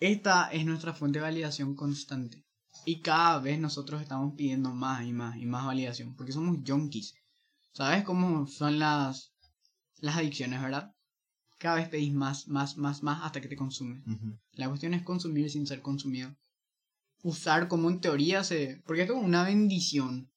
Esta 0.01 0.51
es 0.51 0.65
nuestra 0.65 0.95
fuente 0.95 1.19
de 1.19 1.25
validación 1.25 1.77
constante. 1.77 2.45
Y 2.87 3.01
cada 3.01 3.39
vez 3.41 3.61
nosotros 3.61 4.01
estamos 4.01 4.35
pidiendo 4.35 4.71
más 4.71 5.05
y 5.07 5.13
más 5.13 5.37
y 5.37 5.47
más 5.47 5.67
validación, 5.67 6.17
porque 6.17 6.33
somos 6.33 6.59
junkies. 6.67 7.15
¿Sabes 7.73 8.05
cómo 8.05 8.47
son 8.47 8.79
las 8.79 9.33
las 10.01 10.17
adicciones, 10.17 10.61
verdad? 10.61 10.95
Cada 11.59 11.77
vez 11.77 11.89
pedís 11.89 12.13
más, 12.13 12.49
más, 12.49 12.79
más, 12.79 13.03
más 13.03 13.23
hasta 13.23 13.41
que 13.41 13.49
te 13.49 13.57
consume. 13.57 14.03
Ujú. 14.07 14.39
La 14.53 14.69
cuestión 14.69 14.95
es 14.95 15.03
consumir 15.03 15.51
sin 15.51 15.67
ser 15.67 15.83
consumido. 15.83 16.35
Usar 17.23 17.69
como 17.69 17.91
en 17.91 18.01
teoría 18.01 18.43
se... 18.45 18.83
Porque 18.87 19.03
esto 19.03 19.15
es 19.15 19.23
una 19.23 19.45
bendición. 19.45 20.33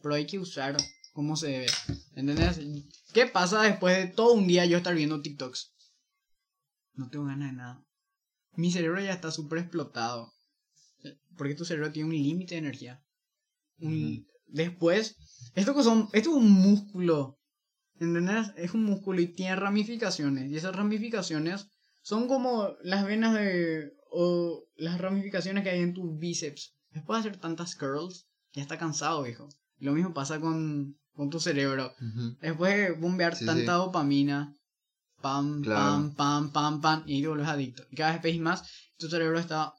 Pero 0.00 0.14
hay 0.14 0.26
que 0.26 0.38
usar 0.38 0.76
como 1.12 1.34
se 1.36 1.48
debe. 1.48 1.66
¿Entendés? 2.14 2.60
¿Qué 3.12 3.26
pasa 3.26 3.62
después 3.62 3.96
de 3.96 4.06
todo 4.06 4.34
un 4.34 4.46
día 4.46 4.66
yo 4.66 4.76
estar 4.76 4.94
viendo 4.94 5.20
TikToks? 5.20 5.74
No 6.94 7.10
tengo 7.10 7.24
ganas 7.24 7.50
de 7.50 7.56
nada. 7.56 7.87
Mi 8.58 8.72
cerebro 8.72 9.00
ya 9.00 9.12
está 9.12 9.30
súper 9.30 9.60
explotado. 9.60 10.32
Porque 11.36 11.54
tu 11.54 11.64
cerebro 11.64 11.92
tiene 11.92 12.08
un 12.08 12.14
límite 12.16 12.54
de 12.56 12.58
energía. 12.58 13.00
Un- 13.78 14.26
Después, 14.50 15.14
esto, 15.54 15.82
son, 15.82 16.08
esto 16.14 16.30
es 16.30 16.36
un 16.36 16.50
músculo. 16.50 17.38
¿Entendés? 18.00 18.50
Es 18.56 18.72
un 18.74 18.84
músculo 18.84 19.20
y 19.20 19.28
tiene 19.34 19.54
ramificaciones. 19.56 20.50
Y 20.50 20.56
esas 20.56 20.74
ramificaciones 20.74 21.68
son 22.00 22.28
como 22.28 22.70
las 22.82 23.04
venas 23.06 23.34
de. 23.34 23.92
o 24.10 24.64
las 24.76 24.98
ramificaciones 25.00 25.62
que 25.64 25.70
hay 25.70 25.80
en 25.80 25.92
tus 25.94 26.18
bíceps. 26.18 26.74
Después 26.90 27.22
de 27.22 27.28
hacer 27.28 27.40
tantas 27.40 27.76
curls, 27.76 28.26
ya 28.54 28.62
está 28.62 28.78
cansado, 28.78 29.22
viejo. 29.22 29.48
Lo 29.78 29.92
mismo 29.92 30.14
pasa 30.14 30.40
con, 30.40 30.96
con 31.12 31.28
tu 31.30 31.38
cerebro. 31.38 31.92
Ujú. 32.00 32.38
Después 32.40 32.74
de 32.74 32.92
bombear 32.92 33.36
Sí, 33.36 33.44
tanta 33.46 33.60
sí. 33.74 33.78
dopamina, 33.78 34.56
pam, 35.20 35.62
Claro. 35.62 35.80
pam, 35.80 36.14
pam, 36.14 36.52
pam, 36.52 36.80
pam, 36.80 37.04
y 37.06 37.14
ahí 37.16 37.22
te 37.22 37.28
vuelves 37.28 37.48
adicto. 37.48 37.84
Y 37.90 37.96
cada 37.96 38.12
vez 38.12 38.20
pedís 38.22 38.40
más, 38.40 38.62
tu 38.98 39.08
cerebro 39.08 39.38
está 39.38 39.72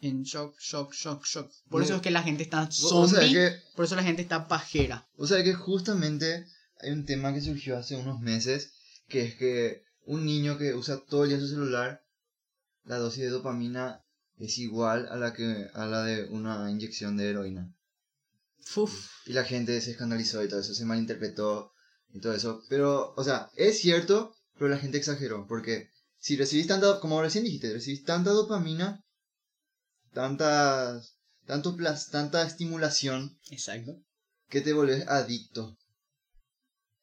en 0.00 0.22
shock, 0.22 0.58
shock, 0.58 0.92
shock, 0.92 1.24
shock. 1.24 1.50
Por 1.70 1.80
No. 1.80 1.84
eso 1.86 1.96
es 1.96 2.02
que 2.02 2.10
la 2.10 2.22
gente 2.22 2.42
está 2.42 2.68
zombie, 2.70 3.32
que, 3.32 3.52
por 3.74 3.84
eso 3.86 3.96
la 3.96 4.02
gente 4.02 4.22
está 4.22 4.46
pajera. 4.48 5.06
o 5.16 5.26
sea 5.26 5.42
que 5.42 5.54
justamente 5.54 6.46
hay 6.82 6.90
un 6.90 7.06
tema 7.06 7.32
que 7.32 7.40
surgió 7.40 7.78
hace 7.78 7.96
unos 7.96 8.20
meses, 8.20 8.72
que 9.08 9.22
es 9.24 9.34
que 9.36 9.82
un 10.06 10.26
niño 10.26 10.58
que 10.58 10.74
usa 10.74 11.00
todo 11.08 11.24
el 11.24 11.30
día 11.30 11.40
su 11.40 11.48
celular, 11.48 12.02
la 12.84 12.98
dosis 12.98 13.22
de 13.22 13.30
dopamina 13.30 14.02
es 14.36 14.58
igual 14.58 15.08
a 15.10 15.16
la 15.16 15.32
que 15.32 15.68
a 15.72 15.86
la 15.86 16.02
de 16.02 16.24
una 16.24 16.70
inyección 16.70 17.16
de 17.16 17.30
heroína. 17.30 17.72
Uf, 18.76 19.10
Y 19.26 19.32
la 19.32 19.44
gente 19.44 19.80
se 19.80 19.92
escandalizó 19.92 20.42
y 20.44 20.48
todo 20.48 20.60
eso, 20.60 20.74
se 20.74 20.84
malinterpretó 20.84 21.72
y 22.12 22.20
todo 22.20 22.32
eso. 22.34 22.62
Pero, 22.68 23.14
o 23.16 23.24
sea, 23.24 23.48
es 23.56 23.78
cierto, 23.78 24.34
pero 24.58 24.68
la 24.68 24.78
gente 24.78 24.98
exageró. 24.98 25.46
Porque 25.46 25.88
si 26.18 26.36
recibís 26.36 26.66
tanta, 26.66 27.00
como 27.00 27.20
recién 27.20 27.44
dijiste, 27.44 27.72
recibís 27.72 28.04
tanta 28.04 28.30
dopamina, 28.30 29.04
tantas, 30.12 31.16
tanto 31.46 31.76
plas, 31.76 32.10
tanta 32.10 32.46
estimulación, 32.46 33.38
exacto. 33.50 34.00
que 34.48 34.60
te 34.60 34.72
volvés 34.72 35.06
adicto 35.08 35.76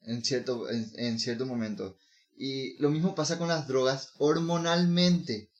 en 0.01 0.23
cierto, 0.23 0.69
en, 0.69 0.91
en 0.95 1.19
cierto 1.19 1.45
momento. 1.45 1.97
Y 2.35 2.77
lo 2.81 2.89
mismo 2.89 3.13
pasa 3.13 3.37
con 3.37 3.49
las 3.49 3.67
drogas 3.67 4.13
hormonalmente. 4.17 5.51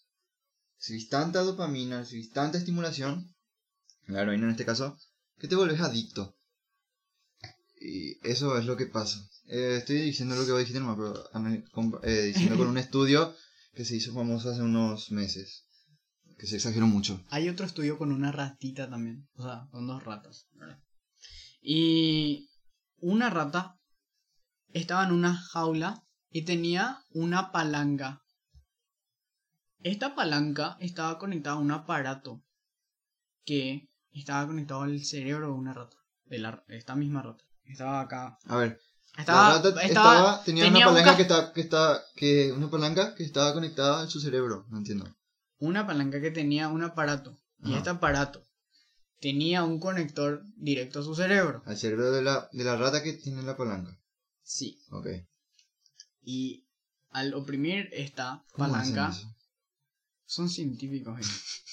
Recibís 0.78 1.10
tanta 1.10 1.42
dopamina, 1.42 2.00
recibís 2.00 2.32
tanta 2.32 2.58
estimulación, 2.58 3.36
la 4.08 4.22
heroína 4.22 4.46
en 4.46 4.52
este 4.52 4.66
caso, 4.66 4.98
que 5.38 5.48
te 5.48 5.56
vuelves 5.56 5.82
adicto. 5.82 6.36
Y 7.84 8.20
eso 8.22 8.58
es 8.60 8.66
lo 8.66 8.78
que 8.78 8.86
pasa. 8.86 9.28
Eh, 9.48 9.78
estoy 9.80 9.98
diciendo 9.98 10.36
lo 10.36 10.46
que 10.46 10.52
vos 10.52 10.60
dijiste 10.60 10.80
nomás, 10.80 10.98
pero 10.98 12.04
eh, 12.04 12.26
diciendo 12.28 12.56
con 12.56 12.68
un 12.68 12.78
estudio 12.78 13.36
que 13.74 13.86
se 13.86 13.96
hizo 13.96 14.14
famoso 14.14 14.52
hace 14.52 14.62
unos 14.62 15.12
meses. 15.12 15.66
Que 16.38 16.46
se 16.46 16.58
exageró 16.58 16.86
mucho. 16.86 17.24
Hay 17.30 17.50
otro 17.50 17.66
estudio 17.66 17.98
con 17.98 18.12
una 18.12 18.32
ratita 18.32 18.88
también. 18.88 19.28
O 19.34 19.42
sea, 19.42 19.68
con 19.72 19.88
dos 19.88 20.04
ratas. 20.04 20.48
Y 21.60 22.52
una 22.98 23.32
rata 23.32 23.80
estaba 24.74 25.04
en 25.04 25.12
una 25.12 25.36
jaula 25.36 26.06
y 26.30 26.44
tenía 26.44 27.04
una 27.10 27.52
palanca. 27.52 28.22
Esta 29.80 30.14
palanca 30.14 30.78
estaba 30.80 31.18
conectada 31.18 31.56
a 31.56 31.60
un 31.60 31.72
aparato 31.72 32.44
que 33.44 33.90
estaba 34.12 34.46
conectado 34.46 34.82
al 34.84 35.04
cerebro 35.04 35.48
de 35.48 35.54
una 35.54 35.74
rata. 35.74 35.98
De 36.26 36.38
la, 36.38 36.64
esta 36.70 36.96
misma 36.96 37.24
rata. 37.24 37.44
Estaba 37.72 38.02
acá. 38.02 38.38
A 38.46 38.58
ver, 38.58 38.80
Estaba, 39.18 39.50
la 39.50 39.56
rata 39.56 39.70
estaba- 39.82 39.86
estaba- 40.16 40.44
tenía, 40.44 40.64
tenía 40.66 40.88
una 40.88 40.90
un 41.00 41.04
palanca 41.06 41.12
ca- 41.12 41.18
que 41.18 41.22
está, 41.24 41.54
que 41.54 41.62
está, 41.62 42.04
que 42.16 42.52
una 42.52 42.70
palanca 42.70 43.16
que 43.16 43.24
estaba 43.24 43.54
conectada 43.54 44.04
a 44.04 44.08
su 44.10 44.20
cerebro, 44.20 44.66
no 44.70 44.78
entiendo. 44.78 45.06
una 45.60 45.86
palanca 45.86 46.20
que 46.22 46.32
tenía 46.32 46.68
un 46.70 46.84
aparato. 46.84 47.38
Y 47.64 47.76
este 47.76 47.92
aparato 47.92 48.44
tenía 49.20 49.64
un 49.64 49.80
conector 49.80 50.44
directo 50.56 51.02
a 51.02 51.04
su 51.04 51.14
cerebro. 51.14 51.62
Al 51.68 51.78
cerebro 51.78 52.12
de 52.12 52.24
la, 52.24 52.50
de 52.52 52.64
la 52.64 52.76
rata 52.76 53.04
que 53.04 53.14
tiene 53.14 53.44
la 53.44 53.56
palanca. 53.56 53.96
Sí. 54.42 54.80
Ok. 54.90 55.06
Y 56.24 56.66
al 57.12 57.34
oprimir 57.36 57.90
esta 57.94 58.44
¿Cómo 58.54 58.74
hacen 58.76 58.96
palanca, 58.96 59.16
son 60.26 60.50
científicos. 60.50 61.20
ellos. 61.20 61.64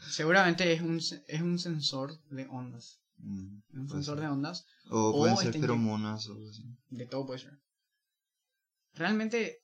Seguramente 0.10 0.72
es 0.72 0.80
un, 0.82 0.96
es 0.98 1.40
un 1.40 1.58
sensor 1.60 2.18
de 2.30 2.46
ondas. 2.48 2.98
Mm, 3.18 3.60
Un 3.80 3.88
sensor 3.88 4.18
ser. 4.18 4.26
de 4.26 4.30
ondas. 4.32 4.66
O 4.90 5.10
o 5.10 5.18
pueden 5.18 5.36
ser 5.36 5.52
feromonas 5.52 6.28
o 6.28 6.32
algo 6.34 6.48
así. 6.50 6.62
De 6.90 7.06
todo 7.06 7.26
puede 7.26 7.40
ser. 7.40 7.58
Realmente, 8.94 9.58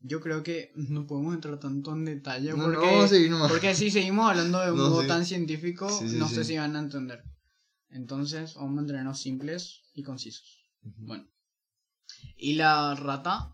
yo 0.00 0.20
creo 0.20 0.42
que 0.42 0.70
no 0.74 1.06
podemos 1.06 1.34
entrar 1.34 1.58
tanto 1.58 1.92
en 1.92 2.04
detalle 2.04 2.52
No, 2.54 2.64
porque, 2.64 3.06
porque 3.48 3.74
si 3.74 3.90
seguimos 3.90 4.30
hablando 4.30 4.60
de 4.60 4.70
un 4.72 4.78
No, 4.78 4.88
modo 4.90 5.02
sí. 5.02 5.08
tan 5.08 5.24
científico, 5.26 5.88
Sí, 5.90 6.08
sí, 6.08 6.16
no 6.16 6.28
sé 6.28 6.44
si 6.44 6.56
van 6.56 6.76
a 6.76 6.80
entender. 6.80 7.22
Entonces, 7.88 8.54
vamos 8.54 8.70
a 8.70 8.74
mantenernos 8.76 9.20
simples 9.20 9.82
y 9.94 10.02
concisos. 10.02 10.64
Bueno. 10.82 11.26
Y 12.36 12.54
la 12.54 12.94
rata 12.94 13.52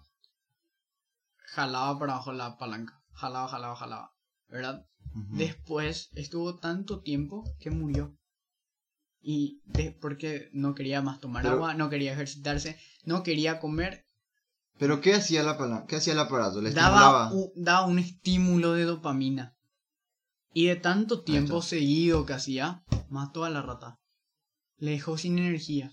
jalaba 1.55 1.99
para 1.99 2.13
abajo 2.15 2.33
la 2.33 2.57
palanca. 2.59 3.03
Jalaba, 3.15 3.49
jalaba, 3.49 3.77
jalaba. 3.77 4.13
¿verdad? 4.49 4.87
Después 5.33 6.11
estuvo 6.15 6.57
tanto 6.59 7.01
tiempo 7.01 7.43
que 7.59 7.71
murió. 7.71 8.17
Y 9.29 9.61
de, 9.65 9.91
porque 9.91 10.51
no 10.53 10.77
quería 10.77 11.03
más 11.03 11.19
tomar 11.19 11.43
Pero- 11.43 11.57
agua, 11.57 11.75
no 11.75 11.91
quería 11.91 12.13
ejercitarse, 12.13 12.79
no 13.05 13.25
quería 13.25 13.59
comer. 13.59 14.07
Pero 14.79 15.01
¿qué 15.01 15.15
hacía, 15.15 15.43
la 15.43 15.85
¿qué 15.89 15.97
hacía 15.97 16.13
el 16.13 16.21
aparato? 16.21 16.63
¿Le 16.63 16.71
Daba 16.71 17.33
un, 17.33 17.51
daba 17.57 17.87
un 17.87 17.99
estímulo 17.99 18.75
de 18.75 18.85
dopamina. 18.85 19.57
Y 20.55 20.67
de 20.67 20.77
tanto 20.77 21.23
tiempo 21.25 21.61
seguido 21.61 22.25
que 22.25 22.35
hacía, 22.35 22.85
mató 23.09 23.45
a 23.45 23.51
la 23.51 23.63
rata. 23.63 23.99
Le 24.77 24.93
dejó 24.93 25.19
sin 25.19 25.39
energía. 25.41 25.91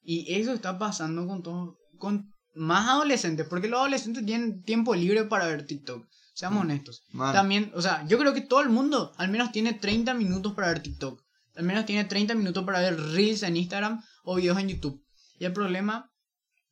Y 0.00 0.32
eso 0.34 0.52
está 0.52 0.78
pasando 0.78 1.26
con 1.26 1.42
todos, 1.42 1.74
con 1.98 2.32
más 2.54 2.88
adolescentes, 2.88 3.48
porque 3.48 3.66
los 3.66 3.80
adolescentes 3.80 4.24
tienen 4.24 4.62
tiempo 4.62 4.94
libre 4.94 5.24
para 5.24 5.46
ver 5.46 5.66
TikTok. 5.66 6.06
Seamos 6.34 6.60
Mm. 6.60 6.66
honestos. 6.66 7.02
Man, 7.10 7.32
También, 7.34 7.72
o 7.74 7.82
sea, 7.82 8.06
yo 8.06 8.18
creo 8.18 8.34
que 8.34 8.40
todo 8.42 8.60
el 8.60 8.68
mundo 8.68 9.12
al 9.16 9.30
menos 9.30 9.50
tiene 9.50 9.72
30 9.72 10.14
minutos 10.14 10.52
para 10.54 10.68
ver 10.68 10.80
TikTok. 10.80 11.23
Al 11.54 11.64
menos 11.64 11.86
tiene 11.86 12.04
30 12.04 12.34
minutos 12.34 12.64
para 12.64 12.80
ver 12.80 12.98
Reels 12.98 13.42
en 13.42 13.56
Instagram 13.56 14.02
o 14.24 14.36
videos 14.36 14.58
en 14.58 14.68
YouTube. 14.68 15.04
Y 15.38 15.44
el 15.44 15.52
problema 15.52 16.10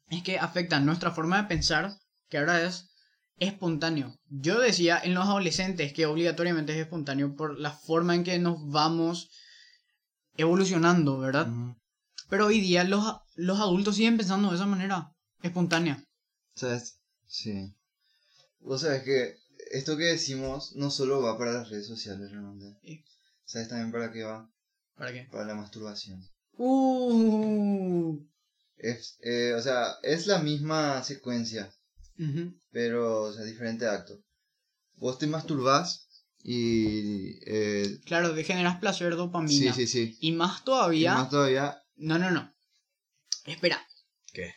es 0.08 0.22
que 0.22 0.38
afecta 0.38 0.80
nuestra 0.80 1.12
forma 1.12 1.40
de 1.40 1.48
pensar, 1.48 1.94
que 2.28 2.38
ahora 2.38 2.62
es 2.62 2.90
espontáneo. 3.38 4.14
Yo 4.28 4.60
decía 4.60 5.00
en 5.02 5.14
los 5.14 5.24
adolescentes 5.24 5.92
que 5.92 6.06
obligatoriamente 6.06 6.72
es 6.72 6.78
espontáneo 6.78 7.34
por 7.34 7.58
la 7.58 7.70
forma 7.70 8.14
en 8.14 8.24
que 8.24 8.38
nos 8.38 8.56
vamos 8.68 9.30
evolucionando, 10.36 11.18
¿verdad? 11.18 11.48
Pero 12.28 12.46
hoy 12.46 12.60
día 12.60 12.84
los, 12.84 13.04
los 13.34 13.60
adultos 13.60 13.96
siguen 13.96 14.16
pensando 14.16 14.50
de 14.50 14.56
esa 14.56 14.66
manera, 14.66 15.12
espontánea. 15.42 16.02
¿Sabes? 16.54 16.98
Sí. 17.26 17.74
Vos 18.60 18.82
sabés 18.82 19.02
que 19.02 19.36
esto 19.70 19.96
que 19.96 20.04
decimos 20.04 20.74
no 20.76 20.90
solo 20.90 21.22
va 21.22 21.38
para 21.38 21.52
las 21.52 21.70
redes 21.70 21.86
sociales 21.86 22.30
realmente. 22.30 22.78
Sí. 22.82 23.04
¿Sabes 23.44 23.68
también 23.68 23.92
para 23.92 24.12
qué 24.12 24.22
va? 24.22 24.48
¿Para 24.96 25.12
qué? 25.12 25.28
Para 25.30 25.46
la 25.46 25.54
masturbación. 25.54 26.20
Uh, 26.58 28.18
Es, 28.76 29.16
eh, 29.22 29.54
o 29.56 29.62
sea, 29.62 29.94
es 30.02 30.26
la 30.26 30.38
misma 30.40 31.02
secuencia, 31.04 31.72
pero, 32.70 33.22
o 33.24 33.32
sea, 33.32 33.44
diferente 33.44 33.86
acto. 33.86 34.18
Vos 34.96 35.18
te 35.18 35.26
masturbás 35.26 36.08
y... 36.42 37.38
Eh, 37.46 38.00
Claro, 38.04 38.32
de 38.32 38.44
generas 38.44 38.78
placer, 38.78 39.12
sí, 39.12 39.16
dopamina. 39.16 39.72
sí, 39.72 39.86
sí. 39.86 40.16
Y 40.20 40.32
más 40.32 40.60
Y 40.60 40.64
todavía. 40.64 41.14
más 41.14 41.30
todavía... 41.30 41.82
No, 41.96 42.18
no, 42.18 42.30
no. 42.30 42.52
Espera. 43.46 43.80
¿Qué? 44.32 44.54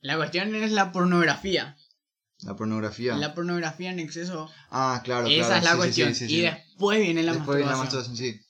La 0.00 0.16
cuestión 0.16 0.54
es 0.54 0.70
la 0.72 0.92
pornografía. 0.92 1.76
La 2.40 2.54
pornografía. 2.56 3.16
La 3.16 3.34
pornografía 3.34 3.90
en 3.90 3.98
exceso. 3.98 4.50
Ah, 4.70 5.00
claro, 5.04 5.26
esa 5.26 5.46
claro. 5.46 5.56
es 5.58 5.64
la 5.64 5.70
sí, 5.70 5.72
sí, 5.72 5.76
cuestión. 5.78 6.14
sí, 6.14 6.26
sí, 6.28 6.34
y 6.34 6.36
sí. 6.36 6.42
después 6.42 7.00
viene 7.00 7.22
la 7.22 7.32
Después 7.32 7.56
viene 7.58 7.70
masturbación. 7.70 7.70
la 7.70 7.76
masturbación, 7.76 8.16
sí. 8.16 8.45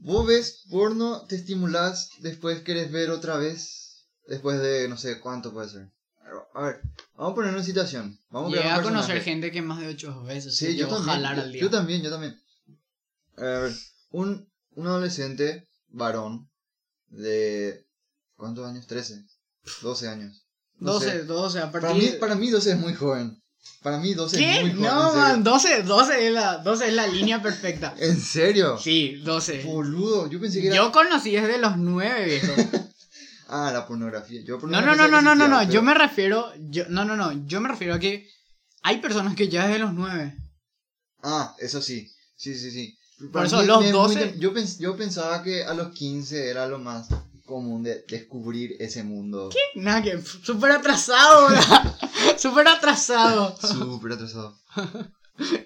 Vos 0.00 0.26
ves 0.26 0.64
porno, 0.70 1.26
te 1.26 1.36
estimulás, 1.36 2.10
después 2.20 2.60
querés 2.62 2.90
ver 2.92 3.10
otra 3.10 3.36
vez, 3.36 4.06
después 4.26 4.60
de 4.60 4.88
no 4.88 4.96
sé 4.96 5.20
cuánto 5.20 5.52
puede 5.52 5.68
ser. 5.68 5.90
A 6.54 6.62
ver, 6.62 6.80
vamos 7.14 7.32
a 7.32 7.34
poner 7.34 7.52
una 7.54 7.62
situación. 7.62 8.18
Vamos 8.30 8.52
Llegué 8.52 8.68
a 8.68 8.78
un 8.78 8.84
conocer 8.84 9.22
gente 9.22 9.50
que 9.50 9.62
más 9.62 9.80
de 9.80 9.88
ocho 9.88 10.22
veces 10.24 10.56
Sí, 10.56 10.76
yo 10.76 10.86
a 10.86 10.88
también. 10.90 11.14
jalar 11.14 11.36
yo, 11.36 11.42
al 11.42 11.52
día. 11.52 11.62
yo 11.62 11.70
también, 11.70 12.02
yo 12.02 12.10
también. 12.10 12.36
A 13.36 13.42
ver, 13.42 13.72
un, 14.10 14.50
un 14.72 14.86
adolescente 14.86 15.68
varón 15.88 16.50
de. 17.08 17.86
¿Cuántos 18.36 18.66
años? 18.66 18.86
13, 18.86 19.24
12 19.82 20.08
años. 20.08 20.46
No 20.78 20.92
12, 20.94 21.10
sé. 21.10 21.24
12, 21.24 21.58
a 21.60 21.72
Para 21.72 21.88
partir 21.88 22.12
mí, 22.12 22.18
para 22.18 22.34
mí 22.34 22.50
12 22.50 22.72
es 22.72 22.78
muy 22.78 22.94
joven. 22.94 23.42
Para 23.82 23.98
mí 23.98 24.12
12 24.14 24.36
es 24.36 24.42
¿Qué? 24.58 24.60
muy 24.64 24.70
joven. 24.74 24.84
No, 24.84 25.14
man, 25.14 25.44
12, 25.44 25.82
12 25.84 26.26
es 26.26 26.32
la, 26.32 26.58
12 26.58 26.88
es 26.88 26.92
la 26.94 27.06
línea 27.06 27.40
perfecta. 27.42 27.94
¿En 28.00 28.20
serio? 28.20 28.76
Sí, 28.78 29.16
12. 29.24 29.62
Boludo, 29.64 30.28
yo 30.28 30.40
pensé 30.40 30.60
que 30.60 30.66
era. 30.68 30.76
Yo 30.76 30.90
conocí 30.92 31.30
desde 31.32 31.58
los 31.58 31.76
9, 31.76 32.24
viejo. 32.24 32.52
Ah, 33.50 33.70
la 33.72 33.86
pornografía. 33.86 34.42
Yo 34.42 34.56
No, 34.56 34.60
pornografía 34.60 34.94
no, 34.94 35.08
no, 35.08 35.22
no, 35.22 35.34
no, 35.34 35.34
no, 35.34 35.42
existía, 35.44 35.48
no. 35.48 35.58
pero- 35.60 35.72
Yo 35.72 35.82
me 35.82 35.94
refiero. 35.94 36.52
Yo, 36.68 36.84
no, 36.90 37.06
no, 37.06 37.16
no. 37.16 37.46
Yo 37.46 37.62
me 37.62 37.68
refiero 37.70 37.94
a 37.94 37.98
que 37.98 38.28
hay 38.82 38.98
personas 38.98 39.34
que 39.36 39.48
ya 39.48 39.66
desde 39.66 39.78
los 39.78 39.94
9. 39.94 40.36
Ah, 41.22 41.54
eso 41.58 41.80
sí. 41.80 42.10
Sí, 42.36 42.54
sí, 42.58 42.70
sí. 42.70 42.98
Por 43.32 43.46
eso, 43.46 43.62
los 43.62 43.90
12 43.90 44.34
yo, 44.38 44.52
pens- 44.52 44.78
yo 44.78 44.96
pensaba 44.98 45.42
que 45.42 45.64
a 45.64 45.72
los 45.72 45.92
15 45.94 46.50
era 46.50 46.66
lo 46.68 46.78
más 46.78 47.08
común 47.48 47.82
de 47.82 48.04
descubrir 48.06 48.76
ese 48.78 49.02
mundo. 49.02 49.50
Nada 49.74 50.02
que. 50.02 50.20
Súper 50.44 50.70
atrasado. 50.70 51.48
Súper 52.36 52.68
atrasado. 52.68 53.56
Súper 53.56 54.12
atrasado. 54.16 54.56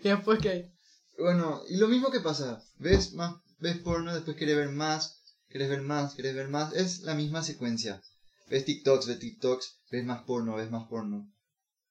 ¿Y 0.03 0.09
después 0.09 0.39
qué? 0.41 0.73
Bueno, 1.19 1.61
y 1.69 1.77
lo 1.77 1.89
mismo 1.89 2.11
que 2.11 2.21
pasa. 2.21 2.63
Ves 2.79 3.13
más, 3.13 3.35
ves 3.59 3.77
porno, 3.79 4.15
después 4.15 4.37
querés 4.37 4.57
ver 4.57 4.71
más, 4.71 5.21
querés 5.51 5.69
ver 5.69 5.83
más, 5.83 6.15
querés 6.15 6.35
ver 6.35 6.49
más. 6.49 6.73
Es 6.73 7.01
la 7.01 7.15
misma 7.15 7.43
secuencia. 7.43 8.01
Ves 8.49 8.65
TikToks, 8.65 9.07
ves 9.07 9.19
TikToks, 9.19 9.81
ves 9.91 10.05
más 10.05 10.23
porno, 10.23 10.57
ves 10.57 10.71
más 10.71 10.89
porno. 10.89 11.31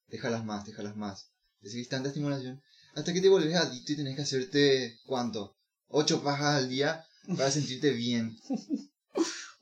Déjalas 0.08 0.44
más, 0.46 0.66
déjalas 0.66 0.96
más. 0.96 1.32
Seguís 1.62 1.90
tanta 1.90 2.10
estimulación. 2.10 2.62
Hasta 2.96 3.14
que 3.14 3.22
te 3.22 3.30
volvés 3.30 3.56
adicto 3.56 3.94
y 3.94 3.96
tenés 3.98 4.16
que 4.16 4.24
hacerte, 4.24 5.00
¿cuánto? 5.06 5.56
Ocho 5.88 6.24
pajas 6.24 6.58
al 6.58 6.70
día 6.70 7.06
para 7.38 7.52
sentirte 7.52 7.92
bien. 7.92 8.38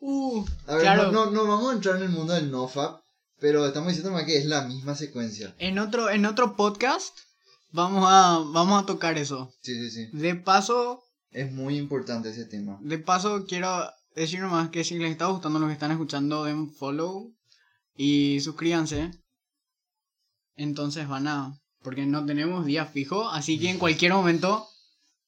Uh, 0.02 0.45
A 0.68 0.74
ver, 0.76 0.82
Claro. 0.84 1.12
no, 1.12 1.26
no, 1.26 1.32
no 1.32 1.47
vamos 1.47 1.72
a 1.72 1.76
entrar 1.76 1.97
en 1.97 2.04
el 2.04 2.10
mundo 2.10 2.34
del 2.34 2.50
nofap, 2.52 3.02
pero 3.39 3.66
estamos 3.66 3.89
diciendo 3.89 4.12
más 4.12 4.24
que 4.26 4.38
es 4.38 4.45
la 4.45 4.64
misma 4.66 4.95
secuencia. 4.95 5.54
en 5.60 5.80
otro, 5.80 6.10
en 6.10 6.26
otro 6.26 6.56
podcast 6.56 7.18
vamos 7.72 8.06
a, 8.08 8.39
vamos 8.54 8.82
a 8.82 8.86
tocar 8.86 9.18
eso. 9.18 9.54
Sí, 9.62 9.76
sí, 9.76 9.91
sí. 9.91 10.18
De 10.18 10.36
paso, 10.36 11.04
Es 11.32 11.52
muy 11.52 11.78
importante 11.78 12.30
ese 12.30 12.45
tema. 12.45 12.78
de 12.82 12.97
paso 13.00 13.45
quiero 13.47 13.89
decir 14.16 14.39
nomás 14.39 14.70
que 14.70 14.84
si 14.84 14.97
les 14.97 15.12
está 15.12 15.26
gustando 15.28 15.60
lo 15.60 15.68
que 15.68 15.74
están 15.74 15.91
escuchando, 15.91 16.43
den 16.45 16.72
follow 16.74 17.34
y 17.95 18.39
suscríbanse. 18.41 19.12
Entonces 20.56 21.08
van 21.08 21.28
a... 21.28 21.60
Porque 21.82 22.06
no 22.06 22.26
tenemos 22.26 22.66
día 22.66 22.86
fijo, 22.86 23.30
así 23.30 23.58
que 23.58 23.70
en 23.70 23.80
cualquier 23.80 24.12
momento 24.14 24.68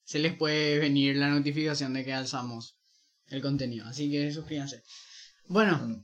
se 0.04 0.20
les 0.20 0.36
puede 0.36 0.80
venir 0.80 1.16
la 1.16 1.30
notificación 1.30 1.94
de 1.94 2.04
que 2.04 2.14
alzamos 2.14 2.76
el 3.32 3.42
contenido. 3.42 3.86
Así 3.88 4.10
que 4.12 4.32
suscríbanse. 4.32 4.84
Bueno, 5.48 6.04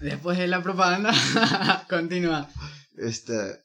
después 0.00 0.38
de 0.38 0.46
la 0.48 0.62
propaganda, 0.62 1.12
continúa. 1.88 2.48
Este, 2.96 3.64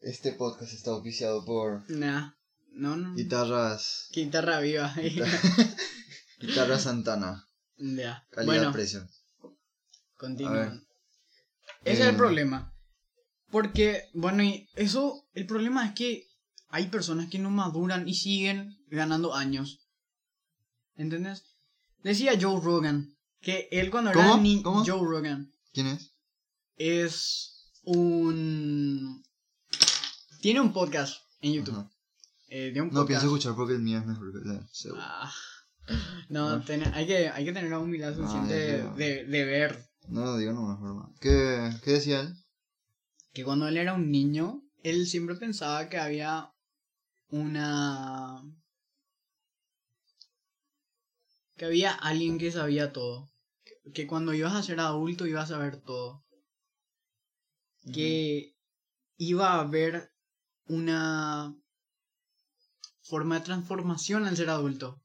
este 0.00 0.32
podcast 0.32 0.72
está 0.72 0.90
auspiciado 0.90 1.44
por 1.44 1.88
Nah, 1.90 2.32
no, 2.72 2.96
no. 2.96 3.14
guitarras, 3.14 4.08
Guitarra 4.12 4.60
viva. 4.60 4.94
guitarras 6.40 6.82
Santana, 6.84 7.46
ya. 7.76 8.26
calidad 8.30 8.46
Bueno, 8.54 8.72
precio. 8.72 9.00
A 9.00 9.48
continúa. 10.18 10.52
ver. 10.52 10.72
Ese 11.84 12.02
es 12.02 12.08
el 12.08 12.14
Eh, 12.14 12.18
problema. 12.18 12.72
Porque, 13.50 14.02
bueno, 14.12 14.42
y 14.42 14.68
eso, 14.74 15.24
el 15.32 15.46
problema 15.46 15.86
es 15.86 15.94
que 15.94 16.26
hay 16.68 16.88
personas 16.88 17.28
que 17.30 17.38
no 17.38 17.48
maduran 17.50 18.08
y 18.08 18.14
siguen 18.14 18.76
ganando 18.88 19.34
años. 19.34 19.86
¿Entendés? 20.96 21.44
Decía 22.06 22.38
Joe 22.40 22.60
Rogan 22.62 23.16
que 23.40 23.66
él 23.72 23.90
cuando 23.90 24.10
era 24.12 24.22
¿Cómo? 24.22 24.40
niño. 24.42 24.62
¿Cómo? 24.62 24.84
Joe 24.84 25.00
Rogan 25.04 25.50
¿Quién 25.72 25.88
es? 25.88 26.14
es 26.76 27.72
un. 27.82 29.24
Tiene 30.40 30.60
un 30.60 30.72
podcast 30.72 31.16
en 31.40 31.54
YouTube. 31.54 31.90
Eh, 32.48 32.70
de 32.72 32.80
un 32.80 32.88
No 32.88 32.92
podcast. 33.00 33.08
pienso 33.08 33.26
escuchar 33.26 33.56
porque 33.56 33.74
el 33.74 33.80
mío 33.82 33.98
es 33.98 34.06
mejor 34.06 34.30
que 34.32 34.48
el 34.48 34.60
seguro. 34.70 35.02
Ah, 35.04 35.32
no, 36.28 36.48
Ah. 36.48 36.64
hay, 36.94 37.06
que, 37.08 37.28
hay 37.28 37.44
que 37.44 37.52
tener 37.52 37.70
la 37.70 37.80
humildad 37.80 38.14
suficiente 38.14 38.78
ya, 38.78 38.84
ya. 38.84 38.90
de, 38.92 39.24
de 39.24 39.44
ver 39.44 39.84
No 40.06 40.36
digo 40.36 40.52
nomás, 40.52 40.80
broma. 40.80 41.10
¿Qué, 41.20 41.72
¿Qué 41.82 41.90
decía 41.92 42.20
él? 42.20 42.36
que 43.32 43.42
cuando 43.44 43.66
él 43.68 43.76
era 43.76 43.94
un 43.94 44.10
niño, 44.12 44.62
él 44.84 45.06
siempre 45.08 45.34
pensaba 45.34 45.88
que 45.88 45.98
había 45.98 46.52
una... 47.30 48.42
que 51.56 51.64
había 51.64 51.92
alguien 51.92 52.38
que 52.38 52.52
sabía 52.52 52.92
todo. 52.92 53.28
Que- 53.64 53.92
Que 53.92 54.06
cuando 54.06 54.34
ibas 54.34 54.54
a 54.54 54.62
ser 54.62 54.80
adulto 54.80 55.26
ibas 55.26 55.50
a 55.50 55.54
saber 55.54 55.80
todo. 55.80 56.24
Que 57.92 58.54
iba 59.16 59.52
a 59.54 59.60
haber 59.60 60.10
una 60.66 61.54
forma 63.02 63.38
de 63.38 63.44
transformación 63.44 64.26
al 64.26 64.36
ser 64.36 64.50
adulto. 64.50 65.00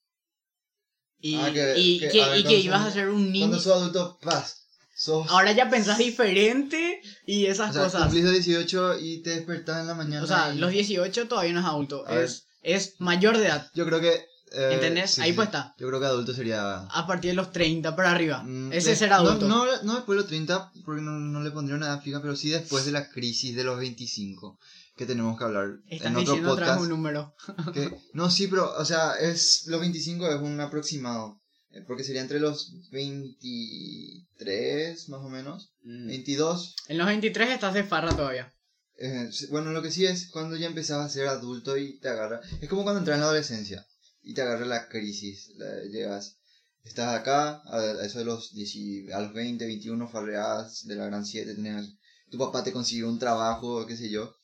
Y, 1.20 1.36
Ah, 1.36 1.52
que- 1.54 1.78
y 1.80 2.00
que- 2.00 2.10
que, 2.10 2.24
a 2.24 2.30
ver, 2.30 2.40
y 2.40 2.44
que 2.44 2.48
cuando 2.50 2.66
ibas 2.66 2.86
a 2.88 2.92
ser 2.92 3.10
un 3.10 3.32
niño. 3.32 3.46
Cuando 3.48 3.60
sos 3.60 3.74
adulto, 3.74 4.18
paz. 4.22 4.58
Sos, 4.96 5.28
Ahora 5.30 5.52
ya 5.52 5.70
pensás 5.70 5.98
diferente 6.00 7.02
y 7.26 7.46
esas 7.46 7.72
o 7.72 7.74
sea, 7.74 7.84
cosas. 7.84 8.04
cumplís 8.04 8.24
los 8.24 8.34
18 8.34 9.00
y 9.00 9.22
te 9.22 9.32
despertás 9.32 9.82
en 9.82 9.88
la 9.88 9.96
mañana. 9.96 10.24
O 10.24 10.28
sea, 10.28 10.54
y- 10.54 10.58
los 10.60 10.72
18 10.72 11.28
todavía 11.28 11.54
no 11.54 11.60
es 11.60 11.66
adulto, 11.66 12.04
ver. 12.06 12.24
es, 12.26 12.48
es 12.62 12.96
mayor 13.00 13.38
de 13.38 13.46
edad. 13.46 13.70
Yo 13.74 13.86
creo 13.86 14.00
que... 14.02 14.26
eh, 14.52 14.70
¿Entendés? 14.74 15.12
sí, 15.12 15.22
Ahí 15.22 15.32
sí. 15.32 15.36
pues 15.36 15.48
está. 15.48 15.74
Yo 15.78 15.88
creo 15.88 16.00
que 16.00 16.06
adulto 16.06 16.34
sería... 16.34 16.82
A 16.82 17.08
partir 17.08 17.32
de 17.32 17.36
los 17.36 17.52
30 17.52 17.96
para 17.96 18.12
arriba. 18.12 18.44
Mm, 18.44 18.74
Ese 18.74 18.88
de- 18.90 18.94
es 18.94 19.00
ser 19.00 19.14
adulto. 19.14 19.48
No, 19.48 19.66
no, 19.66 19.82
no 19.84 19.96
después 19.96 20.16
de 20.18 20.22
los 20.22 20.28
30, 20.28 20.72
porque 20.86 21.02
no, 21.02 21.12
no 21.12 21.42
le 21.42 21.52
pondría 21.52 21.78
una 21.78 22.00
fija, 22.02 22.22
pero 22.22 22.36
sí 22.36 22.50
después 22.50 22.86
de 22.86 22.92
la 22.92 23.10
crisis 23.10 23.56
de 23.56 23.64
los 23.64 23.80
25. 23.80 24.60
que 24.98 25.06
tenemos 25.08 25.38
que 25.38 25.44
hablar 25.46 25.70
Estás 25.88 26.08
en 26.12 26.18
otro 26.18 26.34
diciendo 26.34 26.52
otra 26.52 26.66
vez 26.66 26.76
podcast. 26.76 26.84
un 26.84 26.90
número. 26.98 27.34
que- 27.74 27.98
no, 28.14 28.30
sí, 28.30 28.48
pero, 28.48 28.72
o 28.78 28.86
sea, 28.86 29.14
es 29.16 29.64
los 29.68 29.80
25 29.80 30.28
es 30.30 30.42
un 30.42 30.60
aproximado. 30.60 31.40
eh, 31.72 31.82
Porque 31.88 32.04
sería 32.04 32.22
entre 32.22 32.40
los 32.42 32.74
23, 32.92 35.10
más 35.10 35.22
o 35.22 35.30
menos. 35.30 35.74
22. 35.84 36.76
En 36.88 36.98
los 36.98 37.08
23 37.08 37.50
estás 37.52 37.74
de 37.74 37.84
farra 37.84 38.16
todavía. 38.16 38.52
eh, 38.98 39.30
bueno, 39.50 39.72
lo 39.72 39.82
que 39.82 39.92
sí 39.92 40.06
es 40.06 40.30
cuando 40.30 40.56
ya 40.58 40.68
empezás 40.68 41.00
a 41.04 41.10
ser 41.10 41.28
adulto 41.28 41.78
y 41.78 41.98
te 42.00 42.10
agarra. 42.10 42.42
Es 42.62 42.70
como 42.70 42.84
cuando 42.84 43.00
entras 43.00 43.16
en 43.16 43.22
la 43.22 43.28
adolescencia 43.28 43.86
y 44.24 44.34
te 44.34 44.42
agarra 44.42 44.66
la 44.66 44.88
crisis. 44.90 45.52
la- 45.58 45.84
llegas, 45.86 46.38
estás 46.84 47.20
acá, 47.20 47.62
a, 47.66 47.78
a 47.80 48.06
eso 48.06 48.20
de 48.20 48.26
los, 48.26 48.54
10 48.54 49.12
a 49.14 49.22
los 49.22 49.34
20, 49.34 49.66
21, 49.66 50.08
farreás 50.08 50.86
de 50.86 50.96
la 50.96 51.06
gran 51.06 51.26
7, 51.26 51.54
tenés, 51.56 51.94
tu 52.30 52.38
papá 52.38 52.64
te 52.64 52.72
consiguió 52.72 53.10
un 53.10 53.20
trabajo, 53.20 53.86
qué 53.86 53.98
sé 53.98 54.10
yo. 54.10 54.36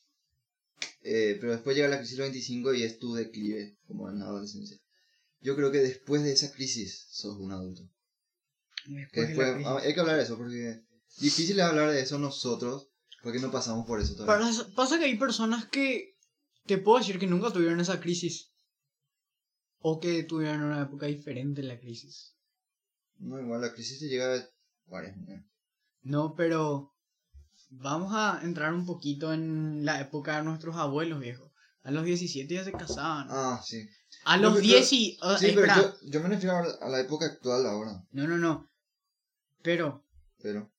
Eh, 1.02 1.36
pero 1.40 1.52
después 1.52 1.74
llega 1.76 1.88
la 1.88 1.98
crisis 1.98 2.16
de 2.16 2.22
los 2.24 2.30
25 2.30 2.74
y 2.74 2.82
es 2.82 2.98
tu 2.98 3.14
declive, 3.14 3.78
como 3.86 4.10
en 4.10 4.18
la 4.18 4.26
adolescencia. 4.26 4.76
Yo 5.40 5.54
creo 5.56 5.70
que 5.70 5.78
después 5.78 6.22
de 6.22 6.32
esa 6.32 6.50
crisis 6.52 7.06
sos 7.10 7.38
un 7.38 7.52
adulto. 7.52 7.82
Después 8.86 9.12
de 9.12 9.26
después, 9.34 9.52
crisis. 9.54 9.66
ah, 9.66 9.78
hay 9.82 9.94
que 9.94 10.00
hablar 10.00 10.16
de 10.16 10.22
eso 10.24 10.36
porque 10.36 10.82
difícil 11.20 11.58
es 11.58 11.64
hablar 11.64 11.90
de 11.90 12.00
eso 12.00 12.18
nosotros 12.18 12.88
porque 13.22 13.38
no 13.38 13.50
pasamos 13.50 13.86
por 13.86 14.00
eso 14.00 14.14
todavía. 14.14 14.50
Pasa 14.74 14.98
que 14.98 15.04
hay 15.04 15.16
personas 15.16 15.66
que 15.66 16.16
te 16.66 16.78
puedo 16.78 16.98
decir 16.98 17.18
que 17.18 17.26
nunca 17.26 17.52
tuvieron 17.52 17.80
esa 17.80 18.00
crisis. 18.00 18.50
O 19.80 20.00
que 20.00 20.22
tuvieron 20.24 20.62
una 20.64 20.82
época 20.82 21.06
diferente 21.06 21.60
en 21.60 21.68
la 21.68 21.78
crisis. 21.78 22.34
No, 23.18 23.38
igual 23.40 23.60
la 23.60 23.72
crisis 23.72 23.98
te 24.00 24.08
llega 24.08 24.28
de 24.28 24.44
varias 24.86 25.16
maneras. 25.16 25.44
No, 26.02 26.34
pero 26.36 26.92
vamos 27.70 28.12
a 28.14 28.40
entrar 28.42 28.72
un 28.74 28.86
poquito 28.86 29.32
en 29.32 29.84
la 29.84 30.00
época 30.00 30.36
de 30.36 30.42
nuestros 30.44 30.76
abuelos, 30.76 31.20
viejo. 31.20 31.52
A 31.82 31.90
los 31.90 32.04
17 32.04 32.52
ya 32.52 32.64
se 32.64 32.72
casaban. 32.72 33.28
Ah, 33.30 33.60
sí. 33.64 33.86
a 34.24 34.36
los 34.36 34.54
pero- 34.54 34.62
10 34.66 34.92
y... 34.92 34.96
Sí, 34.96 35.18
pero 35.54 35.66
espera. 35.66 35.76
yo, 35.76 35.94
yo 36.10 36.20
me 36.20 36.28
refiero 36.28 36.56
a 36.56 36.86
a 36.86 36.88
la 36.88 37.00
época 37.00 37.26
actual 37.26 37.66
ahora. 37.66 38.04
No, 38.10 38.26
no, 38.26 38.36
no. 38.38 38.68
Pero 39.62 40.04
Pero. 40.42 40.72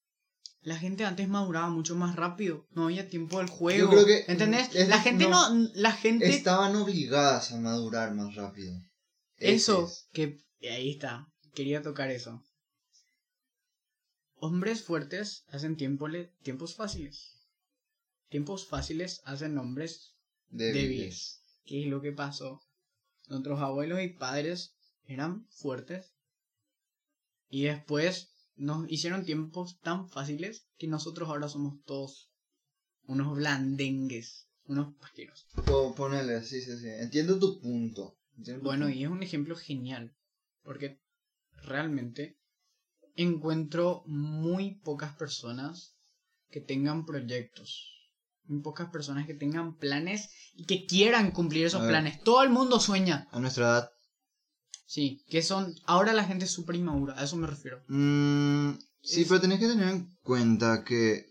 la 0.62 0.78
gente 0.78 1.06
antes 1.06 1.28
maduraba 1.28 1.70
mucho 1.70 1.96
más 1.96 2.16
rápido. 2.16 2.68
No 2.72 2.86
había 2.86 3.10
tiempo 3.10 3.40
del 3.40 3.48
juego. 3.50 3.90
creo 3.90 4.06
que- 4.06 4.26
¿Entendés? 4.28 4.74
es- 4.76 4.88
la 4.90 5.00
gente 5.02 5.28
no... 5.28 5.54
no. 5.54 5.70
La 5.74 5.92
gente... 5.94 6.30
Estaban 6.30 6.76
obligadas 6.76 7.52
a 7.54 7.60
madurar 7.60 8.14
más 8.14 8.36
rápido. 8.36 8.74
Eso, 9.40 9.86
es. 9.86 10.08
que 10.12 10.38
ahí 10.70 10.92
está, 10.92 11.28
quería 11.54 11.82
tocar 11.82 12.12
eso. 12.12 12.44
Hombres 14.36 14.84
fuertes 14.84 15.44
hacen 15.50 15.76
tiempo 15.76 16.08
tiempos 16.44 16.76
fáciles. 16.76 17.36
Tiempos 18.30 18.68
fáciles 18.68 19.22
hacen 19.26 19.58
hombres 19.58 20.16
Débiles. 20.50 20.84
débiles. 20.84 21.42
¿Qué 21.66 21.82
es 21.84 21.88
lo 21.88 22.02
que 22.02 22.12
pasó? 22.12 22.62
Nuestros 23.28 23.60
abuelos 23.60 24.02
y 24.02 24.08
padres 24.10 24.76
eran 25.06 25.46
fuertes 25.50 26.14
y 27.50 27.64
después 27.64 28.30
nos 28.56 28.90
hicieron 28.90 29.26
tiempos 29.26 29.80
tan 29.82 30.08
fáciles 30.10 30.68
que 30.78 30.88
nosotros 30.88 31.30
ahora 31.30 31.50
somos 31.50 31.84
todos 31.86 32.30
unos 33.08 33.36
blandengues, 33.36 34.48
unos 34.66 34.94
pasteros. 34.96 35.48
Po- 35.66 35.96
Ponele, 35.96 36.44
sí, 36.44 36.62
sí, 36.62 36.78
sí. 36.78 36.88
Entiendo 36.88 37.40
tu 37.40 37.60
punto. 37.60 38.19
Bueno, 38.62 38.90
y 38.90 39.04
es 39.04 39.10
un 39.10 39.24
ejemplo 39.24 39.56
genial, 39.56 40.12
porque 40.64 40.98
realmente 41.64 42.36
encuentro 43.16 44.02
muy 44.06 44.76
pocas 44.84 45.14
personas 45.14 45.94
que 46.50 46.62
tengan 46.62 47.06
proyectos, 47.06 47.86
muy 48.46 48.62
pocas 48.62 48.90
personas 48.90 49.28
que 49.28 49.34
tengan 49.34 49.76
planes 49.76 50.30
y 50.56 50.66
que 50.66 50.86
quieran 50.86 51.32
cumplir 51.32 51.66
esos 51.66 51.82
planes. 51.84 52.18
Todo 52.24 52.42
el 52.44 52.50
mundo 52.50 52.80
sueña, 52.80 53.26
A 53.32 53.40
nuestra 53.40 53.66
edad. 53.66 53.88
sí, 54.86 55.18
que 55.30 55.42
son, 55.42 55.76
ahora 55.86 56.14
la 56.14 56.24
gente 56.26 56.46
es 56.46 56.52
súper 56.52 56.76
inmadura, 56.76 57.14
a 57.20 57.24
eso 57.24 57.36
me 57.36 57.48
refiero. 57.48 57.82
Mm, 57.88 58.72
sí, 59.04 59.22
Es- 59.22 59.28
pero 59.28 59.42
tenés 59.42 59.60
que 59.60 59.68
tener 59.68 59.90
en 59.90 60.08
cuenta 60.24 60.84
que 60.84 61.26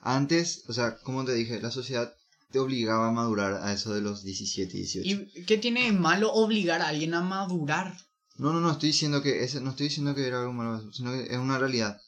antes, 0.00 0.62
o 0.68 0.72
sea, 0.72 0.94
como 1.02 1.24
te 1.24 1.34
dije, 1.34 1.60
la 1.60 1.70
sociedad 1.70 2.10
te 2.50 2.58
obligaba 2.58 3.08
a 3.08 3.12
madurar 3.12 3.54
a 3.54 3.72
eso 3.72 3.92
de 3.94 4.00
los 4.00 4.22
17 4.22 4.76
y 4.76 4.80
18. 4.82 5.08
¿Y 5.34 5.44
qué 5.44 5.58
tiene 5.58 5.84
de 5.84 5.92
malo 5.92 6.32
obligar 6.32 6.80
a 6.82 6.88
alguien 6.88 7.14
a 7.14 7.22
madurar? 7.22 7.96
No, 8.36 8.52
no, 8.52 8.60
no 8.60 8.70
estoy 8.70 8.88
diciendo 8.90 9.22
que 9.22 9.42
ese, 9.44 9.60
no 9.60 9.70
estoy 9.70 9.88
diciendo 9.88 10.14
que 10.14 10.26
era 10.26 10.40
algo 10.40 10.52
malo, 10.52 10.92
sino 10.92 11.12
que 11.12 11.24
es 11.24 11.38
una 11.38 11.58
realidad. 11.58 12.00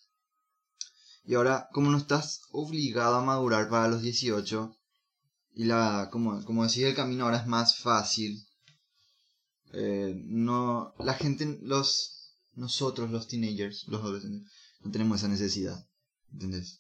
Y 1.25 1.35
ahora, 1.35 1.69
como 1.73 1.91
no 1.91 1.99
estás 1.99 2.41
obligado 2.53 3.17
a 3.17 3.25
madurar 3.25 3.69
para 3.69 3.89
los 3.89 4.03
18 4.03 4.75
y 5.55 5.65
la, 5.65 6.09
como, 6.13 6.45
como 6.45 6.65
decís, 6.65 6.85
el 6.85 6.95
camino 6.95 7.25
ahora 7.25 7.39
es 7.39 7.47
más 7.47 7.77
fácil. 7.79 8.45
eh, 9.73 10.15
no, 10.27 10.95
la 10.99 11.15
gente, 11.15 11.59
los, 11.63 12.33
nosotros, 12.55 13.11
los 13.11 13.27
teenagers, 13.29 13.85
los 13.89 14.01
adolescentes, 14.01 14.51
no 14.81 14.91
tenemos 14.91 15.19
esa 15.19 15.29
necesidad, 15.29 15.87
¿entendés? 16.33 16.79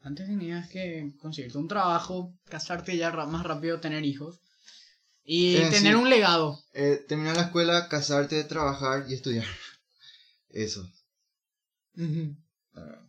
Antes 0.00 0.26
tenías 0.26 0.68
que 0.68 1.14
conseguirte 1.20 1.58
un 1.58 1.68
trabajo, 1.68 2.34
casarte 2.44 2.96
ya 2.96 3.10
más 3.10 3.44
rápido, 3.44 3.80
tener 3.80 4.04
hijos 4.04 4.40
y 5.24 5.56
Eh, 5.56 5.70
tener 5.70 5.96
un 5.96 6.08
legado. 6.08 6.62
Eh, 6.72 7.04
terminar 7.08 7.36
la 7.36 7.42
escuela, 7.42 7.88
casarte, 7.88 8.44
trabajar 8.44 9.04
y 9.08 9.14
estudiar. 9.14 9.46
Eso. 10.50 10.88
Ah, 12.74 13.02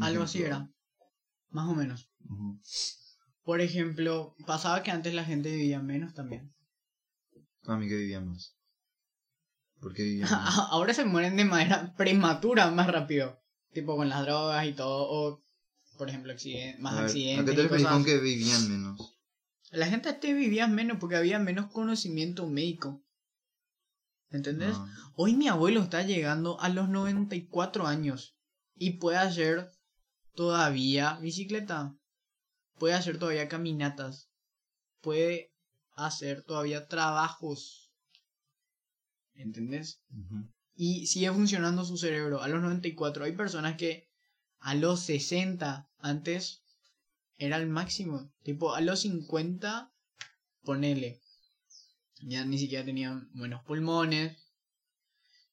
Algo 0.00 0.24
así 0.24 0.42
era. 0.42 0.70
Más 1.50 1.68
o 1.68 1.74
menos. 1.74 2.10
Por 3.42 3.60
ejemplo, 3.62 4.34
pasaba 4.46 4.82
que 4.82 4.90
antes 4.90 5.14
la 5.14 5.24
gente 5.24 5.50
vivía 5.50 5.80
menos 5.80 6.12
también. 6.12 6.52
Para 7.64 7.78
mí 7.78 7.88
que 7.88 7.96
vivíamos. 7.96 8.54
Porque 9.80 10.02
vivíamos. 10.02 10.30
Ahora 10.70 10.92
se 10.92 11.04
mueren 11.04 11.36
de 11.36 11.44
manera 11.46 11.94
prematura 11.96 12.70
más 12.70 12.88
rápido. 12.88 13.40
Tipo 13.72 13.96
con 13.96 14.08
las 14.08 14.22
drogas 14.22 14.66
y 14.66 14.74
todo. 14.74 15.06
O, 15.08 15.42
por 15.98 16.08
ejemplo, 16.08 16.32
más 16.78 16.92
A 16.92 16.96
ver, 16.96 17.04
accidentes. 17.04 17.58
¿A 17.58 17.68
qué 17.68 17.68
te 17.68 17.84
con 17.84 18.04
que 18.04 18.18
vivían 18.18 18.68
menos? 18.70 19.18
La 19.70 19.86
gente 19.86 20.08
antes 20.08 20.34
vivía 20.34 20.66
menos 20.66 20.98
porque 20.98 21.16
había 21.16 21.38
menos 21.38 21.70
conocimiento 21.70 22.46
médico. 22.46 23.04
¿Entendés? 24.30 24.70
No. 24.70 24.88
Hoy 25.16 25.34
mi 25.34 25.48
abuelo 25.48 25.82
está 25.82 26.02
llegando 26.02 26.60
a 26.60 26.68
los 26.68 26.88
94 26.88 27.86
años 27.86 28.36
y 28.74 28.98
puede 28.98 29.18
hacer 29.18 29.68
todavía 30.34 31.18
bicicleta, 31.20 31.96
puede 32.78 32.94
hacer 32.94 33.18
todavía 33.18 33.48
caminatas, 33.48 34.30
puede 35.00 35.52
hacer 35.92 36.44
todavía 36.44 36.86
trabajos. 36.86 37.92
¿Entendés? 39.34 40.02
Y 40.74 41.06
sigue 41.06 41.32
funcionando 41.32 41.84
su 41.84 41.96
cerebro 41.96 42.42
a 42.42 42.48
los 42.48 42.62
94. 42.62 43.24
Hay 43.24 43.32
personas 43.32 43.76
que 43.76 44.08
a 44.60 44.74
los 44.74 45.00
60 45.00 45.87
antes 46.00 46.62
era 47.36 47.56
el 47.56 47.68
máximo. 47.68 48.32
Tipo, 48.42 48.74
a 48.74 48.80
los 48.80 49.00
50, 49.00 49.92
ponele. 50.62 51.20
Ya 52.22 52.44
ni 52.44 52.58
siquiera 52.58 52.84
tenían 52.84 53.30
buenos 53.32 53.62
pulmones. 53.64 54.36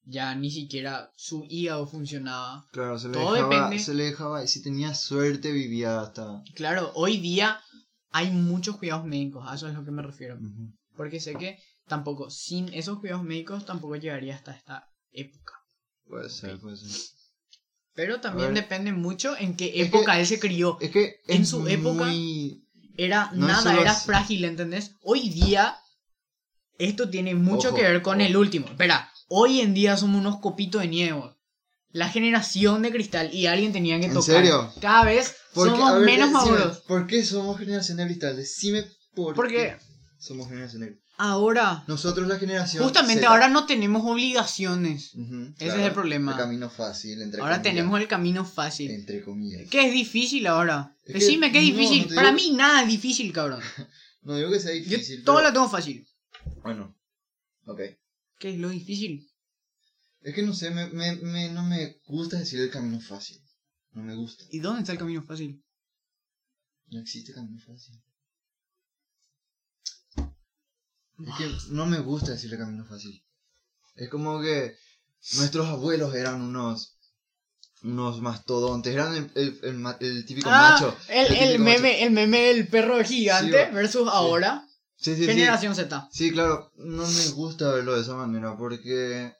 Ya 0.03 0.35
ni 0.35 0.51
siquiera 0.51 1.11
su 1.15 1.45
hígado 1.49 1.87
funcionaba. 1.87 2.67
Claro, 2.71 2.99
se 2.99 3.07
le, 3.07 3.13
Todo 3.13 3.33
dejaba, 3.33 3.55
depende. 3.55 3.79
se 3.83 3.93
le 3.95 4.03
dejaba, 4.03 4.43
y 4.43 4.47
si 4.47 4.61
tenía 4.61 4.93
suerte 4.93 5.51
vivía 5.51 5.99
hasta... 5.99 6.43
Claro, 6.53 6.91
hoy 6.93 7.17
día 7.17 7.59
hay 8.11 8.29
muchos 8.29 8.77
cuidados 8.77 9.05
médicos. 9.05 9.43
A 9.47 9.55
eso 9.55 9.67
es 9.67 9.73
lo 9.73 9.83
que 9.83 9.91
me 9.91 10.03
refiero. 10.03 10.37
Porque 10.95 11.19
sé 11.19 11.33
que 11.35 11.57
tampoco, 11.87 12.29
sin 12.29 12.71
esos 12.73 12.99
cuidados 12.99 13.23
médicos, 13.23 13.65
tampoco 13.65 13.95
llegaría 13.95 14.35
hasta 14.35 14.55
esta 14.55 14.89
época. 15.11 15.53
Puede 16.07 16.29
ser, 16.29 16.59
puede 16.59 16.77
ser. 16.77 17.14
Pero 17.95 18.19
también 18.19 18.53
depende 18.53 18.91
mucho 18.91 19.35
en 19.37 19.55
qué 19.55 19.67
Es 19.67 19.71
que- 19.73 19.81
época 19.83 20.19
él 20.19 20.27
se 20.27 20.39
crió. 20.39 20.77
Es 20.81 20.91
que 20.91 21.15
En 21.27 21.43
es 21.43 21.49
su 21.49 21.65
época- 21.67 22.05
muy- 22.05 22.61
Era 22.97 23.31
no 23.33 23.47
nada, 23.47 23.79
era 23.79 23.91
así. 23.91 24.05
frágil, 24.05 24.45
¿entendés? 24.45 24.91
Hoy 25.01 25.29
día, 25.29 25.75
esto 26.77 27.09
tiene 27.09 27.35
mucho 27.35 27.69
Ojo, 27.69 27.77
que 27.77 27.83
ver 27.83 28.01
con 28.01 28.17
ojo. 28.19 28.25
el 28.27 28.37
último. 28.37 28.67
Espera, 28.67 29.09
hoy 29.29 29.61
en 29.61 29.73
día 29.73 29.97
somos 29.97 30.19
unos 30.19 30.39
copitos 30.39 30.81
de 30.81 30.87
nieve. 30.87 31.21
La 31.91 32.09
generación 32.09 32.81
de 32.81 32.91
cristal 32.91 33.33
y 33.33 33.47
alguien 33.47 33.71
tenía 33.71 33.97
que 33.99 34.07
¿En 34.07 34.13
tocar. 34.13 34.35
serio? 34.35 34.73
Cada 34.81 35.05
vez 35.05 35.35
¿Por 35.53 35.69
somos 35.69 35.93
ver, 35.95 36.05
menos 36.05 36.31
decime, 36.33 36.51
maduros. 36.57 36.79
¿Por 36.81 37.07
qué 37.07 37.23
somos 37.23 37.57
generación 37.57 37.97
de 37.97 38.05
cristal? 38.05 38.35
Decime 38.35 38.83
por 39.13 39.33
Porque 39.35 39.55
qué 39.55 39.77
somos 40.19 40.47
generación 40.49 40.81
de 40.81 40.87
cristal. 40.89 41.04
Ahora, 41.17 41.83
Nosotros 41.87 42.27
la 42.27 42.37
generación... 42.37 42.83
justamente 42.83 43.21
Z. 43.21 43.31
ahora 43.31 43.47
no 43.49 43.65
tenemos 43.65 44.03
obligaciones. 44.05 45.13
Ese 45.57 45.67
es 45.67 45.73
el 45.85 45.91
problema. 45.93 46.31
El 46.33 46.37
camino 46.37 46.69
fácil, 46.69 47.21
entre 47.21 47.41
Ahora 47.41 47.55
comillas. 47.57 47.63
tenemos 47.75 47.99
el 48.01 48.07
camino 48.07 48.45
fácil. 48.45 48.91
Entre 48.91 49.23
comillas. 49.23 49.69
¿Qué 49.69 49.87
es 49.87 49.93
difícil 49.93 50.45
ahora? 50.47 50.95
Es 51.05 51.13
que- 51.13 51.19
Decime 51.19 51.51
qué 51.51 51.59
es 51.59 51.69
no, 51.73 51.77
difícil. 51.79 52.09
no 52.09 52.15
Para 52.15 52.31
digo- 52.31 52.51
mí 52.51 52.57
nada 52.57 52.81
es 52.83 52.87
difícil, 52.87 53.31
cabrón. 53.33 53.61
No 54.21 54.35
digo 54.35 54.49
que 54.49 54.59
sea 54.59 54.73
Yo 54.73 54.79
difícil, 54.89 55.23
todo 55.23 55.35
pero- 55.35 55.49
lo 55.49 55.53
tengo 55.53 55.69
fácil. 55.69 56.07
Bueno, 56.63 56.97
ok. 57.67 57.79
¿Qué 58.39 58.49
es 58.55 58.57
lo 58.59 58.69
difícil? 58.69 59.29
Es 60.21 60.33
que 60.33 60.41
no 60.41 60.51
sé, 60.55 60.71
me, 60.71 60.87
me, 60.87 61.15
me- 61.17 61.51
no 61.51 61.61
me 61.63 62.01
gusta 62.07 62.39
decir 62.39 62.59
el 62.59 62.71
camino 62.71 62.99
fácil. 62.99 63.39
No 63.91 64.01
me 64.01 64.15
gusta. 64.15 64.43
¿Y 64.49 64.57
dónde 64.59 64.79
está 64.81 64.93
el 64.93 64.97
camino 64.97 65.21
fácil? 65.21 65.63
No 66.87 66.99
existe 67.01 67.33
camino 67.33 67.59
fácil. 67.59 68.01
Es 71.19 71.35
que 71.37 71.73
no 71.73 71.85
me 71.85 71.99
gusta 71.99 72.31
decirle 72.31 72.57
camino 72.57 72.85
fácil. 72.85 73.23
Es 73.95 74.09
como 74.09 74.41
que 74.41 74.75
nuestros 75.37 75.67
abuelos 75.67 76.13
eran 76.15 76.41
unos 76.41 76.91
unos 77.83 78.19
mastodontes, 78.19 78.93
eran 78.93 79.15
el, 79.35 79.59
el, 79.61 79.85
el 79.99 80.25
típico 80.25 80.49
Ah, 80.51 80.71
macho. 80.71 80.97
el, 81.07 81.27
típico 81.27 81.63
meme, 81.63 81.91
macho. 81.91 82.03
el 82.05 82.11
meme 82.11 82.39
del 82.39 82.67
perro 82.67 83.03
gigante 83.03 83.67
Sí, 83.67 83.75
versus 83.75 84.07
ahora. 84.11 84.67
Sí, 84.97 85.13
sí, 85.15 85.21
sí. 85.21 85.25
Generación 85.27 85.75
Z. 85.75 86.09
Sí, 86.11 86.31
claro, 86.31 86.71
no 86.77 87.05
me 87.05 87.27
gusta 87.29 87.71
verlo 87.73 87.95
de 87.95 88.01
esa 88.01 88.15
manera 88.15 88.57
porque 88.57 89.33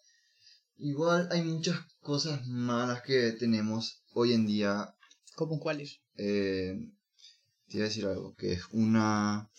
igual 0.77 1.27
hay 1.31 1.41
muchas 1.41 1.79
cosas 2.01 2.45
malas 2.45 3.01
que 3.01 3.31
tenemos 3.31 4.03
hoy 4.13 4.33
en 4.33 4.45
día. 4.45 4.93
¿Cómo 5.35 5.59
cuáles? 5.59 6.01
Eh, 6.17 6.75
te 7.67 7.77
iba 7.77 7.85
a 7.85 7.89
decir 7.89 8.05
algo, 8.05 8.35
que 8.35 8.53
es 8.53 8.61
una... 8.71 9.49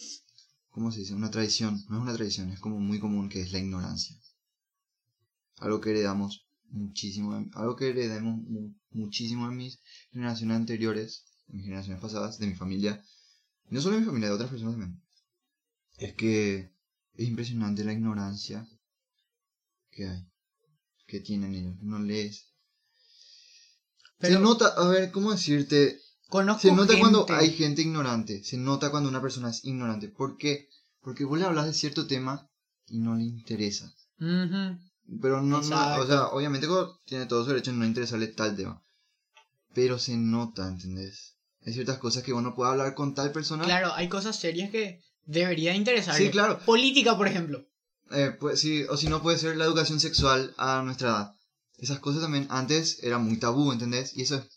¿Cómo 0.77 0.93
se 0.93 1.01
dice? 1.01 1.15
Una 1.15 1.31
tradición. 1.31 1.83
No 1.89 1.97
es 1.97 2.03
una 2.03 2.13
tradición, 2.13 2.51
es 2.51 2.61
como 2.61 2.79
muy 2.79 3.01
común 3.01 3.31
que 3.31 3.41
es 3.41 3.51
la 3.51 3.61
ignorancia. 3.61 4.15
Algo 5.59 5.81
que 5.81 5.89
heredamos 5.89 6.47
muchísimo, 6.69 7.33
algo 7.55 7.77
que 7.77 7.89
heredemos 7.89 8.37
mu- 8.43 8.75
muchísimo 8.91 9.49
en 9.49 9.57
mis 9.57 9.81
generaciones 10.13 10.55
anteriores, 10.59 11.25
en 11.49 11.57
mis 11.57 11.65
generaciones 11.65 12.03
pasadas, 12.03 12.39
de 12.39 12.49
mi 12.49 12.55
familia. 12.55 13.03
Y 13.71 13.75
no 13.75 13.81
solo 13.81 13.95
de 13.95 14.01
mi 14.03 14.07
familia, 14.07 14.29
de 14.29 14.35
otras 14.35 14.51
personas 14.51 14.75
también. 14.75 15.01
Es 15.97 16.13
que 16.13 16.71
es 17.15 17.27
impresionante 17.27 17.83
la 17.83 17.95
ignorancia 17.95 18.69
que 19.91 20.07
hay, 20.07 20.29
que 21.07 21.21
tienen 21.21 21.55
ellos. 21.55 21.77
No 21.81 21.99
lees. 22.01 22.53
Pero 24.19 24.35
se 24.35 24.41
nota, 24.41 24.67
a 24.77 24.89
ver, 24.89 25.11
¿cómo 25.11 25.33
decirte? 25.33 25.99
Conozco 26.29 26.63
Se 26.63 26.73
nota 26.73 26.99
cuando 26.99 27.27
hay 27.31 27.51
gente 27.51 27.83
ignorante. 27.83 28.43
Se 28.45 28.57
nota 28.57 28.91
cuando 28.91 29.09
una 29.09 29.23
persona 29.23 29.51
es 29.51 29.65
ignorante. 29.65 30.09
¿Por 30.09 30.37
qué? 30.37 30.69
Porque 31.01 31.25
vos 31.25 31.39
le 31.39 31.45
hablas 31.45 31.67
de 31.67 31.73
cierto 31.73 32.07
tema 32.07 32.49
y 32.87 32.99
no 32.99 33.15
le 33.15 33.25
interesa. 33.25 33.93
Pero 34.19 35.43
no, 35.43 35.61
no 35.61 35.99
o 35.99 36.07
sea, 36.07 36.29
obviamente 36.29 36.67
tiene 37.05 37.27
todo 37.27 37.45
su 37.45 37.51
derecho 37.51 37.71
en 37.71 37.79
no 37.79 37.87
interesarle 37.87 38.29
tal 38.29 38.57
tema. 38.57 38.83
Pero 39.75 39.99
se 39.99 40.17
nota, 40.17 40.67
¿entendés? 40.69 41.37
Hay 41.65 41.73
ciertas 41.73 41.99
cosas 41.99 42.23
que 42.23 42.33
uno 42.33 42.55
puede 42.55 42.71
hablar 42.71 42.95
con 42.95 43.15
tal 43.15 43.33
persona. 43.33 43.65
Claro, 43.65 43.93
hay 43.95 44.09
cosas 44.09 44.37
serias 44.37 44.71
que 44.71 45.03
debería 45.25 45.75
interesarle. 45.75 46.25
Sí, 46.25 46.31
claro. 46.31 46.59
Política, 46.65 47.17
por 47.17 47.27
ejemplo. 47.27 47.67
Eh, 48.11 48.37
pues, 48.39 48.61
sí, 48.61 48.85
o 48.85 48.97
si 48.97 49.09
no 49.09 49.23
puede 49.23 49.39
ser 49.39 49.57
la 49.57 49.65
educación 49.65 50.01
sexual 50.01 50.55
a 50.57 50.83
nuestra 50.83 51.09
edad. 51.09 51.37
Esas 51.79 51.99
cosas 51.99 52.23
también 52.23 52.47
antes 52.51 53.03
era 53.03 53.19
muy 53.19 53.37
tabú, 53.37 53.71
¿entendés? 53.73 54.17
Y 54.17 54.23
eso 54.23 54.37
es 54.37 54.56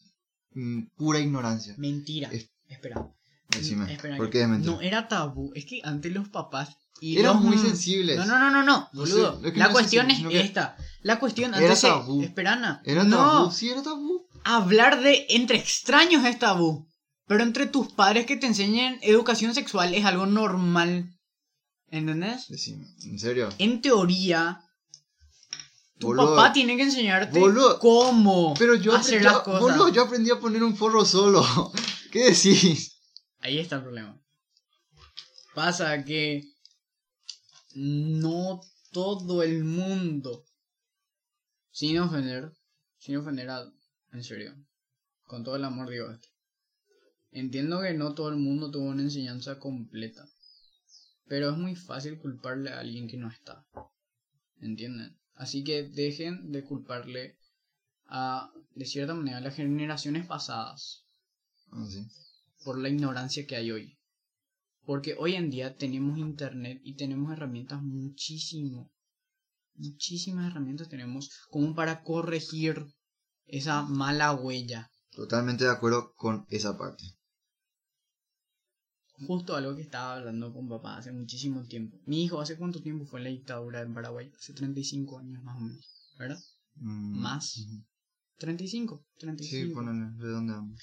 pura 0.96 1.20
ignorancia. 1.20 1.76
Mentira. 1.78 2.30
Es- 2.32 2.50
Espera. 2.68 3.08
Decime, 3.50 3.92
Espera, 3.92 4.16
¿por 4.18 4.30
qué 4.30 4.44
es 4.44 4.48
mentira? 4.48 4.72
No 4.74 4.82
era 4.82 5.08
tabú. 5.08 5.52
Es 5.56 5.66
que 5.66 5.82
antes 5.84 6.12
los 6.14 6.30
papás. 6.30 6.70
Y 7.02 7.18
Eran 7.18 7.36
los- 7.38 7.44
muy 7.46 7.56
mm, 7.58 7.62
sensibles. 7.66 8.18
No, 8.18 8.26
no, 8.26 8.38
no, 8.38 8.52
no, 8.52 8.64
no, 8.64 8.90
No 8.94 9.06
sé, 9.06 9.14
boludo. 9.14 9.42
es 9.46 9.54
que 9.54 9.58
la 9.60 9.66
no 9.66 9.70
es 9.70 9.74
cuestión 9.74 10.12
es 10.12 10.20
que 10.28 10.40
esta. 10.42 10.76
La 11.02 11.18
cuestión 11.20 11.54
era 11.54 11.64
antes 11.64 11.80
se- 11.80 11.88
tabú. 11.88 12.22
Espera, 12.22 12.54
Ana. 12.54 12.82
Era 12.86 13.04
no, 13.06 13.18
tabú, 13.18 13.52
sí, 13.52 13.70
era 13.70 13.82
tabú. 13.82 14.28
hablar 14.44 15.02
de 15.02 15.26
entre 15.30 15.58
extraños 15.58 16.24
es 16.26 16.38
tabú. 16.38 16.88
Pero 17.26 17.44
entre 17.44 17.68
tus 17.68 17.92
padres 17.94 18.26
que 18.26 18.38
te 18.38 18.48
enseñen 18.48 18.98
educación 19.02 19.54
sexual 19.56 19.94
es 19.94 20.04
algo 20.06 20.26
normal. 20.26 21.12
¿Entendés? 21.92 22.48
Decime, 22.50 22.86
¿en 23.06 23.18
serio? 23.18 23.50
En 23.58 23.82
teoría, 23.82 24.62
tu 26.00 26.08
Boludo. 26.08 26.36
papá 26.36 26.54
tiene 26.54 26.78
que 26.78 26.84
enseñarte 26.84 27.40
Boludo. 27.40 27.78
cómo 27.80 28.54
Pero 28.58 28.76
yo, 28.76 28.96
hacer 28.96 29.20
aprendí, 29.20 29.26
las 29.36 29.44
cosas. 29.44 29.62
boludo, 29.62 29.90
yo 29.90 30.04
aprendí 30.04 30.32
a 30.32 30.40
poner 30.40 30.64
un 30.64 30.76
forro 30.76 31.06
solo. 31.06 31.44
¿Qué 32.12 32.32
decís? 32.32 33.00
Ahí 33.40 33.60
está 33.60 33.78
el 33.78 33.84
problema. 33.84 34.20
Pasa 35.54 36.04
que 36.06 36.44
no 37.76 38.62
todo 38.92 39.44
el 39.44 39.64
mundo, 39.64 40.46
sin 41.72 42.00
ofender, 42.00 42.52
sin 42.98 43.18
ofender 43.18 43.50
a, 43.50 43.66
en 44.14 44.24
serio, 44.24 44.56
con 45.26 45.44
todo 45.44 45.56
el 45.58 45.64
amor 45.66 45.90
digo 45.90 46.10
esto. 46.10 46.28
Entiendo 47.32 47.82
que 47.82 47.94
no 47.94 48.16
todo 48.16 48.30
el 48.30 48.38
mundo 48.38 48.72
tuvo 48.72 48.86
una 48.86 49.04
enseñanza 49.04 49.60
completa, 49.60 50.26
pero 51.28 51.52
es 51.52 51.58
muy 51.58 51.76
fácil 51.76 52.18
culparle 52.18 52.72
a 52.72 52.80
alguien 52.80 53.08
que 53.08 53.18
no 53.18 53.30
está. 53.30 53.66
¿Entienden? 54.62 55.19
Así 55.44 55.64
que 55.64 55.84
dejen 55.84 56.52
de 56.52 56.66
culparle 56.66 57.38
a, 58.08 58.52
de 58.76 58.86
cierta 58.86 59.14
manera, 59.14 59.38
a 59.38 59.42
las 59.42 59.56
generaciones 59.56 60.28
pasadas 60.28 61.06
Ah, 61.72 61.88
sí. 61.90 62.06
por 62.66 62.78
la 62.78 62.90
ignorancia 62.90 63.48
que 63.48 63.56
hay 63.56 63.72
hoy. 63.72 63.98
Porque 64.84 65.16
hoy 65.18 65.36
en 65.36 65.50
día 65.50 65.78
tenemos 65.78 66.18
internet 66.18 66.82
y 66.84 66.96
tenemos 66.96 67.32
herramientas 67.32 67.82
muchísimo, 67.82 68.92
muchísimas 69.76 70.48
herramientas 70.52 70.90
tenemos 70.90 71.30
como 71.50 71.74
para 71.74 72.04
corregir 72.04 72.86
esa 73.46 73.84
mala 73.84 74.34
huella. 74.34 74.92
Totalmente 75.12 75.64
de 75.64 75.72
acuerdo 75.72 76.14
con 76.16 76.46
esa 76.50 76.78
parte. 76.78 77.06
Justo 79.28 79.56
algo 79.56 79.76
que 79.76 79.82
estaba 79.82 80.16
hablando 80.16 80.54
con 80.54 80.68
papá 80.70 80.98
hace 80.98 81.12
muchísimo 81.12 81.64
tiempo. 81.66 81.98
Mi 82.06 82.24
hijo, 82.24 82.40
¿hace 82.40 82.58
cuánto 82.58 82.82
tiempo 82.82 83.06
fue 83.06 83.22
la 83.22 83.30
dictadura 83.30 83.82
en 83.82 83.94
Paraguay? 83.94 84.32
Hace 84.38 84.54
35 84.54 85.20
años 85.20 85.44
más 85.44 85.58
o 85.58 85.60
menos, 85.62 85.86
¿verdad? 86.18 86.40
Mm, 86.76 87.20
Más. 87.20 87.58
ujú. 87.58 87.84
35, 88.38 89.06
Sí, 89.12 89.20
35. 89.20 89.74
ponele, 89.74 90.12
redondeamos. 90.18 90.80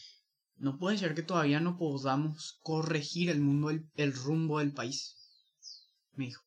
No 0.59 0.78
puede 0.78 0.99
ser 0.99 1.14
que 1.14 1.22
todavía 1.22 1.61
no 1.61 1.78
podamos 1.78 2.59
corregir 2.62 3.30
el 3.30 3.41
mundo, 3.41 3.70
el, 3.70 3.89
el 3.95 4.12
rumbo 4.14 4.59
del 4.59 4.72
país. 4.72 5.16
Me 6.14 6.26
dijo. 6.26 6.43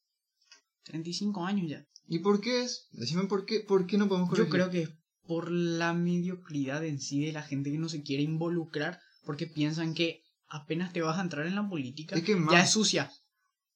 35 0.83 1.45
años 1.45 1.69
ya. 1.69 1.85
¿Y 2.07 2.19
por 2.19 2.41
qué 2.41 2.63
es? 2.63 2.87
Decime 2.91 3.25
por 3.25 3.45
qué, 3.45 3.59
por 3.61 3.85
qué 3.87 3.97
no 3.97 4.07
podemos 4.07 4.29
Yo 4.29 4.35
corregir. 4.47 4.51
creo 4.53 4.69
que 4.71 4.81
es 4.83 4.89
por 5.27 5.51
la 5.51 5.93
mediocridad 5.93 6.83
en 6.85 6.99
sí 6.99 7.23
de 7.23 7.31
la 7.33 7.43
gente 7.43 7.71
que 7.71 7.77
no 7.77 7.87
se 7.89 8.01
quiere 8.01 8.23
involucrar 8.23 8.99
porque 9.25 9.45
piensan 9.45 9.93
que 9.93 10.23
apenas 10.49 10.91
te 10.93 11.01
vas 11.01 11.17
a 11.17 11.21
entrar 11.21 11.45
en 11.47 11.55
la 11.55 11.67
política 11.67 12.15
Es 12.15 12.23
que 12.23 12.33
ya 12.33 12.37
más- 12.39 12.65
es 12.65 12.71
sucia. 12.71 13.11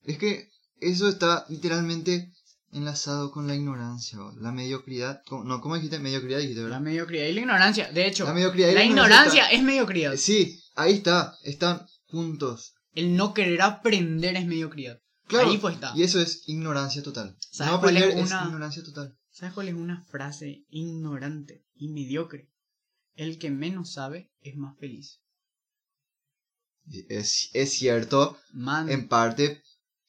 Es 0.03 0.17
que 0.17 0.49
eso 0.80 1.07
está 1.07 1.45
literalmente 1.49 2.32
enlazado 2.71 3.32
con 3.32 3.47
la 3.47 3.55
ignorancia, 3.55 4.19
o 4.19 4.32
la 4.39 4.51
mediocridad. 4.51 5.21
¿Cómo- 5.28 5.43
No, 5.43 5.61
¿cómo 5.61 5.76
dijiste? 5.76 5.99
Mediocridad 5.99 6.39
dijiste, 6.39 6.61
La 6.61 6.65
¿verdad? 6.69 6.82
mediocridad 6.82 7.26
y 7.26 7.34
la 7.34 7.39
ignorancia. 7.41 7.91
De 7.91 8.07
hecho, 8.07 8.26
La 8.26 8.34
mediocridad 8.34 8.67
la 8.69 8.74
la 8.74 8.84
ignorancia 8.86 9.45
es 9.47 9.61
mediocridad. 9.63 10.15
Sí, 10.17 10.59
ahí 10.76 10.93
está, 10.93 11.36
están 11.43 11.86
juntos. 12.07 12.74
El 12.95 13.15
no 13.15 13.34
querer 13.34 13.61
aprender 13.61 14.36
es 14.36 14.45
mediocridad. 14.45 14.99
Claro, 15.28 15.49
Ahí 15.51 15.57
pues 15.57 15.76
está. 15.76 15.93
y 15.95 16.03
eso 16.03 16.19
es 16.19 16.43
ignorancia 16.47 17.01
total. 17.01 17.38
¿Sabes 17.51 17.74
no 17.74 17.80
cuál 17.80 17.95
es 17.97 18.03
aprender 18.03 18.26
es, 18.26 18.32
una- 18.32 18.43
ignorancia 18.45 18.84
total. 18.84 19.17
¿Sabes 19.32 19.53
cuál 19.53 19.67
es 19.69 19.74
una 19.76 20.03
frase 20.05 20.63
ignorante 20.69 21.63
y 21.76 21.88
mediocre? 21.89 22.49
El 23.15 23.38
que 23.39 23.49
menos 23.51 23.93
sabe 23.93 24.32
es 24.41 24.55
más 24.57 24.78
feliz. 24.80 25.21
Es, 27.09 27.49
es 27.53 27.71
cierto, 27.71 28.38
Man, 28.51 28.89
en 28.89 29.07
parte, 29.07 29.61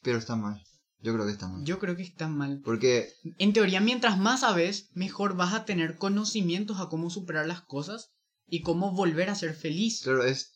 pero 0.02 0.18
está 0.18 0.36
mal. 0.36 0.62
Yo 1.00 1.12
creo 1.12 1.26
que 1.26 1.32
está 1.32 1.48
mal. 1.48 1.64
yo 1.64 1.78
creo 1.78 1.96
que 1.96 2.02
está 2.02 2.28
mal. 2.28 2.60
Porque, 2.64 3.12
En 3.38 3.52
teoría, 3.52 3.80
mientras 3.80 4.18
más 4.18 4.40
sabes, 4.40 4.88
mejor 4.94 5.36
vas 5.36 5.52
a 5.52 5.64
tener 5.66 5.96
conocimientos 5.96 6.80
a 6.80 6.88
cómo 6.88 7.10
superar 7.10 7.46
las 7.46 7.60
cosas 7.60 8.10
y 8.46 8.62
cómo 8.62 8.92
volver 8.92 9.28
a 9.28 9.34
ser 9.34 9.54
feliz. 9.54 10.00
claro, 10.02 10.24
es, 10.24 10.52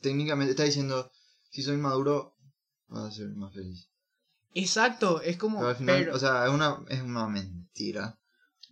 técnicamente, 0.00 0.50
está 0.50 0.64
diciendo, 0.64 1.10
si 1.50 1.62
soy 1.62 1.76
maduro, 1.76 2.34
vas 2.88 3.04
a 3.04 3.16
ser 3.16 3.28
más 3.36 3.54
feliz. 3.54 3.88
Exacto, 4.52 5.22
es 5.22 5.36
como... 5.36 5.58
Pero 5.58 5.68
al 5.70 5.76
final, 5.76 5.98
pero 5.98 6.16
o 6.16 6.18
sea, 6.18 6.46
es 6.46 6.50
una, 6.50 6.78
es 6.88 7.02
una 7.02 7.28
mentira. 7.28 8.18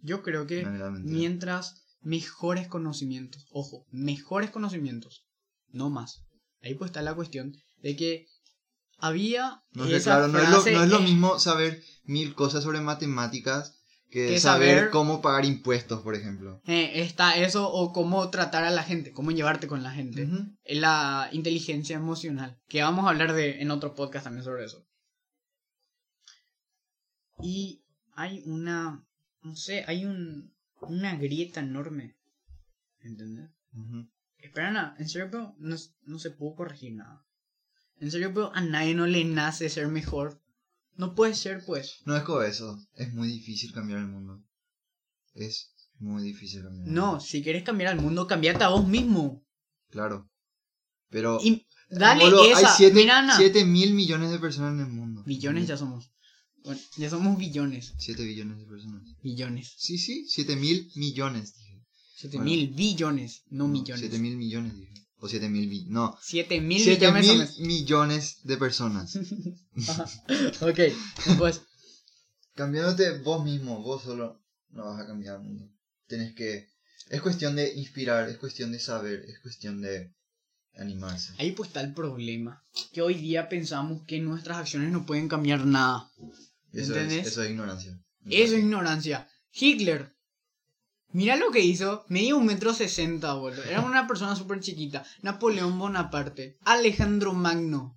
yo 0.02 0.22
creo 0.22 0.46
que 0.46 0.66
mientras 1.02 1.84
mejores 2.00 2.68
conocimientos, 2.68 3.46
ojo, 3.50 3.86
mejores 3.90 4.50
conocimientos, 4.50 5.24
no 5.68 5.88
más. 5.90 6.24
Ahí 6.64 6.74
pues 6.74 6.88
está 6.88 7.02
la 7.02 7.14
cuestión 7.14 7.54
de 7.82 7.94
que 7.94 8.26
había 8.98 9.62
No, 9.72 9.86
sé, 9.86 9.96
esa 9.96 10.16
claro, 10.16 10.28
no 10.28 10.38
es, 10.38 10.48
lo, 10.48 10.60
frase, 10.62 10.72
no 10.72 10.82
es 10.84 10.88
lo 10.90 11.00
mismo 11.00 11.38
saber 11.38 11.82
mil 12.04 12.34
cosas 12.34 12.64
sobre 12.64 12.80
matemáticas 12.80 13.80
que, 14.10 14.28
Que 14.28 14.40
saber, 14.40 14.76
saber- 14.78 14.90
cómo 14.90 15.20
pagar 15.20 15.44
impuestos, 15.44 16.00
por 16.02 16.14
ejemplo. 16.14 16.62
eh, 16.66 16.92
está 17.02 17.36
eso 17.36 17.68
o 17.70 17.92
cómo 17.92 18.30
tratar 18.30 18.64
a 18.64 18.70
la 18.70 18.82
gente, 18.84 19.12
cómo 19.12 19.30
llevarte 19.32 19.66
con 19.66 19.82
la 19.82 19.90
gente. 19.90 20.28
Es 20.62 20.78
la 20.78 21.28
inteligencia 21.32 21.96
emocional, 21.96 22.56
que 22.68 22.82
vamos 22.82 23.04
a 23.04 23.10
hablar 23.10 23.32
de 23.34 23.60
en 23.60 23.70
otro 23.72 23.94
podcast 23.94 24.24
también 24.24 24.44
sobre 24.44 24.64
eso. 24.64 24.86
Y 27.42 27.82
hay 28.14 28.42
una, 28.46 29.04
no 29.42 29.56
sé, 29.56 29.84
hay 29.88 30.04
un, 30.04 30.54
una 30.80 31.16
grieta 31.16 31.60
enorme. 31.60 32.14
¿Entendés? 33.00 33.50
Ujú. 33.74 34.08
Espera, 34.44 34.68
Ana, 34.68 34.94
en 34.98 35.08
serio, 35.08 35.28
pero 35.30 35.54
no, 35.58 35.76
no 36.02 36.18
se 36.18 36.30
pudo 36.30 36.54
corregir 36.54 36.92
nada. 36.94 37.24
En 37.98 38.10
serio, 38.10 38.32
pero 38.34 38.54
a 38.54 38.60
nadie 38.60 38.94
no 38.94 39.06
le 39.06 39.24
nace 39.24 39.68
ser 39.70 39.88
mejor. 39.88 40.42
No 40.96 41.14
puede 41.14 41.34
ser, 41.34 41.64
pues. 41.64 42.00
No 42.04 42.16
es 42.16 42.22
como 42.24 42.42
eso, 42.42 42.78
es 42.94 43.12
muy 43.14 43.28
difícil 43.28 43.72
cambiar 43.72 44.00
el 44.00 44.06
mundo. 44.08 44.44
Es 45.34 45.72
muy 45.98 46.22
difícil 46.22 46.62
cambiar 46.62 46.86
el 46.88 46.94
No, 46.94 47.06
mundo. 47.06 47.20
si 47.20 47.42
quieres 47.42 47.62
cambiar 47.62 47.92
al 47.92 48.00
mundo, 48.00 48.26
cambiate 48.26 48.62
a 48.64 48.68
vos 48.68 48.86
mismo. 48.86 49.44
Claro. 49.90 50.30
Pero, 51.08 51.38
Y 51.42 51.66
Dale 51.88 52.24
esa. 52.50 52.58
hay 52.58 52.76
7 52.76 52.94
Mira, 52.94 53.18
Ana. 53.20 53.38
mil 53.66 53.94
millones 53.94 54.30
de 54.30 54.38
personas 54.38 54.74
en 54.74 54.80
el 54.80 54.92
mundo. 54.92 55.22
Billones 55.24 55.66
ya 55.66 55.76
somos. 55.76 56.10
Bueno, 56.64 56.80
ya 56.96 57.10
somos 57.10 57.38
billones. 57.38 57.94
7 57.98 58.24
billones 58.24 58.58
de 58.58 58.66
personas. 58.66 59.02
Billones. 59.22 59.74
Sí, 59.78 59.98
sí, 59.98 60.26
7 60.28 60.56
mil 60.56 60.90
millones, 60.96 61.54
dije. 62.14 62.20
Siete 62.20 62.36
Bueno. 62.38 62.50
mil 62.50 62.68
billones, 62.74 63.42
no, 63.50 63.68
millones. 63.68 64.00
7 64.00 64.18
mil 64.18 64.36
millones, 64.36 64.76
dije. 64.76 64.92
O 65.18 65.28
7 65.28 65.48
mil 65.48 65.68
bi- 65.68 65.86
No. 65.88 66.16
Siete 66.22 66.60
mil 66.60 66.82
7 66.82 67.06
millones. 67.12 67.26
mil 67.28 67.46
somos. 67.46 67.58
millones 67.60 68.38
de 68.44 68.56
personas. 68.56 69.18
Ok, 70.60 70.80
pues. 71.38 71.62
Cambiándote 72.54 73.18
vos 73.18 73.44
mismo, 73.44 73.82
vos 73.82 74.02
solo 74.02 74.40
no 74.70 74.84
vas 74.84 75.00
a 75.02 75.06
cambiar 75.06 75.36
el 75.36 75.42
mundo. 75.42 75.68
Tienes 76.06 76.34
que... 76.34 76.68
Es 77.10 77.20
cuestión 77.20 77.56
de 77.56 77.74
inspirar, 77.74 78.28
es 78.28 78.38
cuestión 78.38 78.70
de 78.72 78.78
saber, 78.78 79.24
es 79.28 79.40
cuestión 79.40 79.80
de 79.82 80.14
animarse. 80.76 81.32
Ahí 81.38 81.52
pues 81.52 81.68
está 81.68 81.80
el 81.80 81.92
problema. 81.94 82.64
Que 82.92 83.02
hoy 83.02 83.14
día 83.14 83.48
pensamos 83.48 84.02
que 84.06 84.20
nuestras 84.20 84.58
acciones 84.58 84.90
no 84.92 85.04
pueden 85.04 85.28
cambiar 85.28 85.66
nada. 85.66 86.10
Eso 86.72 86.92
¿Entendés? 86.92 87.26
es, 87.26 87.32
eso 87.32 87.42
es 87.42 87.50
ignorancia. 87.50 88.00
Eso 88.26 88.54
es 88.54 88.60
ignorancia. 88.60 89.28
Hitler. 89.52 90.13
Mira 91.14 91.36
lo 91.36 91.50
que 91.52 91.60
hizo. 91.60 92.04
Medía 92.08 92.34
un 92.34 92.44
metro 92.44 92.74
sesenta, 92.74 93.34
boludo. 93.34 93.62
Era 93.64 93.80
una 93.82 94.06
persona 94.08 94.34
súper 94.34 94.58
chiquita. 94.60 95.04
Napoleón 95.22 95.78
Bonaparte. 95.78 96.58
Alejandro 96.64 97.32
Magno. 97.32 97.96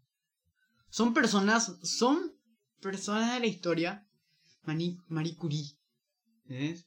Son 0.90 1.14
personas. 1.16 1.78
Son 1.82 2.32
personas 2.80 3.34
de 3.34 3.40
la 3.40 3.48
historia. 3.48 4.08
Mani- 4.66 5.00
Marie 5.08 5.36
Curie. 5.36 5.66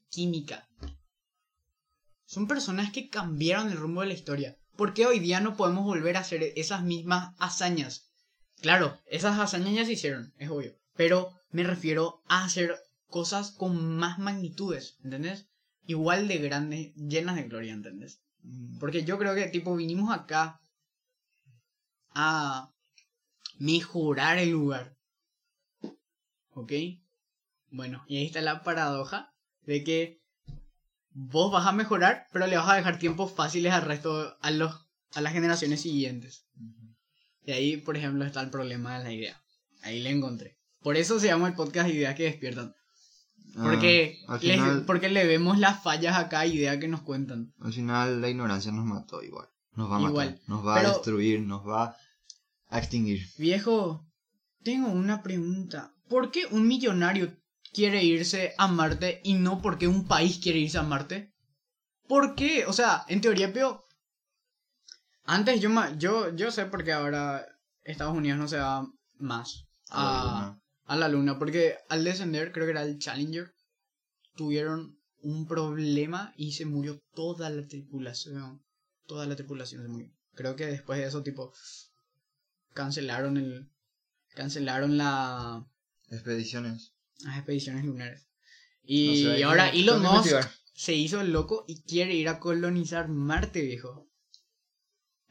Química. 0.09 0.68
Son 2.26 2.47
personas 2.47 2.93
que 2.93 3.09
cambiaron 3.09 3.68
el 3.70 3.76
rumbo 3.76 4.03
de 4.03 4.07
la 4.07 4.14
historia. 4.14 4.57
¿Por 4.76 4.95
qué 4.95 5.07
hoy 5.07 5.18
día 5.18 5.41
no 5.41 5.57
podemos 5.57 5.85
volver 5.85 6.16
a 6.16 6.20
hacer 6.20 6.45
esas 6.55 6.85
mismas 6.85 7.35
hazañas? 7.39 8.12
Claro, 8.62 8.97
esas 9.07 9.39
hazañas 9.41 9.74
ya 9.74 9.85
se 9.85 9.93
hicieron, 9.95 10.33
es 10.39 10.49
obvio. 10.49 10.76
Pero 10.95 11.33
me 11.51 11.64
refiero 11.64 12.22
a 12.28 12.45
hacer 12.45 12.76
cosas 13.09 13.51
con 13.51 13.97
más 13.97 14.18
magnitudes, 14.20 14.97
¿entendés? 15.03 15.49
Igual 15.87 16.28
de 16.28 16.39
grandes, 16.39 16.95
llenas 16.95 17.37
de 17.37 17.45
gloria, 17.45 17.72
¿entendés? 17.72 18.20
Mm, 18.43 18.78
Porque 18.78 19.05
yo 19.05 19.18
creo 19.18 19.35
que, 19.35 19.47
tipo, 19.49 19.74
vinimos 19.76 20.12
acá 20.12 20.61
a 22.14 22.72
mejorar 23.59 24.39
el 24.39 24.51
lugar. 24.51 24.97
¿Ok? 26.53 26.72
Bueno, 27.70 28.05
y 28.09 28.16
ahí 28.16 28.26
está 28.26 28.41
la 28.41 28.62
paradoja 28.62 29.33
de 29.62 29.85
que 29.85 30.20
vos 31.11 31.53
vas 31.53 31.66
a 31.66 31.72
mejorar, 31.72 32.26
pero 32.33 32.47
le 32.47 32.57
vas 32.57 32.68
a 32.68 32.76
dejar 32.76 32.99
tiempos 32.99 33.33
fáciles 33.33 33.72
al 33.72 33.83
resto, 33.83 34.37
a, 34.41 34.51
los, 34.51 34.89
a 35.12 35.20
las 35.20 35.33
generaciones 35.33 35.81
siguientes. 35.81 36.47
Y 37.45 37.53
ahí, 37.53 37.76
por 37.76 37.97
ejemplo, 37.97 38.24
está 38.24 38.41
el 38.41 38.51
problema 38.51 38.99
de 38.99 39.05
la 39.05 39.12
idea. 39.12 39.43
Ahí 39.83 40.01
le 40.01 40.11
encontré. 40.11 40.59
Por 40.81 40.97
eso 40.97 41.20
se 41.20 41.26
llama 41.26 41.49
el 41.49 41.55
podcast 41.55 41.89
Ideas 41.89 42.14
que 42.14 42.24
despiertan. 42.24 42.74
Porque, 43.55 44.18
Ah, 44.28 44.34
al 44.34 44.40
les- 44.40 44.53
final, 44.57 44.84
porque 44.86 45.09
le 45.09 45.26
vemos 45.26 45.59
las 45.59 45.82
fallas 45.82 46.16
a 46.16 46.28
cada 46.28 46.46
idea 46.46 46.78
que 46.78 46.88
nos 46.88 47.03
cuentan. 47.03 47.53
al 47.61 47.72
final 47.72 48.20
la 48.20 48.28
ignorancia 48.28 48.70
nos 48.72 48.84
mató 48.84 49.22
igual. 49.22 49.48
Nos 49.74 49.90
va 49.90 49.96
a 49.96 50.01
matar. 50.01 50.38
Nos 50.46 50.66
va 50.66 50.74
Pero- 50.76 50.88
a 50.88 50.92
destruir, 50.92 51.40
nos 51.40 51.66
va 51.66 51.96
a 52.68 52.78
extinguir. 52.78 53.26
Viejo, 53.38 54.07
tengo 54.62 54.88
una 54.88 55.22
pregunta. 55.22 55.92
¿Por 56.09 56.30
qué 56.30 56.46
un 56.51 56.66
millonario 56.66 57.36
quiere 57.72 58.03
irse 58.05 58.53
a 58.59 58.66
Marte 58.68 59.20
y 59.24 59.34
no 59.34 59.61
porque 59.62 59.86
un 59.88 60.07
país 60.07 60.38
quiere 60.42 60.59
irse 60.59 60.78
a 60.78 60.82
Marte? 60.82 61.32
¿Por 62.09 62.34
qué? 62.34 62.66
O 62.66 62.72
sea, 62.72 63.05
en 63.09 63.20
teoría, 63.20 63.53
pero... 63.53 63.84
Antes 65.24 65.61
yo, 65.61 65.70
yo, 65.96 66.34
yo 66.34 66.51
sé 66.51 66.66
por 66.66 66.82
qué 66.84 66.92
ahora 66.92 67.46
Estados 67.84 68.16
Unidos 68.16 68.38
no 68.38 68.48
se 68.48 68.59
va 68.59 68.86
más 69.18 69.66
A 69.90 70.57
a, 70.93 70.97
la 70.97 71.09
luna. 71.09 71.38
Porque 71.38 71.76
al 71.88 72.05
descender, 72.05 72.53
creo 72.53 72.66
que 72.66 72.72
era 72.72 72.82
el 72.82 72.99
Challenger, 72.99 73.53
tuvieron 74.36 74.99
un 75.22 75.47
problema 75.47 76.32
y 76.36 76.53
se 76.53 76.64
murió 76.66 77.01
toda 77.14 77.51
la 77.51 77.66
tripulación. 77.66 78.62
Toda 79.07 79.26
la 79.26 79.36
tripulación 79.36 79.82
se 79.82 79.88
murió. 79.88 80.11
Creo 80.34 80.57
que 80.57 80.66
después 80.66 80.99
de 80.99 81.07
eso, 81.07 81.22
tipo, 81.22 81.53
cancelaron 82.74 83.36
el... 83.36 83.68
Cancelaron 84.34 84.97
la, 84.97 85.66
Expediciones. 86.09 86.93
las 87.24 87.36
expediciones 87.36 87.84
lunares. 87.84 88.28
No 88.82 88.84
Y, 88.84 89.22
sé, 89.22 89.45
ahora 89.45 89.70
Elon 89.70 90.01
Musk 90.03 90.14
investigar. 90.26 90.51
se 90.72 90.95
hizo 90.95 91.20
el 91.20 91.32
loco 91.32 91.64
y 91.66 91.82
quiere 91.82 92.14
ir 92.14 92.28
a 92.28 92.38
colonizar 92.38 93.09
Marte, 93.09 93.61
viejo. 93.62 94.09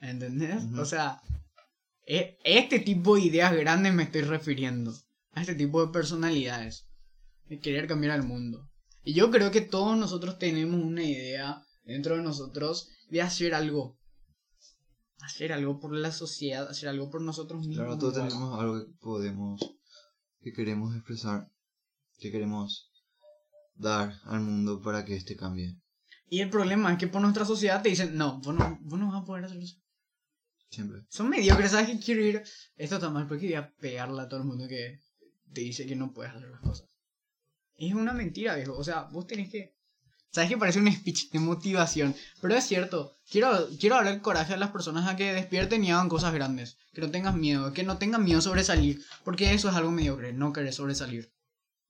¿Entendés? 0.01 0.64
O 0.78 0.86
sea, 0.86 1.22
e- 2.05 2.38
este 2.43 2.80
tipo 2.80 3.16
de 3.16 3.22
ideas 3.22 3.53
grandes 3.55 3.93
me 3.93 4.03
estoy 4.03 4.22
refiriendo. 4.22 4.93
A 5.34 5.41
este 5.41 5.55
tipo 5.55 5.86
de 5.86 5.91
personalidades. 5.91 6.88
De 7.45 7.59
querer 7.59 7.88
cambiar 7.88 8.13
al 8.13 8.23
mundo. 8.23 8.69
Y 9.03 9.13
yo 9.13 9.32
creo 9.32 9.51
que 9.51 9.61
todos 9.61 9.97
nosotros 9.97 10.38
tenemos 10.38 10.82
una 10.82 11.03
idea 11.03 11.63
dentro 11.84 12.15
de 12.15 12.21
nosotros 12.21 12.89
de 13.09 13.21
hacer 13.21 13.53
algo. 13.53 13.97
Hacer 15.21 15.51
algo 15.51 15.80
por 15.80 15.93
la 15.93 16.11
sociedad, 16.11 16.69
hacer 16.69 16.89
algo 16.89 17.09
por 17.09 17.21
nosotros 17.21 17.59
mismos. 17.65 17.77
Claro, 17.77 17.97
todos 17.97 18.13
tenemos 18.13 18.59
algo 18.59 18.86
que 18.86 18.91
podemos, 18.99 19.59
que 20.41 20.53
queremos 20.53 20.95
expresar, 20.95 21.51
que 22.19 22.32
queremos 22.32 22.91
dar 23.75 24.13
al 24.25 24.41
mundo 24.41 24.82
para 24.82 25.05
que 25.05 25.15
este 25.15 25.36
cambie. 25.36 25.75
Y 26.27 26.41
el 26.41 26.49
problema 26.49 26.91
es 26.91 26.99
que 26.99 27.07
por 27.07 27.21
nuestra 27.21 27.45
sociedad 27.45 27.82
te 27.82 27.89
dicen, 27.89 28.15
no, 28.15 28.39
vos 28.39 28.53
no, 28.53 28.77
vos 28.82 28.99
no 28.99 29.11
vas 29.11 29.23
a 29.23 29.25
poder 29.25 29.45
hacer 29.45 29.57
eso. 29.57 29.77
Siempre. 30.69 30.99
Son 31.09 31.27
mediocres, 31.27 31.71
¿sabes 31.71 31.88
qué 31.88 31.99
quiero 31.99 32.23
ir? 32.23 32.43
Esto 32.75 32.95
está 32.95 33.09
mal 33.09 33.27
porque 33.27 33.47
voy 33.47 33.55
a 33.55 33.73
pegarle 33.77 34.21
a 34.21 34.27
todo 34.27 34.39
el 34.39 34.45
mundo 34.45 34.67
que 34.67 34.99
te 35.54 35.62
dice 35.62 35.86
que 35.86 35.95
no 35.95 36.14
puedes 36.14 36.34
hacer 36.34 36.50
las 36.50 36.62
cosas. 36.62 36.88
Es 37.76 37.93
una 37.93 38.14
mentira, 38.14 38.56
viejo. 38.56 38.78
O 38.78 38.84
sea, 38.84 39.04
vos 39.04 39.28
tenés 39.28 39.50
que... 39.50 39.76
Sabes 40.32 40.50
que 40.50 40.58
parece 40.58 40.80
un 40.80 40.91
speech 40.91 41.32
de 41.32 41.39
motivación, 41.39 42.16
pero 42.39 42.54
es 42.56 42.64
cierto. 42.64 43.16
Quiero, 43.32 43.68
quiero 43.80 44.00
el 44.02 44.22
coraje 44.22 44.54
a 44.54 44.58
las 44.58 44.70
personas 44.70 45.08
a 45.08 45.16
que 45.16 45.34
despierten 45.34 45.84
y 45.84 45.91
hagan 45.91 46.08
cosas 46.08 46.34
grandes. 46.34 46.78
Que 46.93 47.02
no 47.02 47.10
tengan 47.10 47.39
miedo, 47.39 47.74
que 47.74 47.84
no 47.84 47.97
tengan 47.97 48.24
miedo 48.24 48.39
a 48.39 48.43
sobresalir. 48.43 49.04
Porque 49.24 49.54
eso 49.54 49.70
es 49.70 49.76
algo 49.76 49.91
mediocre, 49.91 50.34
no 50.34 50.54
querer 50.54 50.74
sobresalir. 50.74 51.32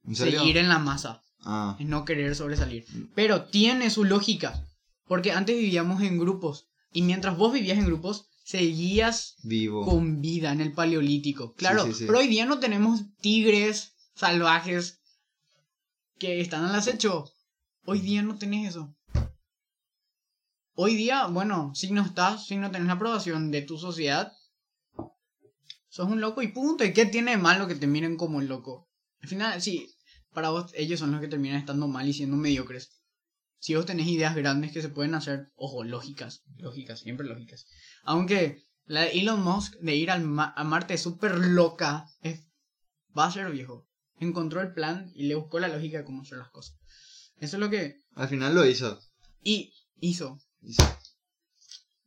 ¿En 0.05 0.16
serio? 0.16 0.39
Seguir 0.39 0.57
en 0.57 0.70
la 0.70 0.80
masa, 0.80 1.22
Ah, 1.41 1.76
es 1.80 1.86
no 1.86 2.05
querer 2.05 2.36
sobresalir. 2.36 2.86
Pero 3.16 3.45
tiene 3.45 3.89
su 3.89 4.03
lógica. 4.03 4.66
Porque 5.05 5.32
antes 5.32 5.57
vivíamos 5.57 6.01
en 6.01 6.20
grupos. 6.20 6.70
Y 6.91 7.01
mientras 7.01 7.38
vos 7.38 7.53
vivías 7.53 7.78
en 7.78 7.86
grupos, 7.86 8.30
seguías 8.50 9.36
vivo. 9.43 9.86
con 9.86 10.22
vida 10.22 10.52
en 10.52 10.60
el 10.60 10.74
paleolítico. 10.74 11.54
Claro, 11.54 11.86
sí, 11.86 11.93
sí. 11.93 12.06
pero 12.08 12.18
hoy 12.18 12.28
día 12.28 12.47
no 12.47 12.60
tenemos 12.60 13.02
tigres 13.22 13.93
salvajes 14.16 15.02
que 16.18 16.41
están 16.41 16.66
al 16.66 16.74
acecho. 16.74 17.32
Hoy 17.86 18.00
día 18.00 18.24
no 18.24 18.39
tenés 18.39 18.70
eso. 18.70 18.95
Hoy 20.74 20.95
día, 20.95 21.28
bueno, 21.28 21.72
si 21.76 21.91
no 21.91 22.02
estás, 22.02 22.47
si 22.47 22.58
no 22.58 22.72
tenés 22.72 22.88
la 22.88 22.93
aprobación 22.93 23.52
de 23.52 23.62
tu 23.62 23.78
sociedad, 23.78 24.34
sos 25.89 26.08
un 26.08 26.20
loco 26.20 26.41
y 26.41 26.47
punto. 26.47 26.84
¿Y 26.84 26.91
qué 26.91 27.06
tiene 27.06 27.32
de 27.32 27.38
malo 27.38 27.68
que 27.68 27.76
te 27.76 27.86
miren 27.86 28.18
como 28.18 28.41
el 28.41 28.47
loco? 28.47 28.89
Al 29.22 29.30
final, 29.30 29.62
sí, 29.62 29.93
para 30.34 30.50
vos 30.50 30.72
ellos 30.74 31.00
son 31.00 31.12
los 31.12 31.22
que 31.22 31.28
terminan 31.28 31.60
estando 31.60 31.88
mal 31.88 32.08
y 32.08 32.14
siendo 32.14 32.36
mediocres. 32.36 32.99
Si 33.60 33.76
vos 33.76 33.86
tenés 33.86 34.07
ideas 34.07 34.36
grandes 34.36 34.72
que 34.72 34.82
se 34.82 34.89
pueden 34.89 35.16
hacer, 35.16 35.51
ojo, 35.55 35.84
lógicas, 35.84 36.43
lógicas, 36.57 36.99
siempre 37.01 37.28
lógicas. 37.28 37.66
Aunque 38.03 38.64
la 38.86 39.01
de 39.01 39.20
Elon 39.20 39.41
Musk 39.43 39.76
de 39.82 39.95
ir 39.95 40.10
al 40.12 40.22
ma- 40.24 40.53
a 40.55 40.64
Marte 40.64 40.93
es 40.95 41.01
súper 41.03 41.36
loca, 41.38 42.05
es, 42.22 42.41
va 43.18 43.26
a 43.26 43.32
ser 43.32 43.51
viejo. 43.51 43.86
Encontró 44.20 44.62
el 44.62 44.74
plan 44.74 45.12
y 45.14 45.24
le 45.28 45.36
buscó 45.36 45.60
la 45.60 45.68
lógica 45.68 45.99
de 45.99 46.05
cómo 46.05 46.22
hacer 46.22 46.38
las 46.38 46.49
cosas. 46.49 46.78
Eso 47.38 47.57
es 47.57 47.60
lo 47.62 47.70
que... 47.70 48.01
Al 48.16 48.28
final 48.28 48.53
lo 48.55 48.66
hizo. 48.66 48.99
Y 49.43 49.74
hizo. 49.99 50.39
Hizo. 50.62 50.84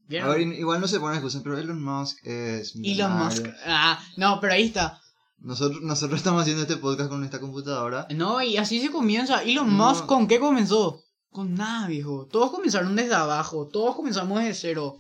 ¿Vieron? 0.09 0.29
A 0.31 0.33
ver, 0.35 0.41
igual 0.43 0.81
no 0.81 0.89
se 0.89 1.01
pone 1.01 1.17
excusas, 1.17 1.43
pero 1.43 1.57
Elon 1.57 1.83
Musk 1.83 2.19
es 2.27 2.75
Elon. 2.83 3.13
Musk. 3.19 3.47
Ah, 3.67 4.03
no, 4.17 4.41
pero 4.41 4.53
ahí 4.55 4.65
está. 4.65 5.01
Nosotros, 5.39 5.81
nosotros 5.83 6.19
estamos 6.21 6.43
haciendo 6.43 6.63
este 6.63 6.77
podcast 6.77 7.09
con 7.09 7.25
esta 7.25 7.41
computadora. 7.41 8.07
No, 8.15 8.43
y 8.43 8.57
así 8.59 8.81
se 8.81 8.91
comienza. 8.91 9.43
Elon 9.43 9.77
No. 9.77 9.89
Musk, 9.91 10.07
¿con 10.07 10.27
qué 10.29 10.39
comenzó? 10.39 11.03
Con 11.33 11.55
nada, 11.55 11.89
viejo. 11.89 12.27
Todos 12.27 12.51
comenzaron 12.51 12.95
desde 12.95 13.15
abajo. 13.15 13.67
Todos 13.67 13.97
comenzamos 13.97 14.39
desde 14.41 14.55
cero. 14.55 14.99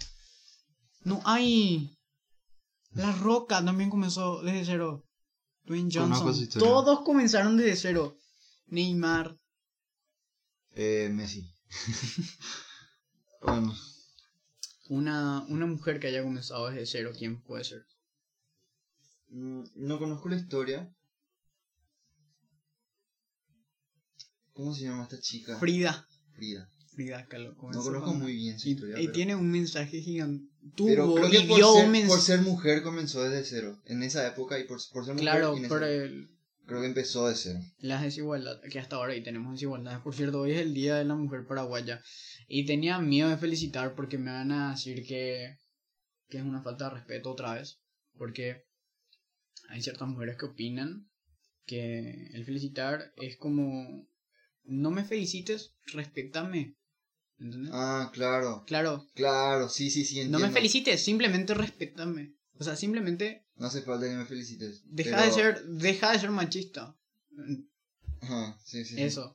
No 1.05 1.21
hay. 1.25 1.95
La 2.93 3.13
Roca 3.13 3.63
también 3.65 3.91
comenzó 3.91 4.43
desde 4.43 4.65
cero. 4.65 5.05
Dwayne 5.65 5.91
Johnson. 5.93 6.49
Todos 6.59 7.03
comenzaron 7.03 7.57
desde 7.57 7.77
cero. 7.77 8.17
Neymar. 8.67 9.39
Eh, 10.75 11.11
Messi. 11.13 11.47
bueno, 13.43 13.75
Una, 14.89 15.45
una 15.49 15.67
mujer 15.67 16.01
que 16.01 16.07
haya 16.09 16.23
comenzado 16.23 16.69
desde 16.71 16.87
cero, 16.87 17.13
¿quién 17.17 17.43
puede 17.43 17.65
ser? 17.65 17.87
mm, 19.29 19.65
no 19.77 19.99
conozco 19.99 20.29
la 20.31 20.37
historia. 20.37 20.95
¿Cómo 24.55 24.75
se 24.75 24.85
llama 24.85 25.05
esta 25.05 25.19
chica? 25.21 25.59
Frida. 25.59 26.07
Frida. 26.35 26.69
Frida 26.95 27.27
Kahlo. 27.27 27.55
No 27.55 27.83
conozco 27.83 28.05
con- 28.11 28.19
muy 28.21 28.35
bien 28.37 28.59
su 28.59 28.69
Y, 28.69 28.73
historia. 28.73 28.99
y 28.99 29.03
pero- 29.05 29.13
tiene 29.13 29.35
un 29.37 29.51
mensaje 29.51 30.01
gigante. 30.03 30.45
tuvo 30.77 30.89
Pero 30.89 31.15
creo 31.15 31.31
que 31.31 31.41
por 31.49 31.59
ser, 31.59 31.89
mens- 31.89 32.07
por 32.09 32.21
ser 32.21 32.41
mujer 32.43 32.83
comenzó 32.83 33.23
desde 33.25 33.45
cero. 33.45 33.81
En 33.87 34.03
esa 34.03 34.27
época 34.29 34.59
y 34.59 34.65
por, 34.65 34.79
por 34.93 35.05
ser 35.05 35.15
mujer. 35.15 35.29
Claro, 35.29 35.57
el- 35.57 36.29
Creo 36.65 36.81
que 36.81 36.87
empezó 36.87 37.27
de 37.29 37.35
cero. 37.35 37.59
las 37.81 38.03
desigualdades, 38.03 38.61
que 38.71 38.79
hasta 38.79 38.97
ahora 38.97 39.13
ahí 39.15 39.23
tenemos 39.23 39.53
desigualdades. 39.55 40.01
Por 40.01 40.15
cierto, 40.15 40.41
hoy 40.43 40.53
es 40.53 40.59
el 40.61 40.75
Día 40.75 40.95
de 40.97 41.05
la 41.05 41.17
Mujer 41.17 41.45
Paraguaya. 41.47 42.01
Y 42.47 42.67
tenía 42.67 42.99
miedo 43.01 43.29
de 43.31 43.37
felicitar 43.37 43.95
porque 43.97 44.17
me 44.19 44.31
van 44.31 44.53
a 44.53 44.71
decir 44.71 45.05
que, 45.05 45.57
que 46.29 46.39
es 46.39 46.45
una 46.45 46.63
falta 46.63 46.85
de 46.89 46.95
respeto 46.97 47.33
otra 47.33 47.55
vez. 47.55 47.81
Porque 48.17 48.63
hay 49.71 49.83
ciertas 49.83 50.07
mujeres 50.07 50.37
que 50.39 50.47
opinan 50.47 51.09
que 51.67 52.29
el 52.33 52.45
felicitar 52.45 53.13
es 53.17 53.37
como... 53.39 54.07
No 54.65 54.91
me 54.91 55.05
felicites, 55.05 55.75
respétame. 55.93 56.77
¿Entendés? 57.39 57.71
Ah, 57.75 58.11
claro. 58.13 58.65
Claro, 58.67 59.09
Claro, 59.15 59.69
sí, 59.69 59.91
sí, 59.91 60.05
sí, 60.05 60.17
no 60.17 60.21
entiendo. 60.23 60.47
me 60.47 60.53
felicites, 60.53 61.03
simplemente 61.05 61.55
respétame. 61.55 62.35
O 62.59 62.65
sea, 62.65 62.77
simplemente 62.77 63.47
No 63.57 63.67
hace 63.67 63.83
falta 63.83 64.07
que 64.07 64.15
me 64.15 64.25
felicites. 64.27 64.83
deja 64.85 65.17
pero- 65.17 65.23
de 65.27 65.33
ser 65.33 65.65
deja 65.67 66.13
de 66.13 66.19
ser 66.21 66.31
machista. 66.31 66.97
Ajá, 68.21 68.59
sí, 68.65 68.85
sí. 68.85 68.95
sí. 68.97 69.03
Eso. 69.03 69.35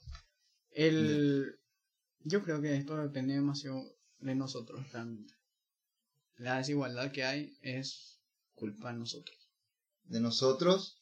El... 0.71 1.59
Yo 2.23 2.43
creo 2.43 2.61
que 2.61 2.75
esto 2.75 2.95
depende 2.97 3.33
demasiado 3.33 3.83
de 4.19 4.35
nosotros, 4.35 4.89
realmente. 4.91 5.33
La 6.37 6.57
desigualdad 6.57 7.11
que 7.11 7.23
hay 7.23 7.57
es 7.61 8.19
culpa 8.53 8.91
de 8.93 8.99
nosotros. 8.99 9.37
De 10.03 10.19
nosotros, 10.21 11.01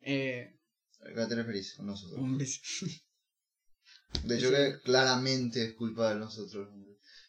Eh, 0.00 0.58
¿a 1.00 1.14
qué 1.14 1.26
te 1.26 1.34
referís 1.36 1.74
con 1.74 1.86
nosotros? 1.86 2.18
hombres. 2.20 2.60
De 4.24 4.38
hecho, 4.38 4.50
que 4.50 4.80
claramente 4.84 5.64
es 5.64 5.74
culpa 5.74 6.10
de 6.10 6.16
nosotros. 6.16 6.68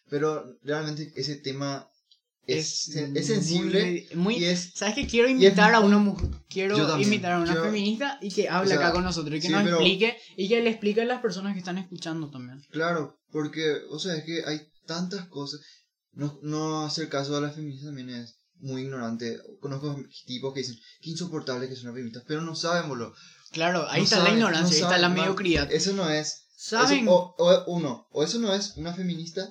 Pero 0.09 0.57
realmente 0.63 1.11
ese 1.15 1.35
tema 1.35 1.89
es, 2.45 2.87
es, 2.95 3.27
sensible 3.27 4.07
Muy, 4.13 4.23
muy- 4.23 4.35
y 4.37 4.45
es. 4.45 4.71
¿Sabes 4.73 4.95
qué? 4.95 5.05
Quiero 5.05 5.27
es 5.27 5.33
invitar 5.33 5.73
a 5.73 5.81
una 5.81 5.97
mujer. 5.97 6.29
Quiero 6.49 6.77
también. 6.87 7.09
invitar 7.09 7.33
a 7.33 7.39
una 7.39 7.53
Yo- 7.53 7.63
feminista 7.63 8.17
y 8.21 8.31
que 8.31 8.47
hable 8.47 8.73
o 8.73 8.77
sea, 8.77 8.85
acá 8.87 8.93
con 8.93 9.03
nosotros 9.03 9.35
y 9.37 9.41
que 9.41 9.47
sí, 9.47 9.53
nos 9.53 9.63
pero- 9.63 9.75
explique 9.77 10.17
y 10.37 10.47
que 10.47 10.61
le 10.61 10.69
explique 10.69 11.01
a 11.01 11.05
las 11.05 11.21
personas 11.21 11.53
que 11.53 11.59
están 11.59 11.77
escuchando 11.77 12.29
también. 12.29 12.61
Claro, 12.71 13.19
porque, 13.31 13.81
o 13.89 13.99
sea, 13.99 14.15
es 14.15 14.23
que 14.23 14.43
hay 14.45 14.61
tantas 14.85 15.27
cosas. 15.27 15.59
No, 16.13 16.39
no 16.41 16.85
hacer 16.85 17.09
caso 17.09 17.35
a 17.35 17.41
las 17.41 17.53
feministas 17.53 17.87
también 17.87 18.09
es 18.09 18.37
muy 18.59 18.83
ignorante. 18.83 19.37
Conozco 19.59 20.01
tipos 20.25 20.53
que 20.53 20.61
dicen 20.61 20.77
que 21.01 21.09
insoportable 21.09 21.67
que 21.67 21.75
son 21.75 21.87
las 21.87 21.95
feministas, 21.95 22.23
pero 22.25 22.41
no 22.41 22.55
saben, 22.55 22.87
boludo. 22.89 23.13
Claro, 23.51 23.87
ahí 23.89 23.99
No 23.99 24.03
está 24.05 24.15
saben, 24.17 24.31
la 24.33 24.37
ignorancia, 24.39 24.63
no 24.63 24.67
ahí 24.69 24.75
está 24.75 24.87
saben, 24.87 25.01
la 25.01 25.09
man. 25.09 25.17
mediocridad. 25.19 25.69
Eso 25.71 25.91
no 25.93 26.09
es. 26.09 26.46
¿Saben? 26.59 27.03
eso- 27.03 27.11
o, 27.11 27.35
o 27.37 27.65
uno, 27.71 28.07
o 28.11 28.23
eso 28.23 28.39
no 28.39 28.51
es 28.53 28.75
una 28.77 28.93
feminista, 28.93 29.47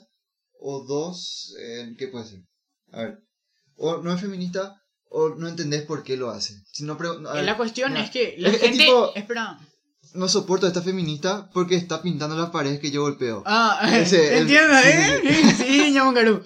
o 0.61 0.85
dos, 0.85 1.55
eh, 1.61 1.95
¿qué 1.99 2.09
puede 2.09 2.27
ser? 2.27 2.41
A 2.93 3.03
ver, 3.03 3.19
o 3.77 3.99
no 3.99 4.13
es 4.13 4.21
feminista, 4.21 4.83
o 5.09 5.29
no 5.31 5.47
entendés 5.49 5.83
por 5.83 6.03
qué 6.03 6.17
lo 6.17 6.31
hace. 6.31 6.55
Si 6.73 6.83
no, 6.83 6.95
a 6.95 7.33
ver, 7.35 7.45
la 7.45 7.57
cuestión 7.57 7.93
mira, 7.93 8.05
es 8.05 8.11
que 8.11 8.35
la 8.39 8.49
es- 8.49 8.55
es 8.57 8.61
gente... 8.61 8.85
tipo- 8.85 9.13
Espera. 9.15 9.59
no 10.15 10.29
soporto 10.29 10.67
a 10.67 10.71
esta 10.71 10.83
feminista 10.83 11.49
porque 11.55 11.77
está 11.77 12.03
pintando 12.03 12.37
las 12.37 12.51
paredes 12.51 12.81
que 12.81 12.91
yo 12.91 13.03
golpeo. 13.03 13.43
Ah, 13.47 13.81
Ese, 14.03 14.33
el- 14.39 14.43
entiendo, 14.43 14.75
sí, 14.83 14.89
¿eh? 14.89 15.55
Sí, 15.57 15.91
ñamongarú. 15.95 16.43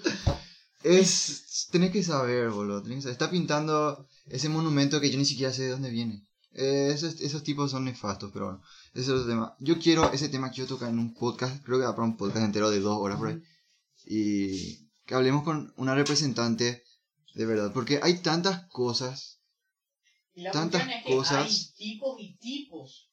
Es. 0.83 1.69
Tenés 1.71 1.91
que 1.93 2.03
saber, 2.03 2.51
boludo. 2.51 2.83
tenés 2.83 2.97
que 2.99 3.03
saber. 3.03 3.13
Está 3.13 3.31
pintando 3.31 4.07
ese 4.27 4.49
monumento 4.49 5.01
que 5.01 5.11
yo 5.11 5.19
ni 5.19 5.25
siquiera 5.25 5.53
sé 5.53 5.63
de 5.65 5.71
dónde 5.71 5.91
viene. 5.91 6.27
Eh, 6.53 6.91
esos, 6.93 7.21
esos 7.21 7.43
tipos 7.45 7.71
son 7.71 7.85
nefastos, 7.85 8.31
pero 8.33 8.47
bueno. 8.47 8.63
Ese 8.93 9.03
es 9.03 9.09
otro 9.11 9.27
tema. 9.27 9.57
Yo 9.61 9.79
quiero, 9.79 10.13
ese 10.13 10.29
tema 10.29 10.51
quiero 10.51 10.69
tocar 10.69 10.89
en 10.89 10.99
un 10.99 11.15
podcast. 11.15 11.65
Creo 11.65 11.79
que 11.79 11.85
va 11.85 11.95
para 11.95 12.09
un 12.09 12.17
podcast 12.17 12.45
entero 12.45 12.71
de 12.71 12.81
dos 12.81 12.99
horas 12.99 13.19
por 13.19 13.29
ahí. 13.29 13.43
Y 14.05 14.89
que 15.07 15.15
hablemos 15.15 15.45
con 15.45 15.73
una 15.77 15.95
representante 15.95 16.83
de 17.35 17.47
verdad. 17.47 17.73
Porque 17.73 18.01
hay 18.03 18.19
tantas 18.19 18.67
cosas. 18.69 19.41
Y 20.35 20.43
la 20.43 20.51
Tantas 20.51 20.89
es 20.89 21.05
que 21.05 21.17
cosas. 21.17 21.47
Hay 21.47 21.73
tipos 21.77 22.17
y 22.21 22.37
tipos 22.39 23.11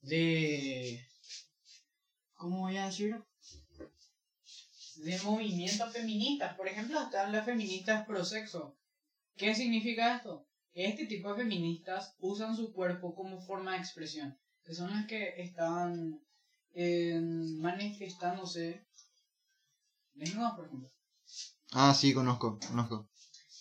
de. 0.00 1.06
¿Cómo 2.34 2.60
voy 2.60 2.76
a 2.76 2.86
decir? 2.86 3.16
De 4.96 5.20
movimientos 5.22 5.92
feministas. 5.92 6.56
Por 6.56 6.66
ejemplo, 6.66 7.00
están 7.00 7.30
las 7.30 7.44
feministas 7.44 8.04
pro 8.06 8.24
sexo. 8.24 8.76
¿Qué 9.36 9.54
significa 9.54 10.16
esto? 10.16 10.48
Este 10.74 11.06
tipo 11.06 11.28
de 11.30 11.42
feministas 11.42 12.16
usan 12.18 12.56
su 12.56 12.72
cuerpo 12.72 13.14
como 13.14 13.40
forma 13.40 13.72
de 13.72 13.78
expresión. 13.78 14.36
Que 14.64 14.74
son 14.74 14.90
las 14.90 15.06
que 15.06 15.34
están 15.42 16.20
eh, 16.74 17.20
manifestándose. 17.58 18.86
Desnudas, 20.14 20.54
por 20.54 20.66
ejemplo. 20.66 20.88
Ah, 21.72 21.94
sí, 21.94 22.12
conozco, 22.12 22.58
conozco. 22.68 23.08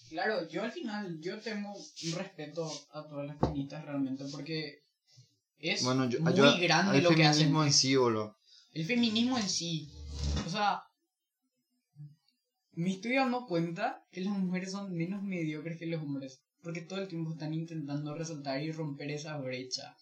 Claro, 0.09 0.47
yo 0.49 0.63
al 0.63 0.71
final, 0.71 1.19
yo 1.21 1.39
tengo 1.39 1.73
un 1.73 2.11
respeto 2.13 2.69
a 2.91 3.03
todas 3.07 3.27
las 3.27 3.37
feministas 3.39 3.85
realmente 3.85 4.25
porque 4.29 4.83
es 5.57 5.83
Bueno, 5.83 6.09
yo, 6.09 6.19
muy 6.19 6.33
yo- 6.35 6.57
grande 6.59 7.01
lo 7.01 7.09
que 7.15 7.23
hacen. 7.23 7.43
feminismo 7.43 7.63
en 7.63 7.71
sí, 7.73 7.95
boludo. 7.95 8.37
El 8.73 8.85
feminismo 8.85 9.37
en 9.37 9.49
sí. 9.49 9.89
O 10.45 10.49
sea, 10.49 10.83
me 12.73 12.91
estoy 12.91 13.15
dando 13.15 13.45
cuenta 13.47 14.05
que 14.11 14.21
las 14.21 14.37
mujeres 14.37 14.71
son 14.71 14.93
menos 14.93 15.23
mediocres 15.23 15.77
que 15.79 15.85
los 15.85 16.01
hombres. 16.01 16.41
Porque 16.61 16.81
todo 16.81 16.99
el 17.01 17.07
tiempo 17.07 17.31
están 17.31 17.53
intentando 17.53 18.13
resaltar 18.13 18.61
y 18.61 18.71
romper 18.71 19.11
esa 19.11 19.37
brecha. 19.37 19.95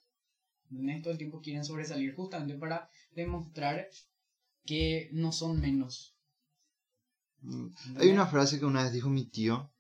¿Entendés? 0.72 1.02
Todo 1.02 1.12
el 1.14 1.18
tiempo 1.18 1.42
quieren 1.42 1.64
sobresalir 1.66 2.14
justamente 2.16 2.56
para 2.56 2.90
demostrar 3.16 3.88
que 4.66 5.10
no 5.14 5.32
son 5.32 5.60
menos. 5.60 6.16
Mm, 7.42 7.68
Hay 7.98 8.10
una 8.10 8.28
frase 8.28 8.60
que 8.60 8.66
una 8.66 8.84
vez 8.84 8.92
dijo 8.94 9.10
mi 9.10 9.26
tío, 9.26 9.72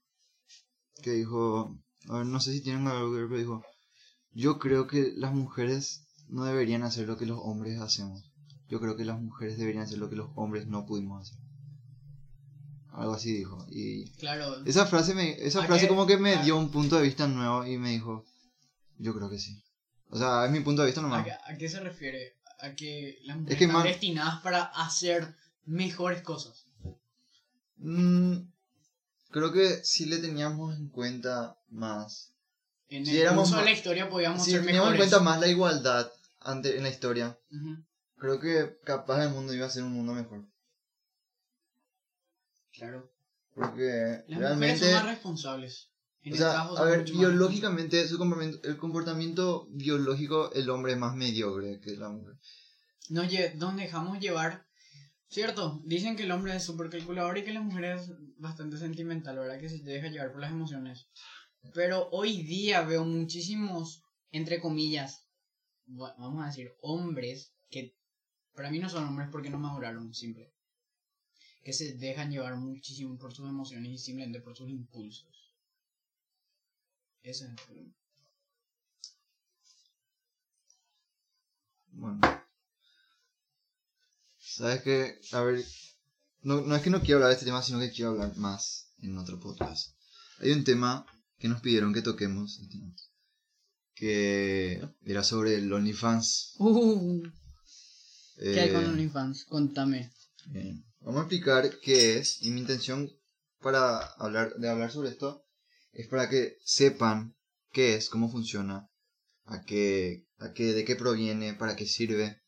que 1.03 1.11
dijo, 1.11 1.75
a 2.07 2.17
ver, 2.17 2.25
no 2.25 2.39
sé 2.39 2.53
si 2.53 2.61
tienen 2.61 2.87
algo 2.87 3.11
que 3.11 3.17
ver, 3.19 3.27
pero 3.27 3.39
dijo, 3.39 3.63
yo 4.33 4.59
creo 4.59 4.87
que 4.87 5.13
las 5.15 5.33
mujeres 5.33 6.01
no 6.27 6.43
deberían 6.45 6.83
hacer 6.83 7.07
lo 7.07 7.17
que 7.17 7.25
los 7.25 7.39
hombres 7.41 7.79
hacemos. 7.79 8.23
Yo 8.67 8.79
creo 8.79 8.95
que 8.95 9.05
las 9.05 9.19
mujeres 9.19 9.57
deberían 9.57 9.83
hacer 9.83 9.97
lo 9.97 10.09
que 10.09 10.15
los 10.15 10.29
hombres 10.35 10.67
no 10.67 10.85
pudimos 10.85 11.21
hacer. 11.29 11.39
Algo 12.91 13.13
así 13.13 13.31
dijo. 13.33 13.65
Y 13.69 14.05
Claro, 14.11 14.63
esa 14.65 14.85
frase, 14.85 15.13
me, 15.13 15.31
esa 15.43 15.61
¿A 15.61 15.65
frase 15.65 15.83
qué? 15.83 15.87
como 15.87 16.05
que 16.05 16.17
me 16.17 16.33
¿A- 16.35 16.43
dio 16.43 16.57
un 16.57 16.69
punto 16.69 16.97
de 16.97 17.03
vista 17.03 17.27
nuevo 17.27 17.65
y 17.65 17.77
me 17.77 17.91
dijo, 17.91 18.25
yo 18.97 19.13
creo 19.15 19.29
que 19.29 19.39
sí. 19.39 19.61
O 20.09 20.17
sea, 20.17 20.45
es 20.45 20.51
mi 20.51 20.59
punto 20.61 20.81
de 20.81 20.87
vista 20.87 21.01
¿A, 21.01 21.03
nomás. 21.03 21.27
a 21.45 21.57
qué 21.57 21.69
se 21.69 21.79
refiere? 21.79 22.35
A 22.59 22.73
que 22.75 23.19
las 23.23 23.37
mujeres 23.37 23.57
que 23.57 23.63
están 23.65 23.77
man- 23.77 23.87
destinadas 23.87 24.41
para 24.41 24.63
hacer 24.63 25.35
mejores 25.65 26.21
cosas. 26.21 26.65
Mm, 27.77 28.37
creo 29.31 29.51
que 29.53 29.83
sí 29.83 30.05
le 30.05 30.17
teníamos 30.17 30.75
en 30.75 30.89
cuenta 30.89 31.57
más 31.69 32.33
En 32.89 33.05
Si 33.05 33.11
el 33.15 33.21
éramos 33.21 33.51
de 33.55 33.63
la 33.63 33.71
historia 33.71 34.09
podíamos 34.09 34.43
Si 34.43 34.51
ser 34.51 34.65
teníamos 34.65 34.91
en 34.91 34.97
cuenta 34.97 35.19
más 35.21 35.39
la 35.39 35.47
igualdad 35.47 36.11
ante, 36.41 36.75
en 36.75 36.83
la 36.83 36.89
historia, 36.89 37.37
creo 38.17 38.39
que 38.39 38.77
capaz 38.83 39.23
el 39.23 39.29
mundo 39.29 39.53
iba 39.53 39.65
a 39.67 39.69
ser 39.69 39.83
un 39.83 39.93
mundo 39.93 40.13
mejor. 40.13 40.45
Claro. 42.73 43.11
Porque 43.53 44.23
Las 44.27 44.39
realmente, 44.39 44.73
mujeres 44.75 44.79
son 44.79 44.93
más 44.93 45.05
responsables. 45.05 45.88
O 46.25 46.35
sea, 46.35 46.61
a 46.61 46.83
ver, 46.83 47.05
biológicamente, 47.05 48.05
su 48.07 48.17
comportamiento, 48.17 48.67
el 48.67 48.77
comportamiento 48.77 49.67
biológico, 49.71 50.51
el 50.53 50.69
hombre 50.69 50.93
es 50.93 50.97
más 50.97 51.15
mediocre 51.15 51.79
que 51.79 51.95
la 51.95 52.09
mujer. 52.09 52.35
Nos, 53.09 53.27
nos 53.55 53.75
dejamos 53.75 54.19
llevar. 54.19 54.65
Cierto, 55.29 55.81
dicen 55.85 56.15
que 56.15 56.23
el 56.23 56.31
hombre 56.31 56.55
es 56.55 56.63
súper 56.63 56.89
calculador 56.89 57.37
y 57.37 57.43
que 57.43 57.53
la 57.53 57.61
mujer 57.61 57.85
es 57.85 58.11
bastante 58.37 58.77
sentimental, 58.77 59.37
¿verdad? 59.37 59.59
Que 59.59 59.69
se 59.69 59.79
deja 59.79 60.09
llevar 60.09 60.31
por 60.31 60.41
las 60.41 60.51
emociones. 60.51 61.07
Pero 61.73 62.09
hoy 62.11 62.43
día 62.43 62.81
veo 62.81 63.05
muchísimos, 63.05 64.03
entre 64.31 64.59
comillas, 64.59 65.27
vamos 65.85 66.43
a 66.43 66.47
decir, 66.47 66.73
hombres 66.81 67.53
que 67.69 67.95
para 68.53 68.71
mí 68.71 68.79
no 68.79 68.89
son 68.89 69.05
hombres 69.05 69.29
porque 69.31 69.49
no 69.49 69.57
maduraron, 69.57 70.13
simple. 70.13 70.51
Que 71.63 71.73
se 71.73 71.93
dejan 71.93 72.31
llevar 72.31 72.57
muchísimo 72.57 73.17
por 73.17 73.33
sus 73.33 73.47
emociones 73.47 73.91
y 73.91 73.97
simplemente 73.97 74.41
por 74.41 74.55
sus 74.55 74.69
impulsos. 74.69 75.38
Ese 77.21 77.45
es 77.45 77.49
el 77.49 77.55
problema. 77.55 77.93
Bueno. 81.91 82.21
¿Sabes 84.37 84.81
qué? 84.81 85.19
A 85.33 85.41
ver, 85.41 85.63
no, 86.41 86.61
no 86.61 86.75
es 86.75 86.81
que 86.81 86.89
no 86.89 87.01
quiero 87.01 87.17
hablar 87.17 87.29
de 87.29 87.33
este 87.35 87.45
tema, 87.45 87.61
sino 87.61 87.79
que 87.79 87.91
quiero 87.91 88.11
hablar 88.11 88.35
más 88.37 88.93
en 88.99 89.17
otro 89.17 89.39
podcast. 89.39 89.95
Hay 90.39 90.51
un 90.51 90.63
tema 90.63 91.05
que 91.37 91.47
nos 91.47 91.61
pidieron 91.61 91.93
que 91.93 92.01
toquemos, 92.01 92.59
que 93.93 94.81
era 95.03 95.23
sobre 95.23 95.55
el 95.55 95.71
OnlyFans. 95.71 96.55
Uh, 96.59 97.23
¿Qué 98.37 98.59
hay 98.59 98.71
con 98.73 98.83
Eh, 98.83 98.87
OnlyFans? 98.87 99.45
Contame. 99.45 100.13
Bien. 100.47 100.85
Vamos 101.01 101.19
a 101.19 101.23
explicar 101.23 101.79
qué 101.81 102.17
es 102.17 102.41
y 102.41 102.51
mi 102.51 102.61
intención 102.61 103.09
para 103.61 103.99
hablar 104.13 104.55
de 104.55 104.69
hablar 104.69 104.91
sobre 104.91 105.09
esto 105.09 105.45
es 105.91 106.07
para 106.07 106.29
que 106.29 106.57
sepan 106.63 107.35
qué 107.71 107.95
es, 107.95 108.09
cómo 108.09 108.31
funciona, 108.31 108.87
a 109.45 109.61
qué, 109.63 110.25
a 110.37 110.51
qué, 110.53 110.73
de 110.73 110.85
qué 110.85 110.95
proviene, 110.95 111.53
para 111.53 111.75
qué 111.75 111.85
sirve. 111.85 112.41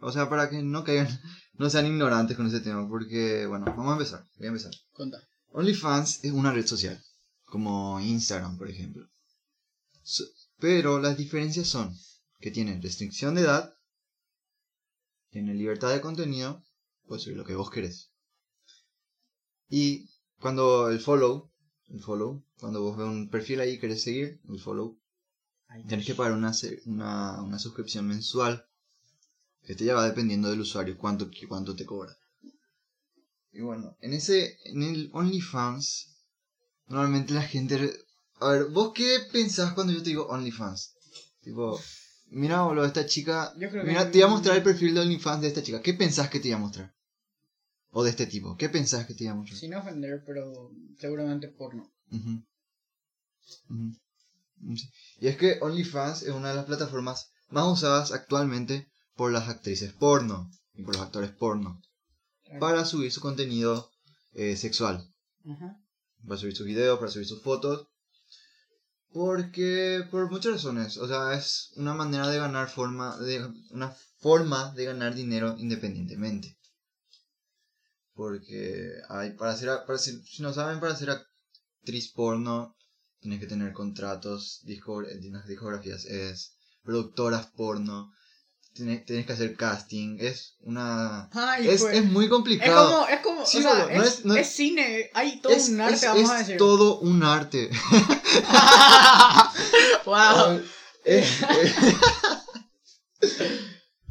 O 0.00 0.12
sea, 0.12 0.28
para 0.28 0.48
que 0.48 0.62
no 0.62 0.84
caigan, 0.84 1.08
no 1.54 1.68
sean 1.70 1.86
ignorantes 1.86 2.36
con 2.36 2.46
ese 2.46 2.60
tema, 2.60 2.88
porque 2.88 3.46
bueno, 3.46 3.66
vamos 3.66 3.90
a 3.90 3.92
empezar, 3.92 4.24
voy 4.38 4.46
a 4.46 4.50
empezar. 4.50 4.72
Conta. 4.92 5.18
OnlyFans 5.52 6.24
es 6.24 6.32
una 6.32 6.52
red 6.52 6.66
social, 6.66 7.02
como 7.44 7.98
Instagram, 8.00 8.56
por 8.56 8.70
ejemplo. 8.70 9.06
So- 10.02 10.24
pero 10.58 11.00
las 11.00 11.16
diferencias 11.16 11.68
son 11.68 11.94
que 12.38 12.50
tiene 12.50 12.80
restricción 12.80 13.34
de 13.34 13.42
edad, 13.42 13.72
tiene 15.30 15.54
libertad 15.54 15.92
de 15.92 16.00
contenido, 16.00 16.62
puedes 17.06 17.24
subir 17.24 17.36
lo 17.36 17.44
que 17.44 17.54
vos 17.54 17.70
querés. 17.70 18.10
Y 19.68 20.08
cuando 20.38 20.90
el 20.90 21.00
follow, 21.00 21.49
el 21.90 22.00
follow, 22.00 22.42
cuando 22.58 22.82
vos 22.82 22.96
ves 22.96 23.06
un 23.06 23.28
perfil 23.28 23.60
ahí 23.60 23.72
y 23.72 23.78
querés 23.78 24.02
seguir, 24.02 24.40
el 24.48 24.60
follow, 24.60 24.96
Tienes 25.86 26.04
que 26.06 26.14
pagar 26.16 26.32
una, 26.32 26.52
una, 26.86 27.42
una 27.42 27.58
suscripción 27.60 28.06
mensual. 28.06 28.66
Este 29.62 29.84
ya 29.84 29.94
va 29.94 30.04
dependiendo 30.06 30.50
del 30.50 30.60
usuario, 30.60 30.98
cuánto, 30.98 31.30
cuánto 31.48 31.76
te 31.76 31.84
cobra. 31.86 32.16
Y 33.52 33.60
bueno, 33.60 33.96
en 34.00 34.12
ese, 34.14 34.56
en 34.64 34.82
el 34.82 35.10
OnlyFans, 35.12 36.08
normalmente 36.88 37.34
la 37.34 37.42
gente... 37.42 37.92
A 38.40 38.48
ver, 38.50 38.64
¿vos 38.66 38.92
qué 38.94 39.18
pensás 39.32 39.72
cuando 39.74 39.92
yo 39.92 40.02
te 40.02 40.08
digo 40.10 40.26
OnlyFans? 40.26 40.94
Tipo, 41.42 41.80
mira, 42.30 42.62
boludo, 42.62 42.84
esta 42.86 43.06
chica... 43.06 43.52
Yo 43.56 43.70
creo 43.70 43.82
que- 43.84 43.88
Mira, 43.90 44.10
te 44.10 44.18
iba 44.18 44.26
a 44.26 44.30
mostrar 44.30 44.56
el 44.56 44.62
perfil 44.64 44.94
de 44.94 45.00
OnlyFans 45.02 45.42
de 45.42 45.48
esta 45.48 45.62
chica. 45.62 45.80
¿Qué 45.82 45.94
pensás 45.94 46.30
que 46.30 46.40
te 46.40 46.48
iba 46.48 46.56
a 46.56 46.60
mostrar? 46.60 46.94
O 47.92 48.04
de 48.04 48.10
este 48.10 48.26
tipo. 48.26 48.56
¿Qué 48.56 48.68
pensás 48.68 49.06
que 49.06 49.14
te 49.14 49.24
iba 49.24 49.34
mostrar? 49.34 49.58
Sin 49.58 49.74
ofender, 49.74 50.22
pero 50.24 50.70
seguramente 50.98 51.48
porno. 51.48 51.90
Sí. 54.76 54.88
Y 55.20 55.26
es 55.28 55.36
que 55.36 55.58
OnlyFans 55.60 56.22
es 56.22 56.30
una 56.30 56.50
de 56.50 56.56
las 56.56 56.66
plataformas 56.66 57.30
más 57.48 57.66
usadas 57.66 58.12
actualmente 58.12 58.88
por 59.16 59.32
las 59.32 59.48
actrices 59.48 59.92
porno 59.92 60.50
y 60.74 60.82
por 60.82 60.94
los 60.94 61.04
actores 61.04 61.30
porno 61.32 61.80
Claro. 62.44 62.60
para 62.60 62.84
subir 62.84 63.10
su 63.12 63.20
contenido 63.20 63.90
eh, 64.32 64.56
sexual, 64.56 65.04
Ajá. 65.44 65.76
para 66.26 66.38
subir 66.38 66.56
sus 66.56 66.66
videos, 66.66 66.98
para 66.98 67.10
subir 67.10 67.26
sus 67.26 67.42
fotos. 67.42 67.86
Porque 69.12 70.04
por 70.10 70.30
muchas 70.30 70.52
razones, 70.52 70.96
o 70.98 71.08
sea, 71.08 71.34
es 71.34 71.72
una 71.76 71.94
manera 71.94 72.28
de 72.28 72.38
ganar 72.38 72.68
forma 72.68 73.16
de 73.18 73.44
una 73.70 73.90
forma 74.18 74.72
de 74.74 74.84
ganar 74.84 75.14
dinero 75.14 75.56
independientemente. 75.58 76.56
Porque 78.20 78.92
hay 79.08 79.30
para 79.30 79.56
ser 79.56 79.70
para 79.86 79.98
ser- 79.98 80.22
si 80.26 80.42
no 80.42 80.52
saben 80.52 80.78
para 80.78 80.94
ser 80.94 81.08
actriz 81.08 82.12
porno 82.12 82.76
tienes 83.18 83.40
que 83.40 83.46
tener 83.46 83.72
contratos, 83.72 84.60
disco, 84.64 85.00
las 85.00 85.46
discografías 85.46 86.04
es 86.04 86.52
productoras 86.82 87.46
porno, 87.46 88.12
tienes, 88.74 89.06
tienes 89.06 89.24
que 89.24 89.32
hacer 89.32 89.56
casting, 89.56 90.18
es 90.20 90.56
una 90.60 91.30
Ay, 91.32 91.66
es, 91.66 91.80
pues. 91.80 91.96
es 91.96 92.04
muy 92.04 92.26
Es 92.26 92.30
complicado. 92.30 92.90
como, 92.90 93.08
es 93.08 93.20
como, 93.20 93.46
Sí, 93.46 93.58
o 93.58 93.62
sea, 93.62 93.86
no 93.86 94.02
es, 94.02 94.18
es- 94.18 94.24
no 94.26 94.34
es- 94.34 94.46
es 94.48 94.54
cine, 94.54 95.08
hay 95.14 95.40
todo 95.40 95.54
es, 95.54 95.70
un 95.70 95.80
arte, 95.80 95.94
es- 95.94 96.02
vamos 96.04 96.22
es 96.24 96.30
a 96.30 96.38
decir. 96.40 96.56
todo 96.58 97.00
un 97.00 97.22
arte. 97.22 97.70
wow. 100.04 100.60
es, 101.04 101.40
es- 103.20 103.40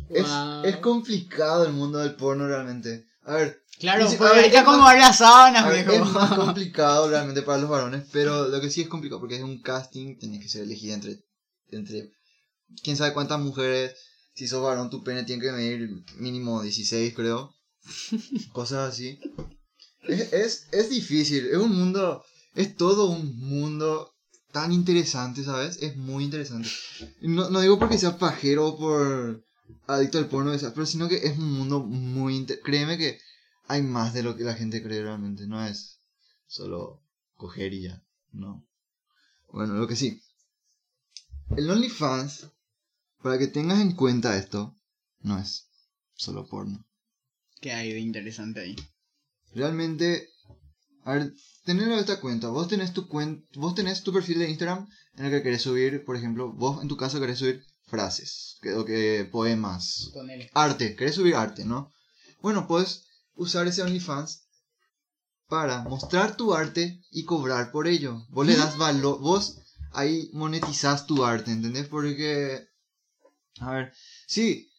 es- 0.09 0.27
Wow. 0.27 0.63
es 0.65 0.77
complicado 0.77 1.65
el 1.65 1.73
mundo 1.73 1.99
del 1.99 2.15
porno 2.15 2.47
realmente. 2.47 3.05
A 3.29 3.35
ver, 3.35 3.63
Claro, 3.79 4.09
sí, 4.09 4.17
pues 4.17 4.31
a 4.31 4.33
ver, 4.33 4.45
es 4.53 4.65
más- 4.65 4.95
las 4.97 5.17
sábanas, 5.19 5.63
a 5.63 5.69
ver, 5.69 5.85
viejo. 5.87 6.03
es 6.05 6.11
más 6.11 6.31
complicado 6.35 7.09
realmente 7.09 7.43
para 7.43 7.59
los 7.59 7.69
varones, 7.69 8.03
pero 8.11 8.47
lo 8.47 8.59
que 8.59 8.69
sí 8.69 8.81
es 8.81 8.87
complicado 8.89 9.19
porque 9.21 9.35
es 9.37 9.43
un 9.43 9.61
casting, 9.61 10.17
tenés 10.17 10.41
que 10.41 10.49
ser 10.49 10.63
elegida 10.63 10.95
entre, 10.95 11.23
entre 11.69 12.11
quién 12.83 12.97
sabe 12.97 13.13
cuántas 13.13 13.39
mujeres. 13.39 13.95
Si 14.33 14.47
sos 14.47 14.63
varón, 14.63 14.89
tu 14.89 15.03
pene 15.03 15.23
tiene 15.23 15.41
que 15.43 15.51
medir 15.51 15.89
mínimo 16.17 16.61
16, 16.61 17.13
creo. 17.13 17.53
Cosas 18.53 18.89
así. 18.89 19.19
Es, 20.07 20.33
es, 20.33 20.67
es 20.71 20.89
difícil, 20.89 21.45
es 21.47 21.57
un 21.57 21.75
mundo, 21.77 22.23
es 22.55 22.75
todo 22.75 23.05
un 23.09 23.37
mundo 23.37 24.11
tan 24.51 24.71
interesante, 24.73 25.43
¿sabes? 25.43 25.77
Es 25.81 25.95
muy 25.97 26.23
interesante. 26.23 26.69
No, 27.21 27.49
no 27.49 27.61
digo 27.61 27.77
porque 27.77 27.97
sea 27.99 28.17
pajero 28.17 28.67
o 28.69 28.77
por 28.77 29.43
adicto 29.87 30.17
al 30.17 30.27
porno, 30.29 30.51
o 30.51 30.57
sea, 30.59 30.73
pero 30.73 30.85
sino 30.85 31.07
que 31.07 31.17
es 31.17 31.37
un 31.37 31.51
mundo 31.53 31.79
muy... 31.79 32.35
inte- 32.35 32.59
Créeme 32.61 32.97
que 32.97 33.19
hay 33.67 33.81
más 33.81 34.13
de 34.13 34.23
lo 34.23 34.35
que 34.35 34.43
la 34.43 34.55
gente 34.55 34.81
cree 34.83 35.01
realmente, 35.03 35.47
no 35.47 35.63
es 35.65 35.99
solo 36.47 37.03
coger 37.35 37.73
y 37.73 37.83
ya, 37.83 38.03
no. 38.31 38.65
Bueno, 39.51 39.75
lo 39.75 39.87
que 39.87 39.95
sí. 39.95 40.21
El 41.57 41.69
OnlyFans, 41.69 42.47
para 43.21 43.37
que 43.37 43.47
tengas 43.47 43.79
en 43.79 43.93
cuenta 43.95 44.37
esto, 44.37 44.75
no 45.21 45.39
es 45.39 45.67
solo 46.15 46.47
porno. 46.47 46.85
¿Qué 47.61 47.73
hay 47.73 47.91
de 47.93 47.99
interesante 47.99 48.59
ahí? 48.61 48.75
Realmente, 49.53 50.29
a 51.03 51.13
ver, 51.13 51.33
tenedlo 51.65 51.93
en 51.93 51.99
esta 51.99 52.19
cuenta. 52.21 52.49
Vos 52.49 52.67
tenés 52.67 52.93
tu 52.93 53.07
cuen 53.07 53.45
vos 53.55 53.73
tenés 53.75 54.03
tu 54.03 54.13
perfil 54.13 54.39
de 54.39 54.49
Instagram 54.49 54.87
en 55.15 55.25
el 55.25 55.31
que 55.31 55.43
querés 55.43 55.63
subir, 55.63 56.05
por 56.05 56.15
ejemplo, 56.15 56.53
vos 56.53 56.81
en 56.81 56.87
tu 56.87 56.95
caso 56.97 57.19
querés 57.19 57.39
subir 57.39 57.65
frases, 57.89 58.57
que, 58.61 59.27
poemas, 59.31 60.11
arte, 60.53 60.95
querés 60.95 61.15
subir 61.15 61.35
arte, 61.35 61.65
¿no? 61.65 61.91
Bueno, 62.41 62.67
puedes 62.67 63.05
usar 63.35 63.67
ese 63.67 63.81
OnlyFans 63.81 64.43
para 65.47 65.81
mostrar 65.83 66.37
tu 66.37 66.53
arte 66.53 67.01
y 67.11 67.25
cobrar 67.25 67.71
por 67.71 67.87
ello. 67.87 68.25
Vos 68.29 68.45
le 68.45 68.55
das 68.55 68.77
valor, 68.77 69.19
vos 69.19 69.57
ahí 69.91 70.29
monetizás 70.33 71.07
tu 71.07 71.25
arte, 71.25 71.51
¿entendés? 71.51 71.87
Porque, 71.87 72.67
a 73.59 73.71
ver, 73.71 73.93
sí, 74.27 74.69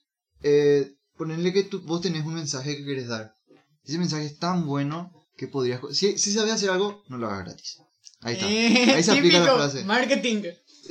eh, 0.43 0.97
ponerle 1.17 1.53
que 1.53 1.65
tú, 1.65 1.83
vos 1.83 2.01
tenés 2.01 2.25
un 2.25 2.35
mensaje 2.35 2.77
que 2.77 2.85
querés 2.85 3.09
dar. 3.09 3.35
Ese 3.85 3.99
mensaje 3.99 4.27
es 4.27 4.39
tan 4.39 4.67
bueno 4.67 5.13
que 5.37 5.49
podrías... 5.49 5.81
Si, 5.93 6.17
si 6.17 6.33
sabes 6.33 6.53
hacer 6.53 6.71
algo, 6.71 7.03
no 7.09 7.19
lo 7.19 7.27
hagas 7.27 7.47
gratis. 7.47 7.79
Ahí 8.21 8.35
está. 8.35 8.47
Eh, 8.49 8.95
Ahí 8.95 9.03
se 9.03 9.13
aplica 9.13 9.41
la 9.41 9.55
frase. 9.55 9.85
Marketing. 9.85 10.43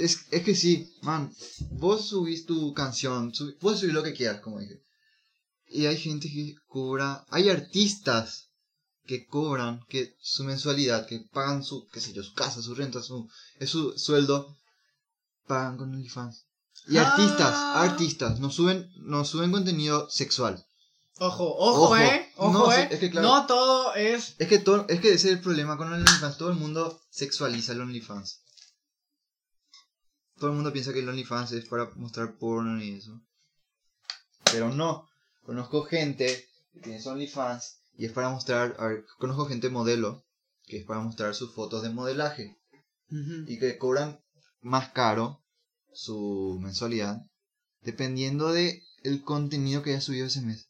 Es, 0.05 0.25
es 0.31 0.43
que 0.43 0.55
sí, 0.55 0.91
man. 1.01 1.31
Vos 1.71 2.07
subís 2.09 2.45
tu 2.45 2.73
canción, 2.73 3.31
subí- 3.33 3.57
puedes 3.59 3.79
subir 3.79 3.93
lo 3.93 4.03
que 4.03 4.13
quieras, 4.13 4.41
como 4.41 4.59
dije. 4.59 4.81
Y 5.67 5.85
hay 5.85 5.97
gente 5.97 6.27
que 6.29 6.55
cobra, 6.67 7.25
hay 7.29 7.49
artistas 7.49 8.49
que 9.05 9.25
cobran 9.25 9.81
que 9.89 10.15
su 10.21 10.43
mensualidad, 10.43 11.05
que 11.07 11.19
pagan 11.31 11.63
su, 11.63 11.87
qué 11.91 11.99
sé 11.99 12.13
yo, 12.13 12.23
su 12.23 12.33
casa, 12.33 12.61
su 12.61 12.75
renta, 12.75 13.01
su, 13.01 13.27
su 13.65 13.97
sueldo, 13.97 14.55
pagan 15.47 15.77
con 15.77 15.93
OnlyFans. 15.93 16.45
Y 16.87 16.97
artistas, 16.97 17.53
Ah. 17.53 17.81
artistas, 17.83 18.39
no 18.39 18.49
suben, 18.51 18.89
no 18.97 19.25
suben 19.25 19.51
contenido 19.51 20.09
sexual. 20.09 20.65
Ojo, 21.19 21.43
ojo, 21.57 21.81
Ojo. 21.83 21.97
eh. 21.97 22.31
Ojo, 22.37 22.53
No, 22.53 22.71
eh. 22.71 22.87
es 22.91 22.99
que 22.99 23.09
claro. 23.09 23.27
No 23.27 23.45
todo 23.45 23.93
es. 23.95 24.35
Es 24.39 24.47
que 24.47 24.59
todo, 24.59 24.85
es 24.87 25.01
que 25.01 25.09
ese 25.13 25.27
es 25.27 25.33
el 25.33 25.41
problema 25.41 25.75
con 25.77 25.91
OnlyFans, 25.91 26.37
todo 26.37 26.49
el 26.49 26.55
mundo 26.55 27.01
sexualiza 27.11 27.73
el 27.73 27.81
OnlyFans. 27.81 28.39
Todo 30.39 30.51
el 30.51 30.55
mundo 30.55 30.71
piensa 30.73 30.93
que 30.93 30.99
el 30.99 31.09
OnlyFans 31.09 31.51
es 31.51 31.65
para 31.65 31.89
mostrar 31.95 32.37
porno 32.37 32.81
y 32.81 32.91
eso. 32.91 33.21
Pero 34.51 34.69
no. 34.73 35.07
Conozco 35.43 35.83
gente 35.83 36.47
que 36.73 36.79
tiene 36.79 37.03
OnlyFans 37.03 37.81
y 37.97 38.05
es 38.05 38.11
para 38.13 38.29
mostrar, 38.29 38.75
a 38.79 38.87
ver, 38.87 39.05
conozco 39.17 39.45
gente 39.45 39.69
modelo 39.69 40.23
que 40.63 40.77
es 40.77 40.85
para 40.85 41.01
mostrar 41.01 41.35
sus 41.35 41.53
fotos 41.53 41.81
de 41.81 41.89
modelaje 41.89 42.55
y 43.09 43.57
que 43.57 43.77
cobran 43.77 44.19
más 44.61 44.89
caro 44.91 45.43
su 45.91 46.59
mensualidad 46.61 47.25
dependiendo 47.81 48.51
de 48.51 48.83
el 49.03 49.23
contenido 49.23 49.81
que 49.81 49.91
haya 49.91 50.01
subido 50.01 50.27
ese 50.27 50.41
mes. 50.41 50.69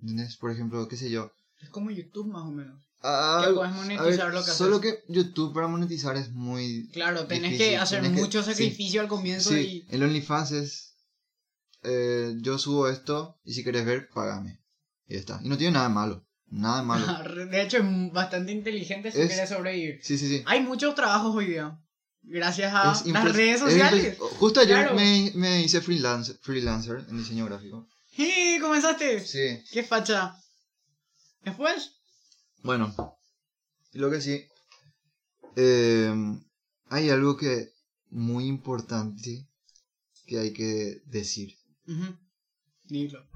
¿Entendés? 0.00 0.36
Por 0.36 0.50
ejemplo, 0.50 0.88
qué 0.88 0.96
sé 0.96 1.10
yo, 1.10 1.30
Es 1.60 1.70
como 1.70 1.90
YouTube 1.90 2.26
más 2.26 2.44
o 2.44 2.50
menos. 2.50 2.83
Ah, 3.06 3.42
Que 3.46 3.52
puedes 3.52 3.70
a 3.70 3.74
monetizar 3.74 4.06
ver, 4.26 4.34
lo 4.34 4.40
que 4.44 4.50
haces. 4.50 4.54
Solo 4.54 4.80
que 4.80 5.04
YouTube 5.08 5.52
para 5.52 5.68
monetizar 5.68 6.16
es 6.16 6.30
muy... 6.32 6.88
Claro, 6.92 7.26
tenés 7.26 7.50
Difícil, 7.52 7.72
que 7.72 7.76
hacer 7.76 8.00
tenés 8.00 8.16
que- 8.16 8.22
mucho 8.24 8.42
sí. 8.42 8.50
sacrificio 8.50 9.00
al 9.02 9.08
comienzo 9.08 9.50
Sí, 9.50 9.84
el 9.90 10.02
OnlyFans 10.02 10.52
es... 10.52 10.96
eh, 11.82 12.34
yo 12.40 12.58
subo 12.58 12.88
esto 12.88 13.38
y 13.44 13.52
si 13.52 13.62
quieres 13.62 13.84
ver, 13.84 14.08
págame. 14.08 14.58
Y 15.06 15.14
ya 15.14 15.20
está. 15.20 15.40
Y 15.42 15.48
no 15.50 15.58
tiene 15.58 15.72
nada 15.74 15.88
de 15.88 15.94
malo. 15.94 16.26
Nada 16.46 16.76
de 16.78 16.82
y. 16.82 16.86
malo. 16.86 17.06
De 17.50 17.62
hecho, 17.62 17.76
es 17.76 17.84
bastante 18.12 18.52
inteligente 18.52 19.12
si 19.12 19.20
Es- 19.20 19.28
quieres 19.28 19.50
sobrevivir. 19.50 20.00
Sí, 20.02 20.16
sí, 20.16 20.26
sí. 20.28 20.42
Hay 20.46 20.60
muchos 20.62 20.94
trabajos 20.94 21.34
hoy 21.36 21.46
día. 21.46 21.78
Gracias 22.22 22.72
a 22.74 22.92
Es 22.92 23.04
las 23.06 23.32
redes 23.34 23.56
es 23.56 23.60
sociales. 23.60 24.16
Justo 24.18 24.60
ayer 24.60 24.78
Claro. 24.78 24.94
me, 24.94 25.30
me 25.34 25.60
hice 25.62 25.82
freelancer, 25.82 26.38
freelancer 26.40 27.04
en 27.10 27.18
diseño 27.18 27.44
gráfico. 27.44 27.86
¡Sí! 28.16 28.56
¿Comenzaste? 28.62 29.20
Sí. 29.26 29.62
¿Qué 29.70 29.82
facha? 29.82 30.34
Después, 31.42 31.90
Bueno. 32.64 32.92
Y 33.92 33.98
lo 33.98 34.10
que 34.10 34.20
sí... 34.20 34.44
eh, 35.54 36.12
hay 36.88 37.10
algo 37.10 37.36
que... 37.36 37.72
Muy 38.10 38.46
importante 38.46 39.48
que 40.26 40.38
hay 40.38 40.52
que 40.52 41.02
decir. 41.06 41.56
dilo. 42.84 43.26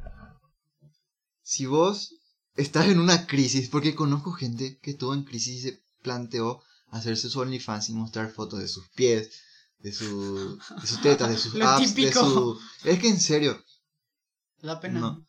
si 1.43 1.66
vos 1.66 2.14
estás 2.55 2.87
en 2.87 3.01
una 3.01 3.26
crisis, 3.26 3.68
porque 3.68 3.97
conozco 3.97 4.31
gente 4.33 4.79
que 4.79 4.93
estuvo 4.93 5.14
en 5.14 5.24
crisis 5.24 5.57
y 5.57 5.61
se 5.62 5.83
planteó 6.03 6.62
hacerse 6.91 7.29
su 7.29 7.41
OnlyFans 7.41 7.89
y 7.89 7.95
mostrar 7.95 8.31
fotos 8.31 8.61
de 8.61 8.68
sus 8.68 8.89
pies, 8.91 9.33
de, 9.81 9.93
su, 9.93 10.59
de 10.81 10.87
sus 10.87 11.01
tetas, 11.03 11.31
de 11.31 11.39
sus 11.39 11.55
abs, 11.61 11.95
de 11.97 12.12
su... 12.12 12.59
Es 12.85 13.01
que 13.01 13.09
en 13.09 13.18
serio, 13.20 13.61
La 14.61 14.79
pena. 14.79 15.01
No. 15.01 15.26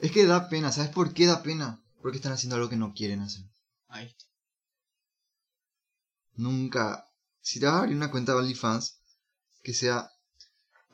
es 0.00 0.10
que 0.10 0.26
da 0.26 0.48
pena, 0.48 0.72
¿sabes 0.72 0.90
por 0.90 1.14
qué 1.14 1.26
da 1.26 1.42
pena? 1.44 1.80
Porque 2.08 2.16
están 2.16 2.32
haciendo 2.32 2.56
algo 2.56 2.70
que 2.70 2.76
no 2.78 2.94
quieren 2.94 3.20
hacer. 3.20 3.44
Ay. 3.88 4.16
nunca, 6.36 7.04
si 7.42 7.60
te 7.60 7.66
vas 7.66 7.74
a 7.74 7.78
abrir 7.80 7.96
una 7.96 8.10
cuenta 8.10 8.32
de 8.32 8.38
OnlyFans, 8.38 9.02
que 9.62 9.74
sea 9.74 10.10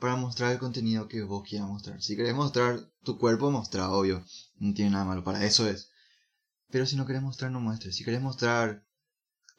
para 0.00 0.16
mostrar 0.16 0.50
el 0.50 0.58
contenido 0.58 1.06
que 1.06 1.22
vos 1.22 1.48
quieras 1.48 1.68
mostrar. 1.68 2.02
Si 2.02 2.16
querés 2.16 2.34
mostrar 2.34 2.90
tu 3.04 3.16
cuerpo, 3.16 3.52
mostra, 3.52 3.92
obvio. 3.92 4.24
No 4.58 4.74
tiene 4.74 4.90
nada 4.90 5.04
malo, 5.04 5.22
para 5.22 5.44
eso 5.44 5.68
es. 5.68 5.88
Pero 6.72 6.84
si 6.84 6.96
no 6.96 7.06
querés 7.06 7.22
mostrar, 7.22 7.52
no 7.52 7.60
muestres. 7.60 7.94
Si 7.94 8.02
querés 8.02 8.20
mostrar, 8.20 8.84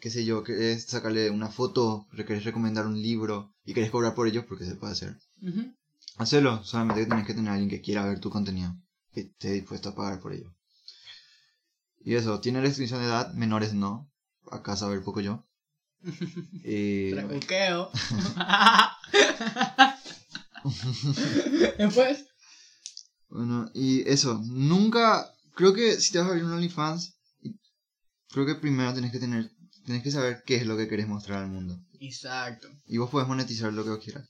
qué 0.01 0.09
sé 0.09 0.25
yo, 0.25 0.43
querés 0.43 0.83
sacarle 0.83 1.29
una 1.29 1.47
foto, 1.47 2.05
querés 2.17 2.43
recomendar 2.43 2.85
un 2.85 3.01
libro 3.01 3.55
y 3.63 3.73
querés 3.73 3.91
cobrar 3.91 4.13
por 4.13 4.27
ellos, 4.27 4.43
porque 4.45 4.65
se 4.65 4.75
puede 4.75 4.91
hacer. 4.91 5.17
Ujú. 5.41 5.73
Hacelo, 6.17 6.65
solamente 6.65 7.03
que 7.03 7.07
tenés 7.07 7.25
que 7.25 7.33
tener 7.33 7.51
a 7.51 7.53
alguien 7.53 7.69
que 7.69 7.79
quiera 7.79 8.05
ver 8.05 8.19
tu 8.19 8.29
contenido, 8.29 8.75
que 9.13 9.21
esté 9.21 9.53
dispuesto 9.53 9.87
a 9.87 9.95
pagar 9.95 10.19
por 10.19 10.33
ello. 10.33 10.53
Y 12.05 12.13
eso, 12.13 12.39
tiene 12.39 12.61
restricción 12.61 13.01
de 13.01 13.07
edad, 13.07 13.33
menores 13.33 13.73
no. 13.73 14.07
Acá 14.51 14.77
saber 14.77 15.03
poco 15.03 15.21
yo. 15.21 15.43
Eh. 16.63 17.15
Después. 21.79 22.25
bueno, 23.29 23.71
y 23.73 24.07
eso, 24.07 24.39
nunca, 24.45 25.33
creo 25.55 25.73
que 25.73 25.99
si 25.99 26.11
te 26.11 26.19
vas 26.19 26.27
a 26.27 26.29
abrir 26.29 26.45
un 26.45 26.53
OnlyFans, 26.53 27.17
creo 28.29 28.45
que 28.45 28.53
primero 28.55 28.93
tenés 28.93 29.11
que 29.11 29.19
tener, 29.19 29.51
tenés 29.85 30.03
que 30.03 30.11
saber 30.11 30.43
qué 30.45 30.57
es 30.57 30.67
lo 30.67 30.77
que 30.77 30.87
querés 30.87 31.07
mostrar 31.07 31.41
al 31.41 31.49
mundo. 31.49 31.81
Exacto. 31.99 32.67
Y 32.85 32.97
vos 32.97 33.09
podés 33.09 33.27
monetizar 33.27 33.73
lo 33.73 33.83
que 33.83 33.89
vos 33.89 34.03
quieras. 34.03 34.29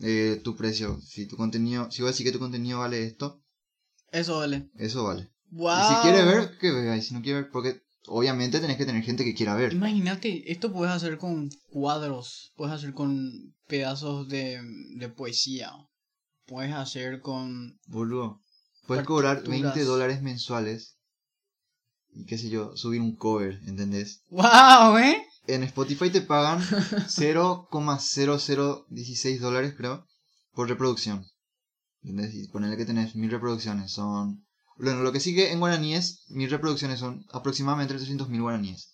Eh, 0.00 0.38
tu 0.44 0.54
precio, 0.54 1.00
si 1.00 1.24
tu 1.26 1.38
contenido, 1.38 1.90
si 1.90 2.02
vos 2.02 2.10
decís 2.12 2.26
que 2.26 2.32
tu 2.32 2.38
contenido 2.38 2.80
vale 2.80 3.04
esto, 3.04 3.42
Eso 4.10 4.36
vale. 4.38 4.68
eso 4.76 5.04
vale. 5.04 5.31
Wow. 5.52 5.70
Y 5.70 5.94
si 5.94 6.00
quiere 6.02 6.24
ver, 6.24 6.58
que 6.58 6.72
vea. 6.72 6.96
Y 6.96 7.02
si 7.02 7.14
no 7.14 7.22
quiere 7.22 7.42
ver, 7.42 7.50
porque 7.50 7.80
obviamente 8.06 8.58
tenés 8.58 8.78
que 8.78 8.86
tener 8.86 9.04
gente 9.04 9.22
que 9.24 9.34
quiera 9.34 9.54
ver. 9.54 9.72
Imagínate, 9.72 10.50
esto 10.50 10.72
puedes 10.72 10.92
hacer 10.94 11.18
con 11.18 11.50
cuadros, 11.70 12.52
puedes 12.56 12.74
hacer 12.74 12.94
con 12.94 13.54
pedazos 13.68 14.26
de, 14.28 14.60
de 14.96 15.08
poesía, 15.08 15.70
puedes 16.46 16.72
hacer 16.72 17.20
con... 17.20 17.78
Boludo. 17.86 18.40
Puedes 18.86 19.06
cobrar 19.06 19.36
Partituras. 19.36 19.74
20 19.74 19.84
dólares 19.84 20.22
mensuales. 20.22 20.96
Y 22.14 22.26
qué 22.26 22.36
sé 22.36 22.50
yo, 22.50 22.76
subir 22.76 23.00
un 23.00 23.16
cover, 23.16 23.58
¿entendés? 23.66 24.22
¡Wow, 24.28 24.98
eh! 24.98 25.16
En 25.46 25.62
Spotify 25.64 26.10
te 26.10 26.20
pagan 26.20 26.60
0,0016 26.60 29.38
dólares, 29.38 29.72
creo, 29.76 30.06
por 30.52 30.68
reproducción. 30.68 31.24
¿Entendés? 32.02 32.34
Y 32.34 32.48
ponerle 32.48 32.76
que 32.76 32.84
tenés 32.84 33.14
mil 33.14 33.30
reproducciones. 33.30 33.92
Son. 33.92 34.44
Bueno, 34.82 35.02
lo 35.04 35.12
que 35.12 35.20
sigue 35.20 35.52
en 35.52 35.60
guaraníes, 35.60 36.24
mil 36.26 36.50
reproducciones 36.50 36.98
son 36.98 37.24
aproximadamente 37.30 37.94
300.000 37.94 38.40
guaraníes. 38.40 38.88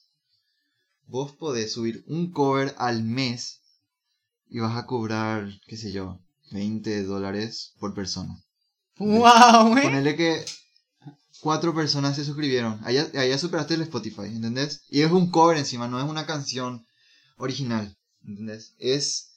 Vos 1.06 1.32
podés 1.32 1.72
subir 1.72 2.04
un 2.06 2.30
cover 2.30 2.74
al 2.76 3.02
mes 3.02 3.62
y 4.50 4.58
vas 4.58 4.76
a 4.76 4.84
cobrar, 4.84 5.48
qué 5.66 5.78
sé 5.78 5.90
yo, 5.90 6.20
20 6.50 7.04
dólares 7.04 7.72
por 7.80 7.94
persona. 7.94 8.38
¡Wow, 8.98 9.78
eh! 9.78 9.82
Ponele 9.84 10.14
que 10.14 10.44
cuatro 11.40 11.74
personas 11.74 12.16
se 12.16 12.24
suscribieron. 12.26 12.78
Allá, 12.84 13.08
allá 13.14 13.38
superaste 13.38 13.72
el 13.72 13.80
Spotify, 13.80 14.26
¿entendés? 14.26 14.82
Y 14.90 15.00
es 15.00 15.10
un 15.10 15.30
cover 15.30 15.56
encima, 15.56 15.88
no 15.88 15.98
es 15.98 16.04
una 16.04 16.26
canción 16.26 16.86
original, 17.38 17.96
¿entendés? 18.26 18.74
Es... 18.78 19.30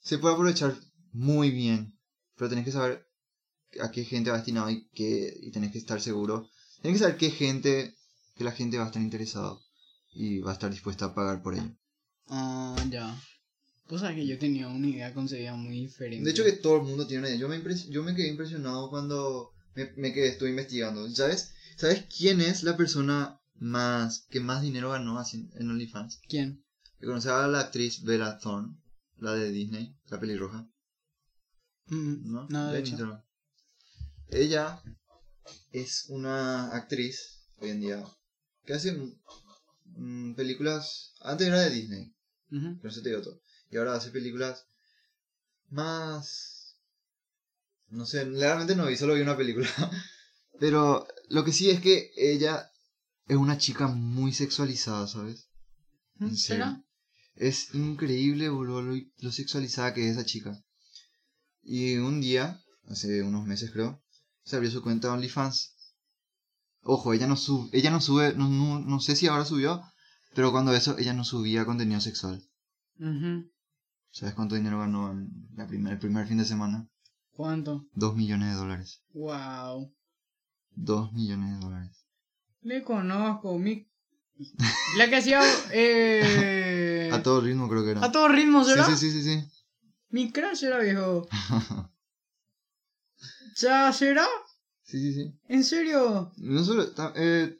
Se 0.00 0.18
puede 0.18 0.34
aprovechar 0.34 0.76
muy 1.12 1.50
bien, 1.50 1.98
pero 2.36 2.50
tenés 2.50 2.66
que 2.66 2.72
saber 2.72 3.06
a 3.80 3.90
qué 3.90 4.04
gente 4.04 4.30
va 4.30 4.36
destinado 4.36 4.70
y, 4.70 4.86
qué, 4.94 5.34
y 5.42 5.50
tenés 5.50 5.72
que 5.72 5.78
estar 5.78 6.00
seguro. 6.00 6.48
Tenés 6.82 6.98
que 6.98 7.04
saber 7.04 7.16
qué 7.18 7.30
gente, 7.30 7.94
que 8.36 8.44
la 8.44 8.52
gente 8.52 8.78
va 8.78 8.84
a 8.84 8.86
estar 8.86 9.02
interesado 9.02 9.60
y 10.14 10.38
va 10.40 10.50
a 10.50 10.54
estar 10.54 10.70
dispuesta 10.70 11.06
a 11.06 11.14
pagar 11.14 11.42
por 11.42 11.54
ello. 11.54 11.74
Ah, 12.28 12.76
ya. 12.90 13.18
Pues 13.88 14.02
que 14.02 14.26
yo 14.26 14.38
tenía 14.38 14.66
una 14.68 14.88
idea 14.88 15.14
concebida 15.14 15.54
muy 15.54 15.80
diferente. 15.82 16.24
De 16.24 16.30
hecho 16.32 16.42
que 16.44 16.52
todo 16.52 16.76
el 16.76 16.82
mundo 16.82 17.06
tiene 17.06 17.20
una 17.20 17.28
idea. 17.28 17.38
Yo 17.40 17.48
me, 17.48 17.62
impres- 17.62 17.88
yo 17.88 18.02
me 18.02 18.14
quedé 18.16 18.28
impresionado 18.28 18.90
cuando 18.90 19.52
me, 19.74 19.92
me 19.96 20.12
quedé, 20.12 20.28
estuve 20.28 20.50
investigando. 20.50 21.08
¿Sabes? 21.10 21.52
¿Sabes 21.76 22.04
quién 22.16 22.40
es 22.40 22.62
la 22.64 22.76
persona 22.76 23.40
más 23.54 24.26
que 24.30 24.40
más 24.40 24.62
dinero 24.62 24.90
ganó 24.90 25.18
así 25.18 25.48
en 25.54 25.70
OnlyFans? 25.70 26.20
¿Quién? 26.28 26.64
¿Le 26.98 27.06
conoces 27.06 27.30
a 27.30 27.46
la 27.46 27.60
actriz 27.60 28.02
Bella 28.02 28.38
Thorne? 28.38 28.76
La 29.18 29.34
de 29.34 29.50
Disney, 29.52 29.94
la 30.10 30.18
pelirroja. 30.20 30.68
Mm, 31.88 32.32
¿No? 32.32 32.46
No, 32.48 32.72
de 32.72 32.80
hecho. 32.80 33.22
Ella 34.30 34.82
es 35.72 36.06
una 36.08 36.74
actriz 36.74 37.46
hoy 37.58 37.70
en 37.70 37.80
día 37.80 38.04
que 38.64 38.74
hace 38.74 38.92
mm, 39.84 40.34
películas. 40.34 41.14
Antes 41.20 41.46
era 41.46 41.60
de 41.60 41.70
Disney, 41.70 42.14
no 42.50 42.90
sé 42.90 43.02
te 43.02 43.10
digo 43.10 43.22
todo. 43.22 43.40
Y 43.70 43.76
ahora 43.76 43.94
hace 43.94 44.10
películas 44.10 44.66
más. 45.70 46.76
No 47.88 48.04
sé, 48.04 48.24
realmente 48.24 48.74
no 48.74 48.86
vi, 48.86 48.96
solo 48.96 49.14
vi 49.14 49.20
una 49.20 49.36
película. 49.36 49.68
Pero 50.58 51.06
lo 51.28 51.44
que 51.44 51.52
sí 51.52 51.70
es 51.70 51.80
que 51.80 52.10
ella 52.16 52.70
es 53.28 53.36
una 53.36 53.58
chica 53.58 53.86
muy 53.86 54.32
sexualizada, 54.32 55.06
¿sabes? 55.06 55.48
En 56.18 56.36
serio. 56.36 56.82
Es 57.34 57.74
increíble, 57.74 58.48
boludo, 58.48 58.82
lo, 58.82 58.94
lo 59.18 59.32
sexualizada 59.32 59.92
que 59.92 60.06
es 60.06 60.12
esa 60.12 60.24
chica. 60.24 60.58
Y 61.62 61.96
un 61.96 62.20
día, 62.20 62.62
hace 62.88 63.22
unos 63.22 63.44
meses 63.46 63.70
creo, 63.70 64.02
se 64.46 64.56
abrió 64.56 64.70
su 64.70 64.80
cuenta 64.82 65.08
de 65.08 65.14
OnlyFans. 65.14 65.74
Ojo, 66.82 67.12
ella 67.12 67.26
no 67.26 67.36
sube, 67.36 67.68
ella 67.72 67.90
no 67.90 68.00
sube, 68.00 68.32
no, 68.36 68.48
no, 68.48 68.78
no 68.78 69.00
sé 69.00 69.16
si 69.16 69.26
ahora 69.26 69.44
subió, 69.44 69.82
pero 70.34 70.52
cuando 70.52 70.72
eso, 70.72 70.96
ella 70.98 71.12
no 71.12 71.24
subía 71.24 71.66
contenido 71.66 72.00
sexual. 72.00 72.42
¿Sabes 74.10 74.34
cuánto 74.34 74.54
dinero 74.54 74.78
ganó 74.78 75.10
en 75.10 75.28
la 75.56 75.66
primer, 75.66 75.94
el 75.94 75.98
primer 75.98 76.26
fin 76.28 76.38
de 76.38 76.44
semana? 76.44 76.88
¿Cuánto? 77.32 77.86
Dos 77.92 78.14
millones 78.14 78.50
de 78.50 78.54
dólares. 78.54 79.02
Wow. 79.12 79.92
Dos 80.70 81.12
millones 81.12 81.54
de 81.54 81.60
dólares. 81.66 82.06
Le 82.62 82.82
conozco, 82.84 83.58
mi... 83.58 83.88
La 84.96 85.08
que 85.08 85.16
hacía... 85.16 85.40
Eh... 85.72 87.10
A 87.12 87.22
todo 87.22 87.40
ritmo 87.40 87.68
creo 87.68 87.84
que 87.84 87.90
era. 87.90 88.04
A 88.04 88.12
todo 88.12 88.28
ritmo, 88.28 88.64
Sí, 88.64 88.70
¿será? 88.70 88.84
sí, 88.86 88.96
sí, 88.96 89.10
sí, 89.10 89.22
sí. 89.22 89.44
Mi 90.10 90.30
crush 90.30 90.64
era 90.64 90.78
viejo. 90.78 91.26
¿Ya 93.56 93.92
será? 93.92 94.26
sí, 94.84 94.98
sí, 95.00 95.14
sí. 95.14 95.38
¿En 95.48 95.64
serio? 95.64 96.32
No 96.36 96.64
solo, 96.64 96.84
eh, 97.16 97.56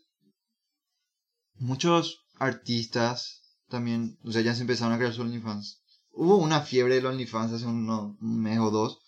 muchos 1.58 2.24
artistas 2.38 3.42
también, 3.68 4.18
o 4.24 4.30
sea, 4.32 4.42
ya 4.42 4.54
se 4.54 4.60
empezaron 4.62 4.92
a 4.94 4.98
crear 4.98 5.12
su 5.12 5.22
OnlyFans. 5.22 5.82
Hubo 6.12 6.36
una 6.36 6.60
fiebre 6.60 6.94
del 6.96 7.06
OnlyFans 7.06 7.52
hace 7.52 7.66
uno- 7.66 8.16
un 8.20 8.40
mes 8.40 8.58
o 8.58 8.70
dos, 8.70 8.98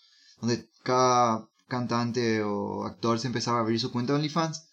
donde 0.41 0.69
cada 0.83 1.47
cantante 1.67 2.43
o 2.43 2.83
actor 2.85 3.19
se 3.19 3.27
empezaba 3.27 3.59
a 3.59 3.61
abrir 3.61 3.79
su 3.79 3.91
cuenta 3.91 4.13
de 4.13 4.19
OnlyFans. 4.19 4.67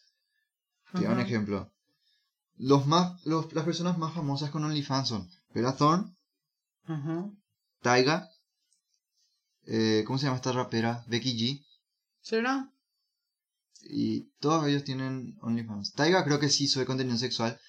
Te 0.93 1.05
doy 1.05 1.13
un 1.13 1.21
ejemplo. 1.21 1.71
Los 2.57 2.87
más, 2.87 3.25
los, 3.27 3.53
las 3.53 3.65
personas 3.65 3.99
más 3.99 4.15
famosas 4.15 4.51
con 4.51 4.65
OnlyFans 4.65 5.09
son 5.09 5.29
Bella 5.53 5.77
Thorne, 5.77 6.17
Ajá. 6.85 7.31
Taiga, 7.83 8.31
eh, 9.67 10.05
¿cómo 10.07 10.19
se 10.19 10.25
llama 10.27 10.37
esta 10.37 10.53
rapera? 10.53 11.05
Becky 11.09 11.37
G. 11.39 11.66
¿Será? 12.27 12.73
Y 13.83 14.33
todos 14.41 14.67
ellos 14.67 14.83
tienen 14.83 15.39
OnlyFans. 15.43 15.93
Taiga 15.93 16.25
creo 16.25 16.41
que 16.41 16.49
sí 16.49 16.67
sube 16.67 16.85
contenido 16.85 17.17
sexual. 17.17 17.61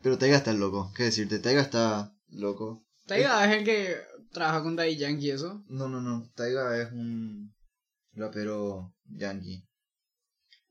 Pero 0.00 0.16
Taiga 0.16 0.38
está 0.38 0.54
loco. 0.54 0.90
¿Qué 0.96 1.02
decirte? 1.02 1.40
Taiga 1.40 1.60
está 1.60 2.16
loco. 2.28 2.86
Taiga 3.04 3.44
es 3.44 3.58
el 3.58 3.64
que 3.66 3.96
trabaja 4.32 4.62
con 4.62 4.76
Daddy 4.76 4.96
Yankee 4.96 5.26
y 5.26 5.30
eso. 5.30 5.62
No, 5.68 5.90
no, 5.90 6.00
no. 6.00 6.26
Taiga 6.34 6.80
es 6.80 6.90
un 6.90 7.54
rapero 8.14 8.94
yankee. 9.10 9.62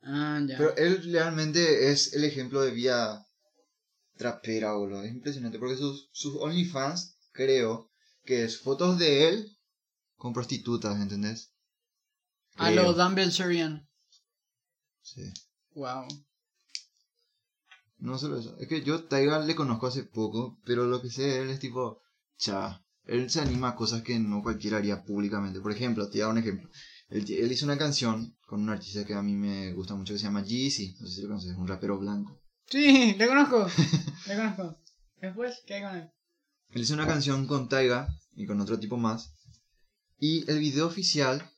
Ah, 0.02 0.41
ya. 0.44 0.57
Pero 0.57 0.76
él 0.76 1.03
realmente 1.03 1.91
es 1.91 2.11
el 2.15 2.23
ejemplo 2.23 2.64
de 2.64 2.72
vida 2.72 3.23
trapera, 4.18 4.73
boludo. 4.73 5.03
Es 5.03 5.11
impresionante 5.11 5.60
porque 5.60 5.77
sus, 5.77 6.10
sus 6.11 6.38
OnlyFans, 6.38 7.19
creo 7.34 7.91
que 8.23 8.45
es 8.45 8.60
fotos 8.60 8.98
de 8.98 9.30
él 9.30 9.57
con 10.15 10.34
prostitutas, 10.34 10.99
¿entendés? 10.99 11.55
A 12.56 12.72
los 12.72 12.95
Dan 12.95 13.15
Bilzerian. 13.15 13.88
Sí. 15.02 15.34
Wow. 15.73 16.07
No 17.98 18.18
solo 18.18 18.40
eso. 18.40 18.57
Es 18.60 18.68
que 18.68 18.84
yo 18.84 19.03
Taiga 19.03 19.40
le 19.40 19.56
conozco 19.56 19.88
hace 19.88 20.03
poco, 20.03 20.60
pero 20.65 20.86
lo 20.86 21.02
que 21.02 21.10
sé 21.10 21.23
de 21.23 21.41
él 21.41 21.49
es 21.49 21.60
tipo, 21.60 22.02
cha, 22.38 22.84
él 23.06 23.30
se 23.30 23.41
anima 23.41 23.69
a 23.69 23.76
cosas 23.76 24.02
que 24.02 24.19
no 24.19 24.41
cualquiera 24.41 24.77
haría 24.77 25.03
públicamente. 25.03 25.60
Por 25.60 25.72
ejemplo, 25.72 26.10
te 26.10 26.18
voy 26.18 26.22
a 26.22 26.26
dar 26.26 26.34
un 26.34 26.40
ejemplo. 26.40 26.69
Él, 27.10 27.26
él 27.30 27.52
hizo 27.52 27.65
una 27.65 27.77
canción 27.77 28.36
con 28.48 28.61
un 28.61 28.69
artista 28.69 29.06
que 29.06 29.14
a 29.14 29.22
mí 29.22 29.34
me 29.34 29.73
gusta 29.73 29.95
mucho 29.95 30.14
que 30.14 30.19
se 30.19 30.26
llama 30.26 30.44
Jeezy. 30.44 30.95
No 30.99 31.07
sé 31.07 31.15
si 31.15 31.22
lo 31.22 31.27
conoces, 31.30 31.56
un 31.57 31.68
rapero 31.68 31.99
blanco. 31.99 32.41
Sí, 32.68 33.14
le 33.18 33.27
conozco. 33.27 33.68
le 34.27 34.36
conozco. 34.36 34.80
Después, 35.22 35.64
¿qué 35.65 35.76
hay 35.76 35.82
con 35.84 35.95
él? 35.95 36.11
Él 36.69 36.82
hizo 36.82 36.94
una 36.94 37.07
canción 37.07 37.48
con 37.48 37.69
Taiga 37.69 38.07
y 38.34 38.45
con 38.45 38.60
otro 38.60 38.80
tipo 38.80 38.98
más. 38.98 39.34
Y 40.19 40.49
el 40.49 40.60
video 40.60 40.88
oficial 40.88 41.49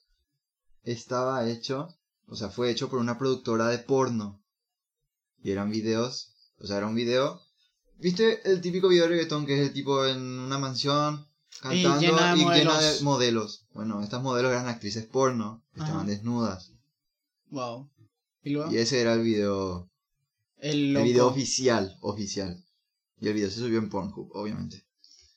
estaba 0.92 1.48
hecho, 1.50 1.88
o 2.28 2.36
sea, 2.36 2.50
fue 2.50 2.70
hecho 2.72 2.90
por 2.90 3.00
una 3.00 3.18
productora 3.18 3.68
de 3.68 3.80
porno. 3.80 4.42
Y 5.44 5.52
eran 5.52 5.70
videos, 5.70 6.34
o 6.60 6.68
sea, 6.68 6.78
era 6.78 6.88
un 6.88 6.96
video 6.96 7.42
¿Viste 8.00 8.48
el 8.48 8.62
típico 8.62 8.90
video 8.90 9.04
de 9.06 9.10
reggaetón 9.10 9.48
que 9.48 9.56
es 9.60 9.68
el 9.68 9.74
tipo 9.74 10.06
en 10.06 10.20
una 10.22 10.60
mansión 10.60 11.28
cantando 11.62 11.98
y 12.00 12.06
llena 12.06 12.34
de 12.34 12.38
de, 12.38 12.44
modelos. 12.46 13.02
modelos? 13.02 13.66
Bueno, 13.74 14.04
estas 14.04 14.22
modelos 14.22 14.52
eran 14.52 14.68
actrices 14.68 15.06
porno, 15.08 15.64
estaban 15.74 16.02
Ajá. 16.02 16.06
desnudas. 16.06 16.74
Wow. 17.50 17.90
¿Y 18.44 18.52
luego? 18.52 18.72
Y 18.72 18.78
ese 18.78 19.02
era 19.02 19.14
el 19.14 19.24
video, 19.24 19.90
El 20.58 20.96
video 21.02 21.26
oficial, 21.28 21.98
oficial. 22.02 22.64
Y 23.20 23.28
el 23.30 23.34
video 23.34 23.50
se 23.50 23.60
subió 23.62 23.80
en 23.80 23.90
Pornhub, 23.90 24.30
obviamente. 24.36 24.86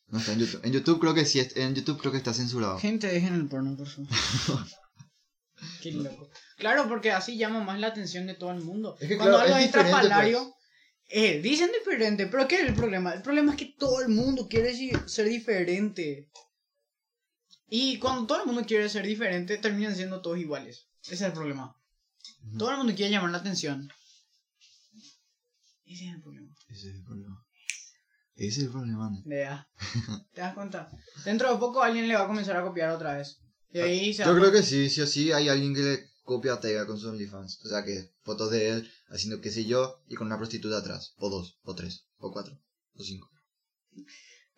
No 0.08 0.18
está 0.18 0.34
en 0.34 0.40
YouTube. 0.40 0.60
En 0.62 0.72
YouTube 0.72 1.00
creo 1.00 1.14
que 1.14 1.24
sí, 1.24 1.38
es- 1.38 1.56
en 1.56 1.74
YouTube 1.74 1.98
creo 1.98 2.12
que 2.12 2.18
está 2.18 2.34
censurado. 2.34 2.78
Gente, 2.78 3.06
dejen 3.06 3.32
el 3.34 3.48
porno, 3.48 3.74
por 3.74 3.86
favor. 3.88 4.10
Qué 5.82 5.92
loco. 5.92 6.30
Claro, 6.56 6.88
porque 6.88 7.10
así 7.10 7.36
llama 7.36 7.62
más 7.62 7.78
la 7.78 7.88
atención 7.88 8.26
de 8.26 8.34
todo 8.34 8.52
el 8.52 8.60
mundo. 8.60 8.96
Es 9.00 9.08
que, 9.08 9.16
Cuando 9.16 9.36
claro, 9.36 9.46
algo 9.46 9.58
es 9.58 9.66
estrafalario, 9.66 10.54
eh, 11.08 11.40
dicen 11.40 11.70
diferente, 11.72 12.26
pero 12.26 12.46
¿qué 12.46 12.56
es 12.56 12.68
el 12.68 12.74
problema? 12.74 13.12
El 13.12 13.22
problema 13.22 13.52
es 13.52 13.58
que 13.58 13.74
todo 13.78 14.00
el 14.00 14.08
mundo 14.08 14.48
quiere 14.48 14.74
ser 15.08 15.28
diferente. 15.28 16.30
Y 17.68 17.98
cuando 17.98 18.26
todo 18.26 18.40
el 18.40 18.46
mundo 18.46 18.64
quiere 18.64 18.88
ser 18.88 19.06
diferente, 19.06 19.58
terminan 19.58 19.94
siendo 19.94 20.20
todos 20.20 20.38
iguales. 20.38 20.88
Ese 21.02 21.14
es 21.14 21.20
el 21.22 21.32
problema. 21.32 21.76
Todo 22.58 22.70
el 22.70 22.76
mundo 22.78 22.94
quiere 22.94 23.12
llamar 23.12 23.30
la 23.30 23.38
atención. 23.38 23.88
Ese 25.84 26.06
es 26.06 26.14
el 26.14 26.20
problema. 26.20 26.54
Ese 26.68 26.88
es 26.90 26.94
el 26.94 27.04
problema. 27.04 27.46
Ese 28.36 28.60
es 28.60 28.66
el 28.66 28.70
problema. 28.70 29.10
Vea. 29.24 29.68
¿Te 30.32 30.40
das 30.40 30.54
cuenta? 30.54 30.90
Dentro 31.24 31.52
de 31.52 31.58
poco 31.58 31.82
alguien 31.82 32.08
le 32.08 32.14
va 32.14 32.22
a 32.22 32.26
comenzar 32.28 32.56
a 32.56 32.62
copiar 32.62 32.90
otra 32.90 33.16
vez. 33.16 33.40
Y 33.72 33.78
ahí 33.78 34.14
se 34.14 34.24
Yo 34.24 34.34
creo 34.34 34.52
que 34.52 34.62
sí, 34.62 34.90
sí 34.90 35.00
o 35.00 35.06
sí 35.06 35.32
hay 35.32 35.48
alguien 35.48 35.74
que 35.74 35.82
le 35.82 36.10
copia 36.22 36.54
a 36.54 36.60
Tega 36.60 36.86
con 36.86 36.98
sus 36.98 37.10
OnlyFans. 37.10 37.64
O 37.64 37.68
sea 37.68 37.84
que 37.84 38.10
fotos 38.22 38.50
de 38.50 38.70
él 38.70 38.90
haciendo 39.08 39.40
qué 39.40 39.50
sé 39.50 39.64
yo 39.64 40.02
y 40.08 40.14
con 40.14 40.26
una 40.26 40.38
prostituta 40.38 40.78
atrás. 40.78 41.14
O 41.18 41.30
dos, 41.30 41.58
o 41.62 41.74
tres, 41.74 42.06
o 42.18 42.32
cuatro, 42.32 42.58
o 42.94 43.02
cinco. 43.02 43.30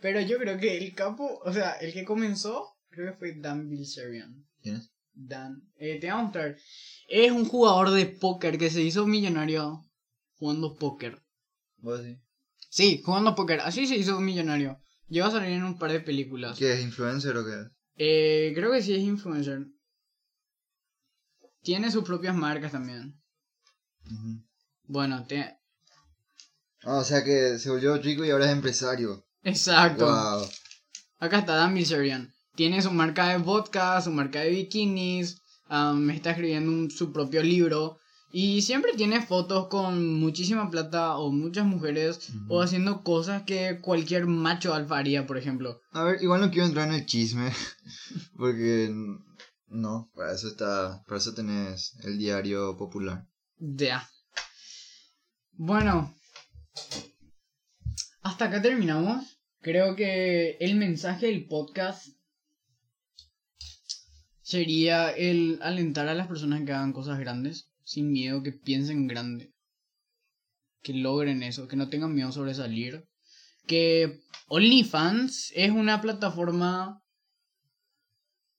Pero 0.01 0.20
yo 0.20 0.39
creo 0.39 0.59
que 0.59 0.78
el 0.78 0.94
capo, 0.94 1.40
o 1.44 1.52
sea, 1.52 1.72
el 1.72 1.93
que 1.93 2.05
comenzó, 2.05 2.76
creo 2.90 3.12
que 3.12 3.18
fue 3.18 3.34
Dan 3.36 3.68
Bilzerian. 3.68 4.47
¿Quién 4.60 4.76
es? 4.76 4.90
Dan. 5.14 5.70
Eh, 5.76 5.98
te 6.01 6.10
voy 6.10 6.18
a 6.18 6.22
mostrar. 6.22 6.56
Es 7.09 7.30
un 7.30 7.44
jugador 7.44 7.90
de 7.90 8.06
póker 8.06 8.59
que 8.59 8.70
se 8.70 8.82
hizo 8.82 9.06
millonario 9.06 9.89
jugando 10.34 10.74
póker. 10.74 11.22
¿Vos 11.76 12.01
sí? 12.02 12.18
Sí, 12.68 13.02
jugando 13.05 13.34
póker. 13.34 13.60
Así 13.60 13.86
se 13.86 13.97
hizo 13.97 14.20
millonario. 14.20 14.80
Llegó 15.09 15.26
a 15.26 15.30
salir 15.30 15.51
en 15.51 15.64
un 15.64 15.78
par 15.78 15.93
de 15.93 16.01
películas. 16.01 16.59
¿Qué 16.59 16.72
es? 16.72 16.80
¿Influencer 16.80 17.36
o 17.36 17.44
qué 17.44 17.60
es? 17.60 17.68
Eh, 17.97 18.52
creo 18.55 18.73
que 18.73 18.82
sí 18.82 18.94
es 18.94 19.01
influencer. 19.02 19.66
Tiene 21.62 21.90
sus 21.90 22.05
propias 22.05 22.35
marcas 22.35 22.73
también. 22.73 23.20
Bueno, 24.85 25.24
te... 25.27 25.56
Ah, 26.85 26.97
o 26.97 27.05
sea 27.05 27.23
que 27.23 27.59
se 27.59 27.70
volvió 27.70 27.97
rico 27.98 28.24
y 28.24 28.31
ahora 28.31 28.47
es 28.47 28.52
empresario. 28.52 29.24
Exacto. 29.44 30.06
Wow. 30.06 30.48
Acá 31.20 31.39
está 31.39 31.55
Dan 31.55 31.74
Bilzerian. 31.74 32.32
Tiene 32.56 32.82
su 32.82 32.90
marca 32.90 33.28
de 33.28 33.39
vodka, 33.39 34.01
su 34.02 34.10
marca 34.10 34.40
de 34.40 34.51
bikinis. 34.51 35.39
am, 35.69 36.10
está 36.10 36.31
escribiendo 36.32 36.70
un- 36.70 36.90
su 36.90 37.12
propio 37.12 37.43
libro. 37.43 37.98
Y 38.32 38.62
siempre 38.62 38.94
tiene 38.96 39.20
fotos 39.20 39.68
con 39.68 40.14
muchísima 40.18 40.70
plata 40.70 41.16
o 41.18 41.30
muchas 41.30 41.66
mujeres. 41.66 42.32
O 42.48 42.62
haciendo 42.62 43.02
cosas 43.02 43.42
que 43.42 43.78
cualquier 43.80 44.26
macho 44.26 44.72
alfa 44.72 44.96
haría, 44.96 45.26
por 45.26 45.36
ejemplo. 45.36 45.80
A 45.92 46.02
ver, 46.02 46.22
igual 46.22 46.40
no 46.40 46.50
quiero 46.50 46.66
entrar 46.66 46.88
en 46.88 46.94
el 46.94 47.06
chisme. 47.06 47.52
Porque 48.36 48.90
no, 49.66 50.10
para 50.14 50.32
eso 50.32 50.48
está. 50.48 51.02
Para 51.06 51.18
eso 51.18 51.34
tenés 51.34 51.94
el 52.04 52.18
diario 52.18 52.76
popular. 52.78 53.26
Ya. 53.59 54.09
Bueno. 55.52 56.14
Hasta 58.22 58.46
acá 58.46 58.62
terminamos. 58.62 59.38
Creo 59.60 59.94
que 59.94 60.56
el 60.59 60.76
mensaje 60.76 61.26
del 61.26 61.46
podcast 61.46 62.06
sería 64.40 65.10
el 65.10 65.59
alentar 65.62 66.09
a 66.09 66.14
las 66.14 66.28
personas 66.28 66.62
que 66.64 66.72
hagan 66.72 66.92
cosas 66.92 67.18
grandes, 67.18 67.72
sin 67.84 68.12
miedo, 68.12 68.42
que 68.42 68.52
piensen 68.52 69.06
grande. 69.06 69.52
Que 70.82 70.92
logren 70.92 71.42
eso, 71.42 71.68
que 71.68 71.76
no 71.76 71.88
tengan 71.88 72.14
miedo 72.14 72.28
a 72.28 72.32
sobresalir. 72.32 73.04
Que 73.66 74.20
OnlyFans 74.48 75.52
es 75.54 75.70
una 75.70 76.00
plataforma 76.00 77.02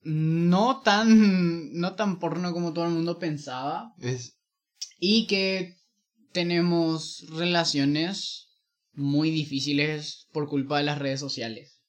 no 0.04 0.82
tan 0.82 1.74
no 1.80 1.96
tan 1.96 2.20
porno 2.20 2.52
como 2.54 2.74
todo 2.74 2.86
el 2.86 2.92
mundo 2.92 3.20
pensaba 3.20 3.94
Es. 4.00 4.38
y 5.00 5.28
que 5.28 5.78
tenemos 6.34 7.26
relaciones 7.30 8.50
muy 8.94 9.30
difíciles 9.30 10.28
por 10.32 10.50
culpa 10.50 10.78
de 10.78 10.84
las 10.84 11.00
redes 11.00 11.20
sociales. 11.20 11.82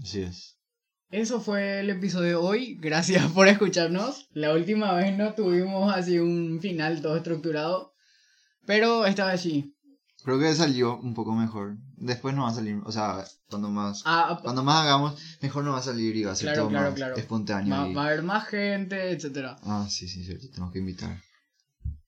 Así 0.00 0.20
es. 0.20 0.55
Eso 1.10 1.40
fue 1.40 1.80
el 1.80 1.90
episodio 1.90 2.28
de 2.28 2.34
hoy. 2.34 2.74
Gracias 2.80 3.30
por 3.32 3.48
escucharnos. 3.48 4.28
La 4.32 4.52
última 4.52 4.92
vez 4.94 5.16
no 5.16 5.34
tuvimos 5.34 5.94
así 5.94 6.18
un 6.18 6.60
final 6.60 7.00
todo 7.00 7.16
estructurado. 7.16 7.92
Pero 8.66 9.06
esta 9.06 9.26
vez 9.26 9.40
sí. 9.40 9.72
Creo 10.24 10.40
que 10.40 10.52
salió 10.56 10.98
un 10.98 11.14
poco 11.14 11.32
mejor. 11.32 11.76
Después 11.96 12.34
no 12.34 12.42
va 12.42 12.48
a 12.50 12.54
salir. 12.54 12.80
O 12.84 12.90
sea, 12.90 13.24
cuando 13.48 13.70
más. 13.70 14.02
Ah, 14.04 14.40
Cuando 14.42 14.64
más 14.64 14.82
hagamos, 14.84 15.20
mejor 15.40 15.62
no 15.64 15.72
va 15.72 15.78
a 15.78 15.82
salir 15.82 16.16
y 16.16 16.24
va 16.24 16.32
a 16.32 16.34
ser 16.34 16.46
Claro, 16.48 16.62
todo 16.62 16.70
claro, 16.70 16.86
más 16.90 16.94
claro. 16.96 17.16
espontáneo. 17.16 17.74
va, 17.76 17.88
y- 17.88 17.94
va 17.94 18.02
a 18.02 18.06
haber 18.08 18.22
más 18.24 18.48
gente, 18.48 19.10
etcétera. 19.12 19.56
Ah, 19.62 19.86
sí, 19.88 20.08
sí, 20.08 20.24
cierto. 20.24 20.48
Tenemos 20.50 20.72
que 20.72 20.80
invitar. 20.80 21.20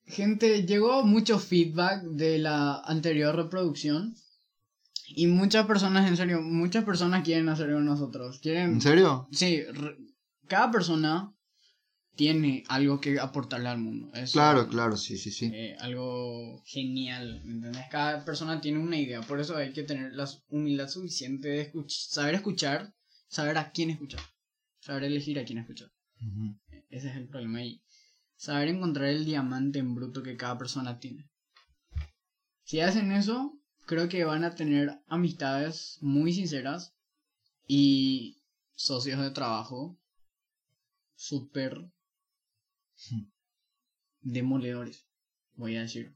Gente, 0.05 0.65
llegó 0.67 1.05
mucho 1.05 1.39
feedback 1.39 2.03
de 2.03 2.39
la 2.39 2.81
anterior 2.85 3.37
reproducción. 3.37 4.15
Y 5.09 5.27
muchas 5.27 5.67
personas, 5.67 6.09
en 6.09 6.17
serio, 6.17 6.41
muchas 6.43 6.85
personas 6.85 7.25
quieren 7.25 7.49
hacer 7.49 7.73
con 7.73 7.85
nosotros. 7.85 8.39
Quieren 8.41 8.75
¿En 8.75 8.81
serio? 8.81 9.29
Sí, 9.33 9.63
re- 9.65 9.97
cada 10.47 10.71
persona 10.71 11.33
tiene 12.15 12.65
algo 12.69 13.01
que 13.01 13.19
aportarle 13.21 13.69
al 13.69 13.79
mundo. 13.79 14.11
Es 14.15 14.33
Claro, 14.33 14.69
claro, 14.69 14.97
sí, 14.97 15.17
sí, 15.17 15.31
sí. 15.31 15.51
eh, 15.55 15.77
algo 15.81 16.63
genial, 16.67 17.43
¿me 17.45 17.53
¿entendés? 17.55 17.85
Cada 17.91 18.25
persona 18.25 18.61
tiene 18.61 18.79
una 18.81 18.99
idea, 18.99 19.21
por 19.23 19.39
eso 19.41 19.57
hay 19.57 19.73
que 19.73 19.85
tener 19.85 20.13
la 20.15 20.29
humildad 20.49 20.89
suficiente 20.89 21.49
de 21.49 21.73
escuch- 21.73 22.09
saber 22.11 22.35
escuchar, 22.35 22.93
saber 23.29 23.57
a 23.59 23.71
quién 23.71 23.91
escuchar, 23.91 24.21
saber 24.81 25.05
elegir 25.05 25.39
a 25.39 25.45
quién 25.45 25.59
escuchar. 25.59 25.91
Ese 26.91 27.09
es 27.11 27.17
el 27.17 27.29
problema 27.29 27.63
y 27.63 27.83
saber 28.37 28.69
encontrar 28.69 29.07
el 29.11 29.25
diamante 29.25 29.79
en 29.79 29.95
bruto 29.95 30.23
que 30.23 30.37
cada 30.37 30.59
persona 30.59 30.99
tiene. 30.99 31.31
Si 32.65 32.81
hacen 32.81 33.13
eso, 33.13 33.59
creo 33.89 34.09
que 34.09 34.23
van 34.25 34.45
a 34.45 34.55
tener 34.55 35.01
amistades 35.09 35.99
muy 36.03 36.33
sinceras 36.33 36.95
y 37.67 38.43
socios 38.75 39.19
de 39.21 39.31
trabajo 39.31 39.99
súper 41.17 41.91
demoledores, 44.21 45.07
voy 45.55 45.77
a 45.77 45.83
decir, 45.83 46.15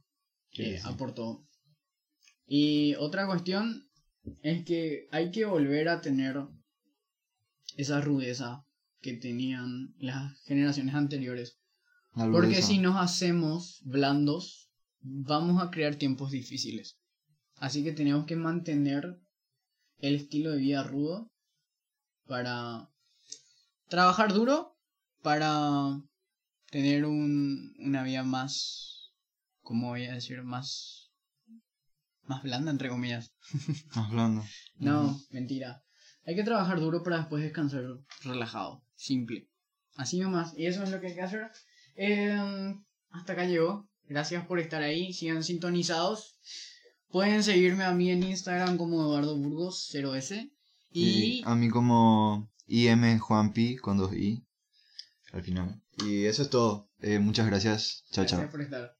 que 0.51 0.77
Sí, 0.77 0.83
sí. 0.83 0.83
aportó. 0.85 1.49
Y 2.47 2.95
otra 2.97 3.27
cuestión 3.27 3.89
es 4.43 4.65
que 4.67 5.09
hay 5.11 5.31
que 5.31 5.47
volver 5.47 5.89
a 5.89 6.03
tener 6.03 6.37
esa 7.79 8.03
rudeza 8.03 8.67
que 9.01 9.15
tenían 9.15 9.95
las 9.99 10.39
generaciones 10.43 10.95
anteriores. 10.95 11.59
Porque 12.15 12.61
si 12.61 12.79
nos 12.79 12.97
hacemos 13.01 13.81
blandos, 13.85 14.71
vamos 15.01 15.63
a 15.63 15.71
crear 15.71 15.97
tiempos 15.97 16.31
difíciles. 16.31 16.99
Así 17.63 17.85
que 17.85 17.93
tenemos 17.93 18.27
que 18.27 18.35
mantener 18.35 19.21
el 19.99 20.17
estilo 20.17 20.51
de 20.51 20.59
vida 20.59 20.83
rudo 20.83 21.31
para 22.27 22.91
trabajar 23.87 24.33
duro, 24.33 24.77
para 25.23 26.03
tener 26.73 27.05
un, 27.05 27.73
una 27.79 28.03
vida 28.03 28.25
más, 28.25 29.13
¿cómo 29.61 29.91
voy 29.91 30.07
a 30.07 30.15
decir? 30.15 30.43
Más, 30.43 31.13
más 32.23 32.43
blanda, 32.43 32.73
entre 32.73 32.89
comillas. 32.89 33.33
Más 33.95 34.11
blando. 34.11 34.45
No, 34.75 35.21
mentira. 35.31 35.85
Hay 36.27 36.35
que 36.35 36.43
trabajar 36.43 36.81
duro 36.81 37.05
para 37.05 37.19
después 37.19 37.45
descansar 37.45 37.85
relajado, 38.25 38.85
simple. 38.97 39.49
Así 39.95 40.19
nomás, 40.19 40.53
y 40.59 40.67
eso 40.67 40.83
es 40.83 40.91
lo 40.91 41.01
que 41.01 41.07
hay 41.07 41.15
que 41.15 41.23
hacer. 41.23 41.49
Eh, 41.95 42.75
hasta 43.11 43.35
acá 43.35 43.45
llegó. 43.45 43.89
Gracias 44.09 44.45
por 44.47 44.59
estar 44.59 44.83
ahí, 44.83 45.13
sigan 45.13 45.45
sintonizados. 45.45 46.41
Pueden 47.13 47.45
seguirme 47.45 47.85
a 47.85 47.93
mí 47.93 48.11
en 48.11 48.23
Instagram 48.23 48.79
como 48.79 49.03
Eduardo 49.03 49.37
Burgos 49.37 49.91
0S. 49.93 50.51
Y, 50.91 51.41
Y 51.41 51.43
a 51.45 51.55
mí 51.55 51.69
como 51.69 52.51
IM 52.67 53.19
Juanpi 53.19 53.77
con 53.77 53.99
dos 53.99 54.15
I 54.15 54.43
al 55.33 55.43
final. 55.43 55.83
Y 56.07 56.25
eso 56.25 56.43
es 56.43 56.49
todo. 56.49 56.89
Eh, 57.01 57.19
muchas 57.19 57.47
gracias. 57.47 58.05
Chao, 58.13 58.25
gracias 58.25 58.41
chao. 58.41 58.51
por 58.51 58.63
estar. 58.63 58.97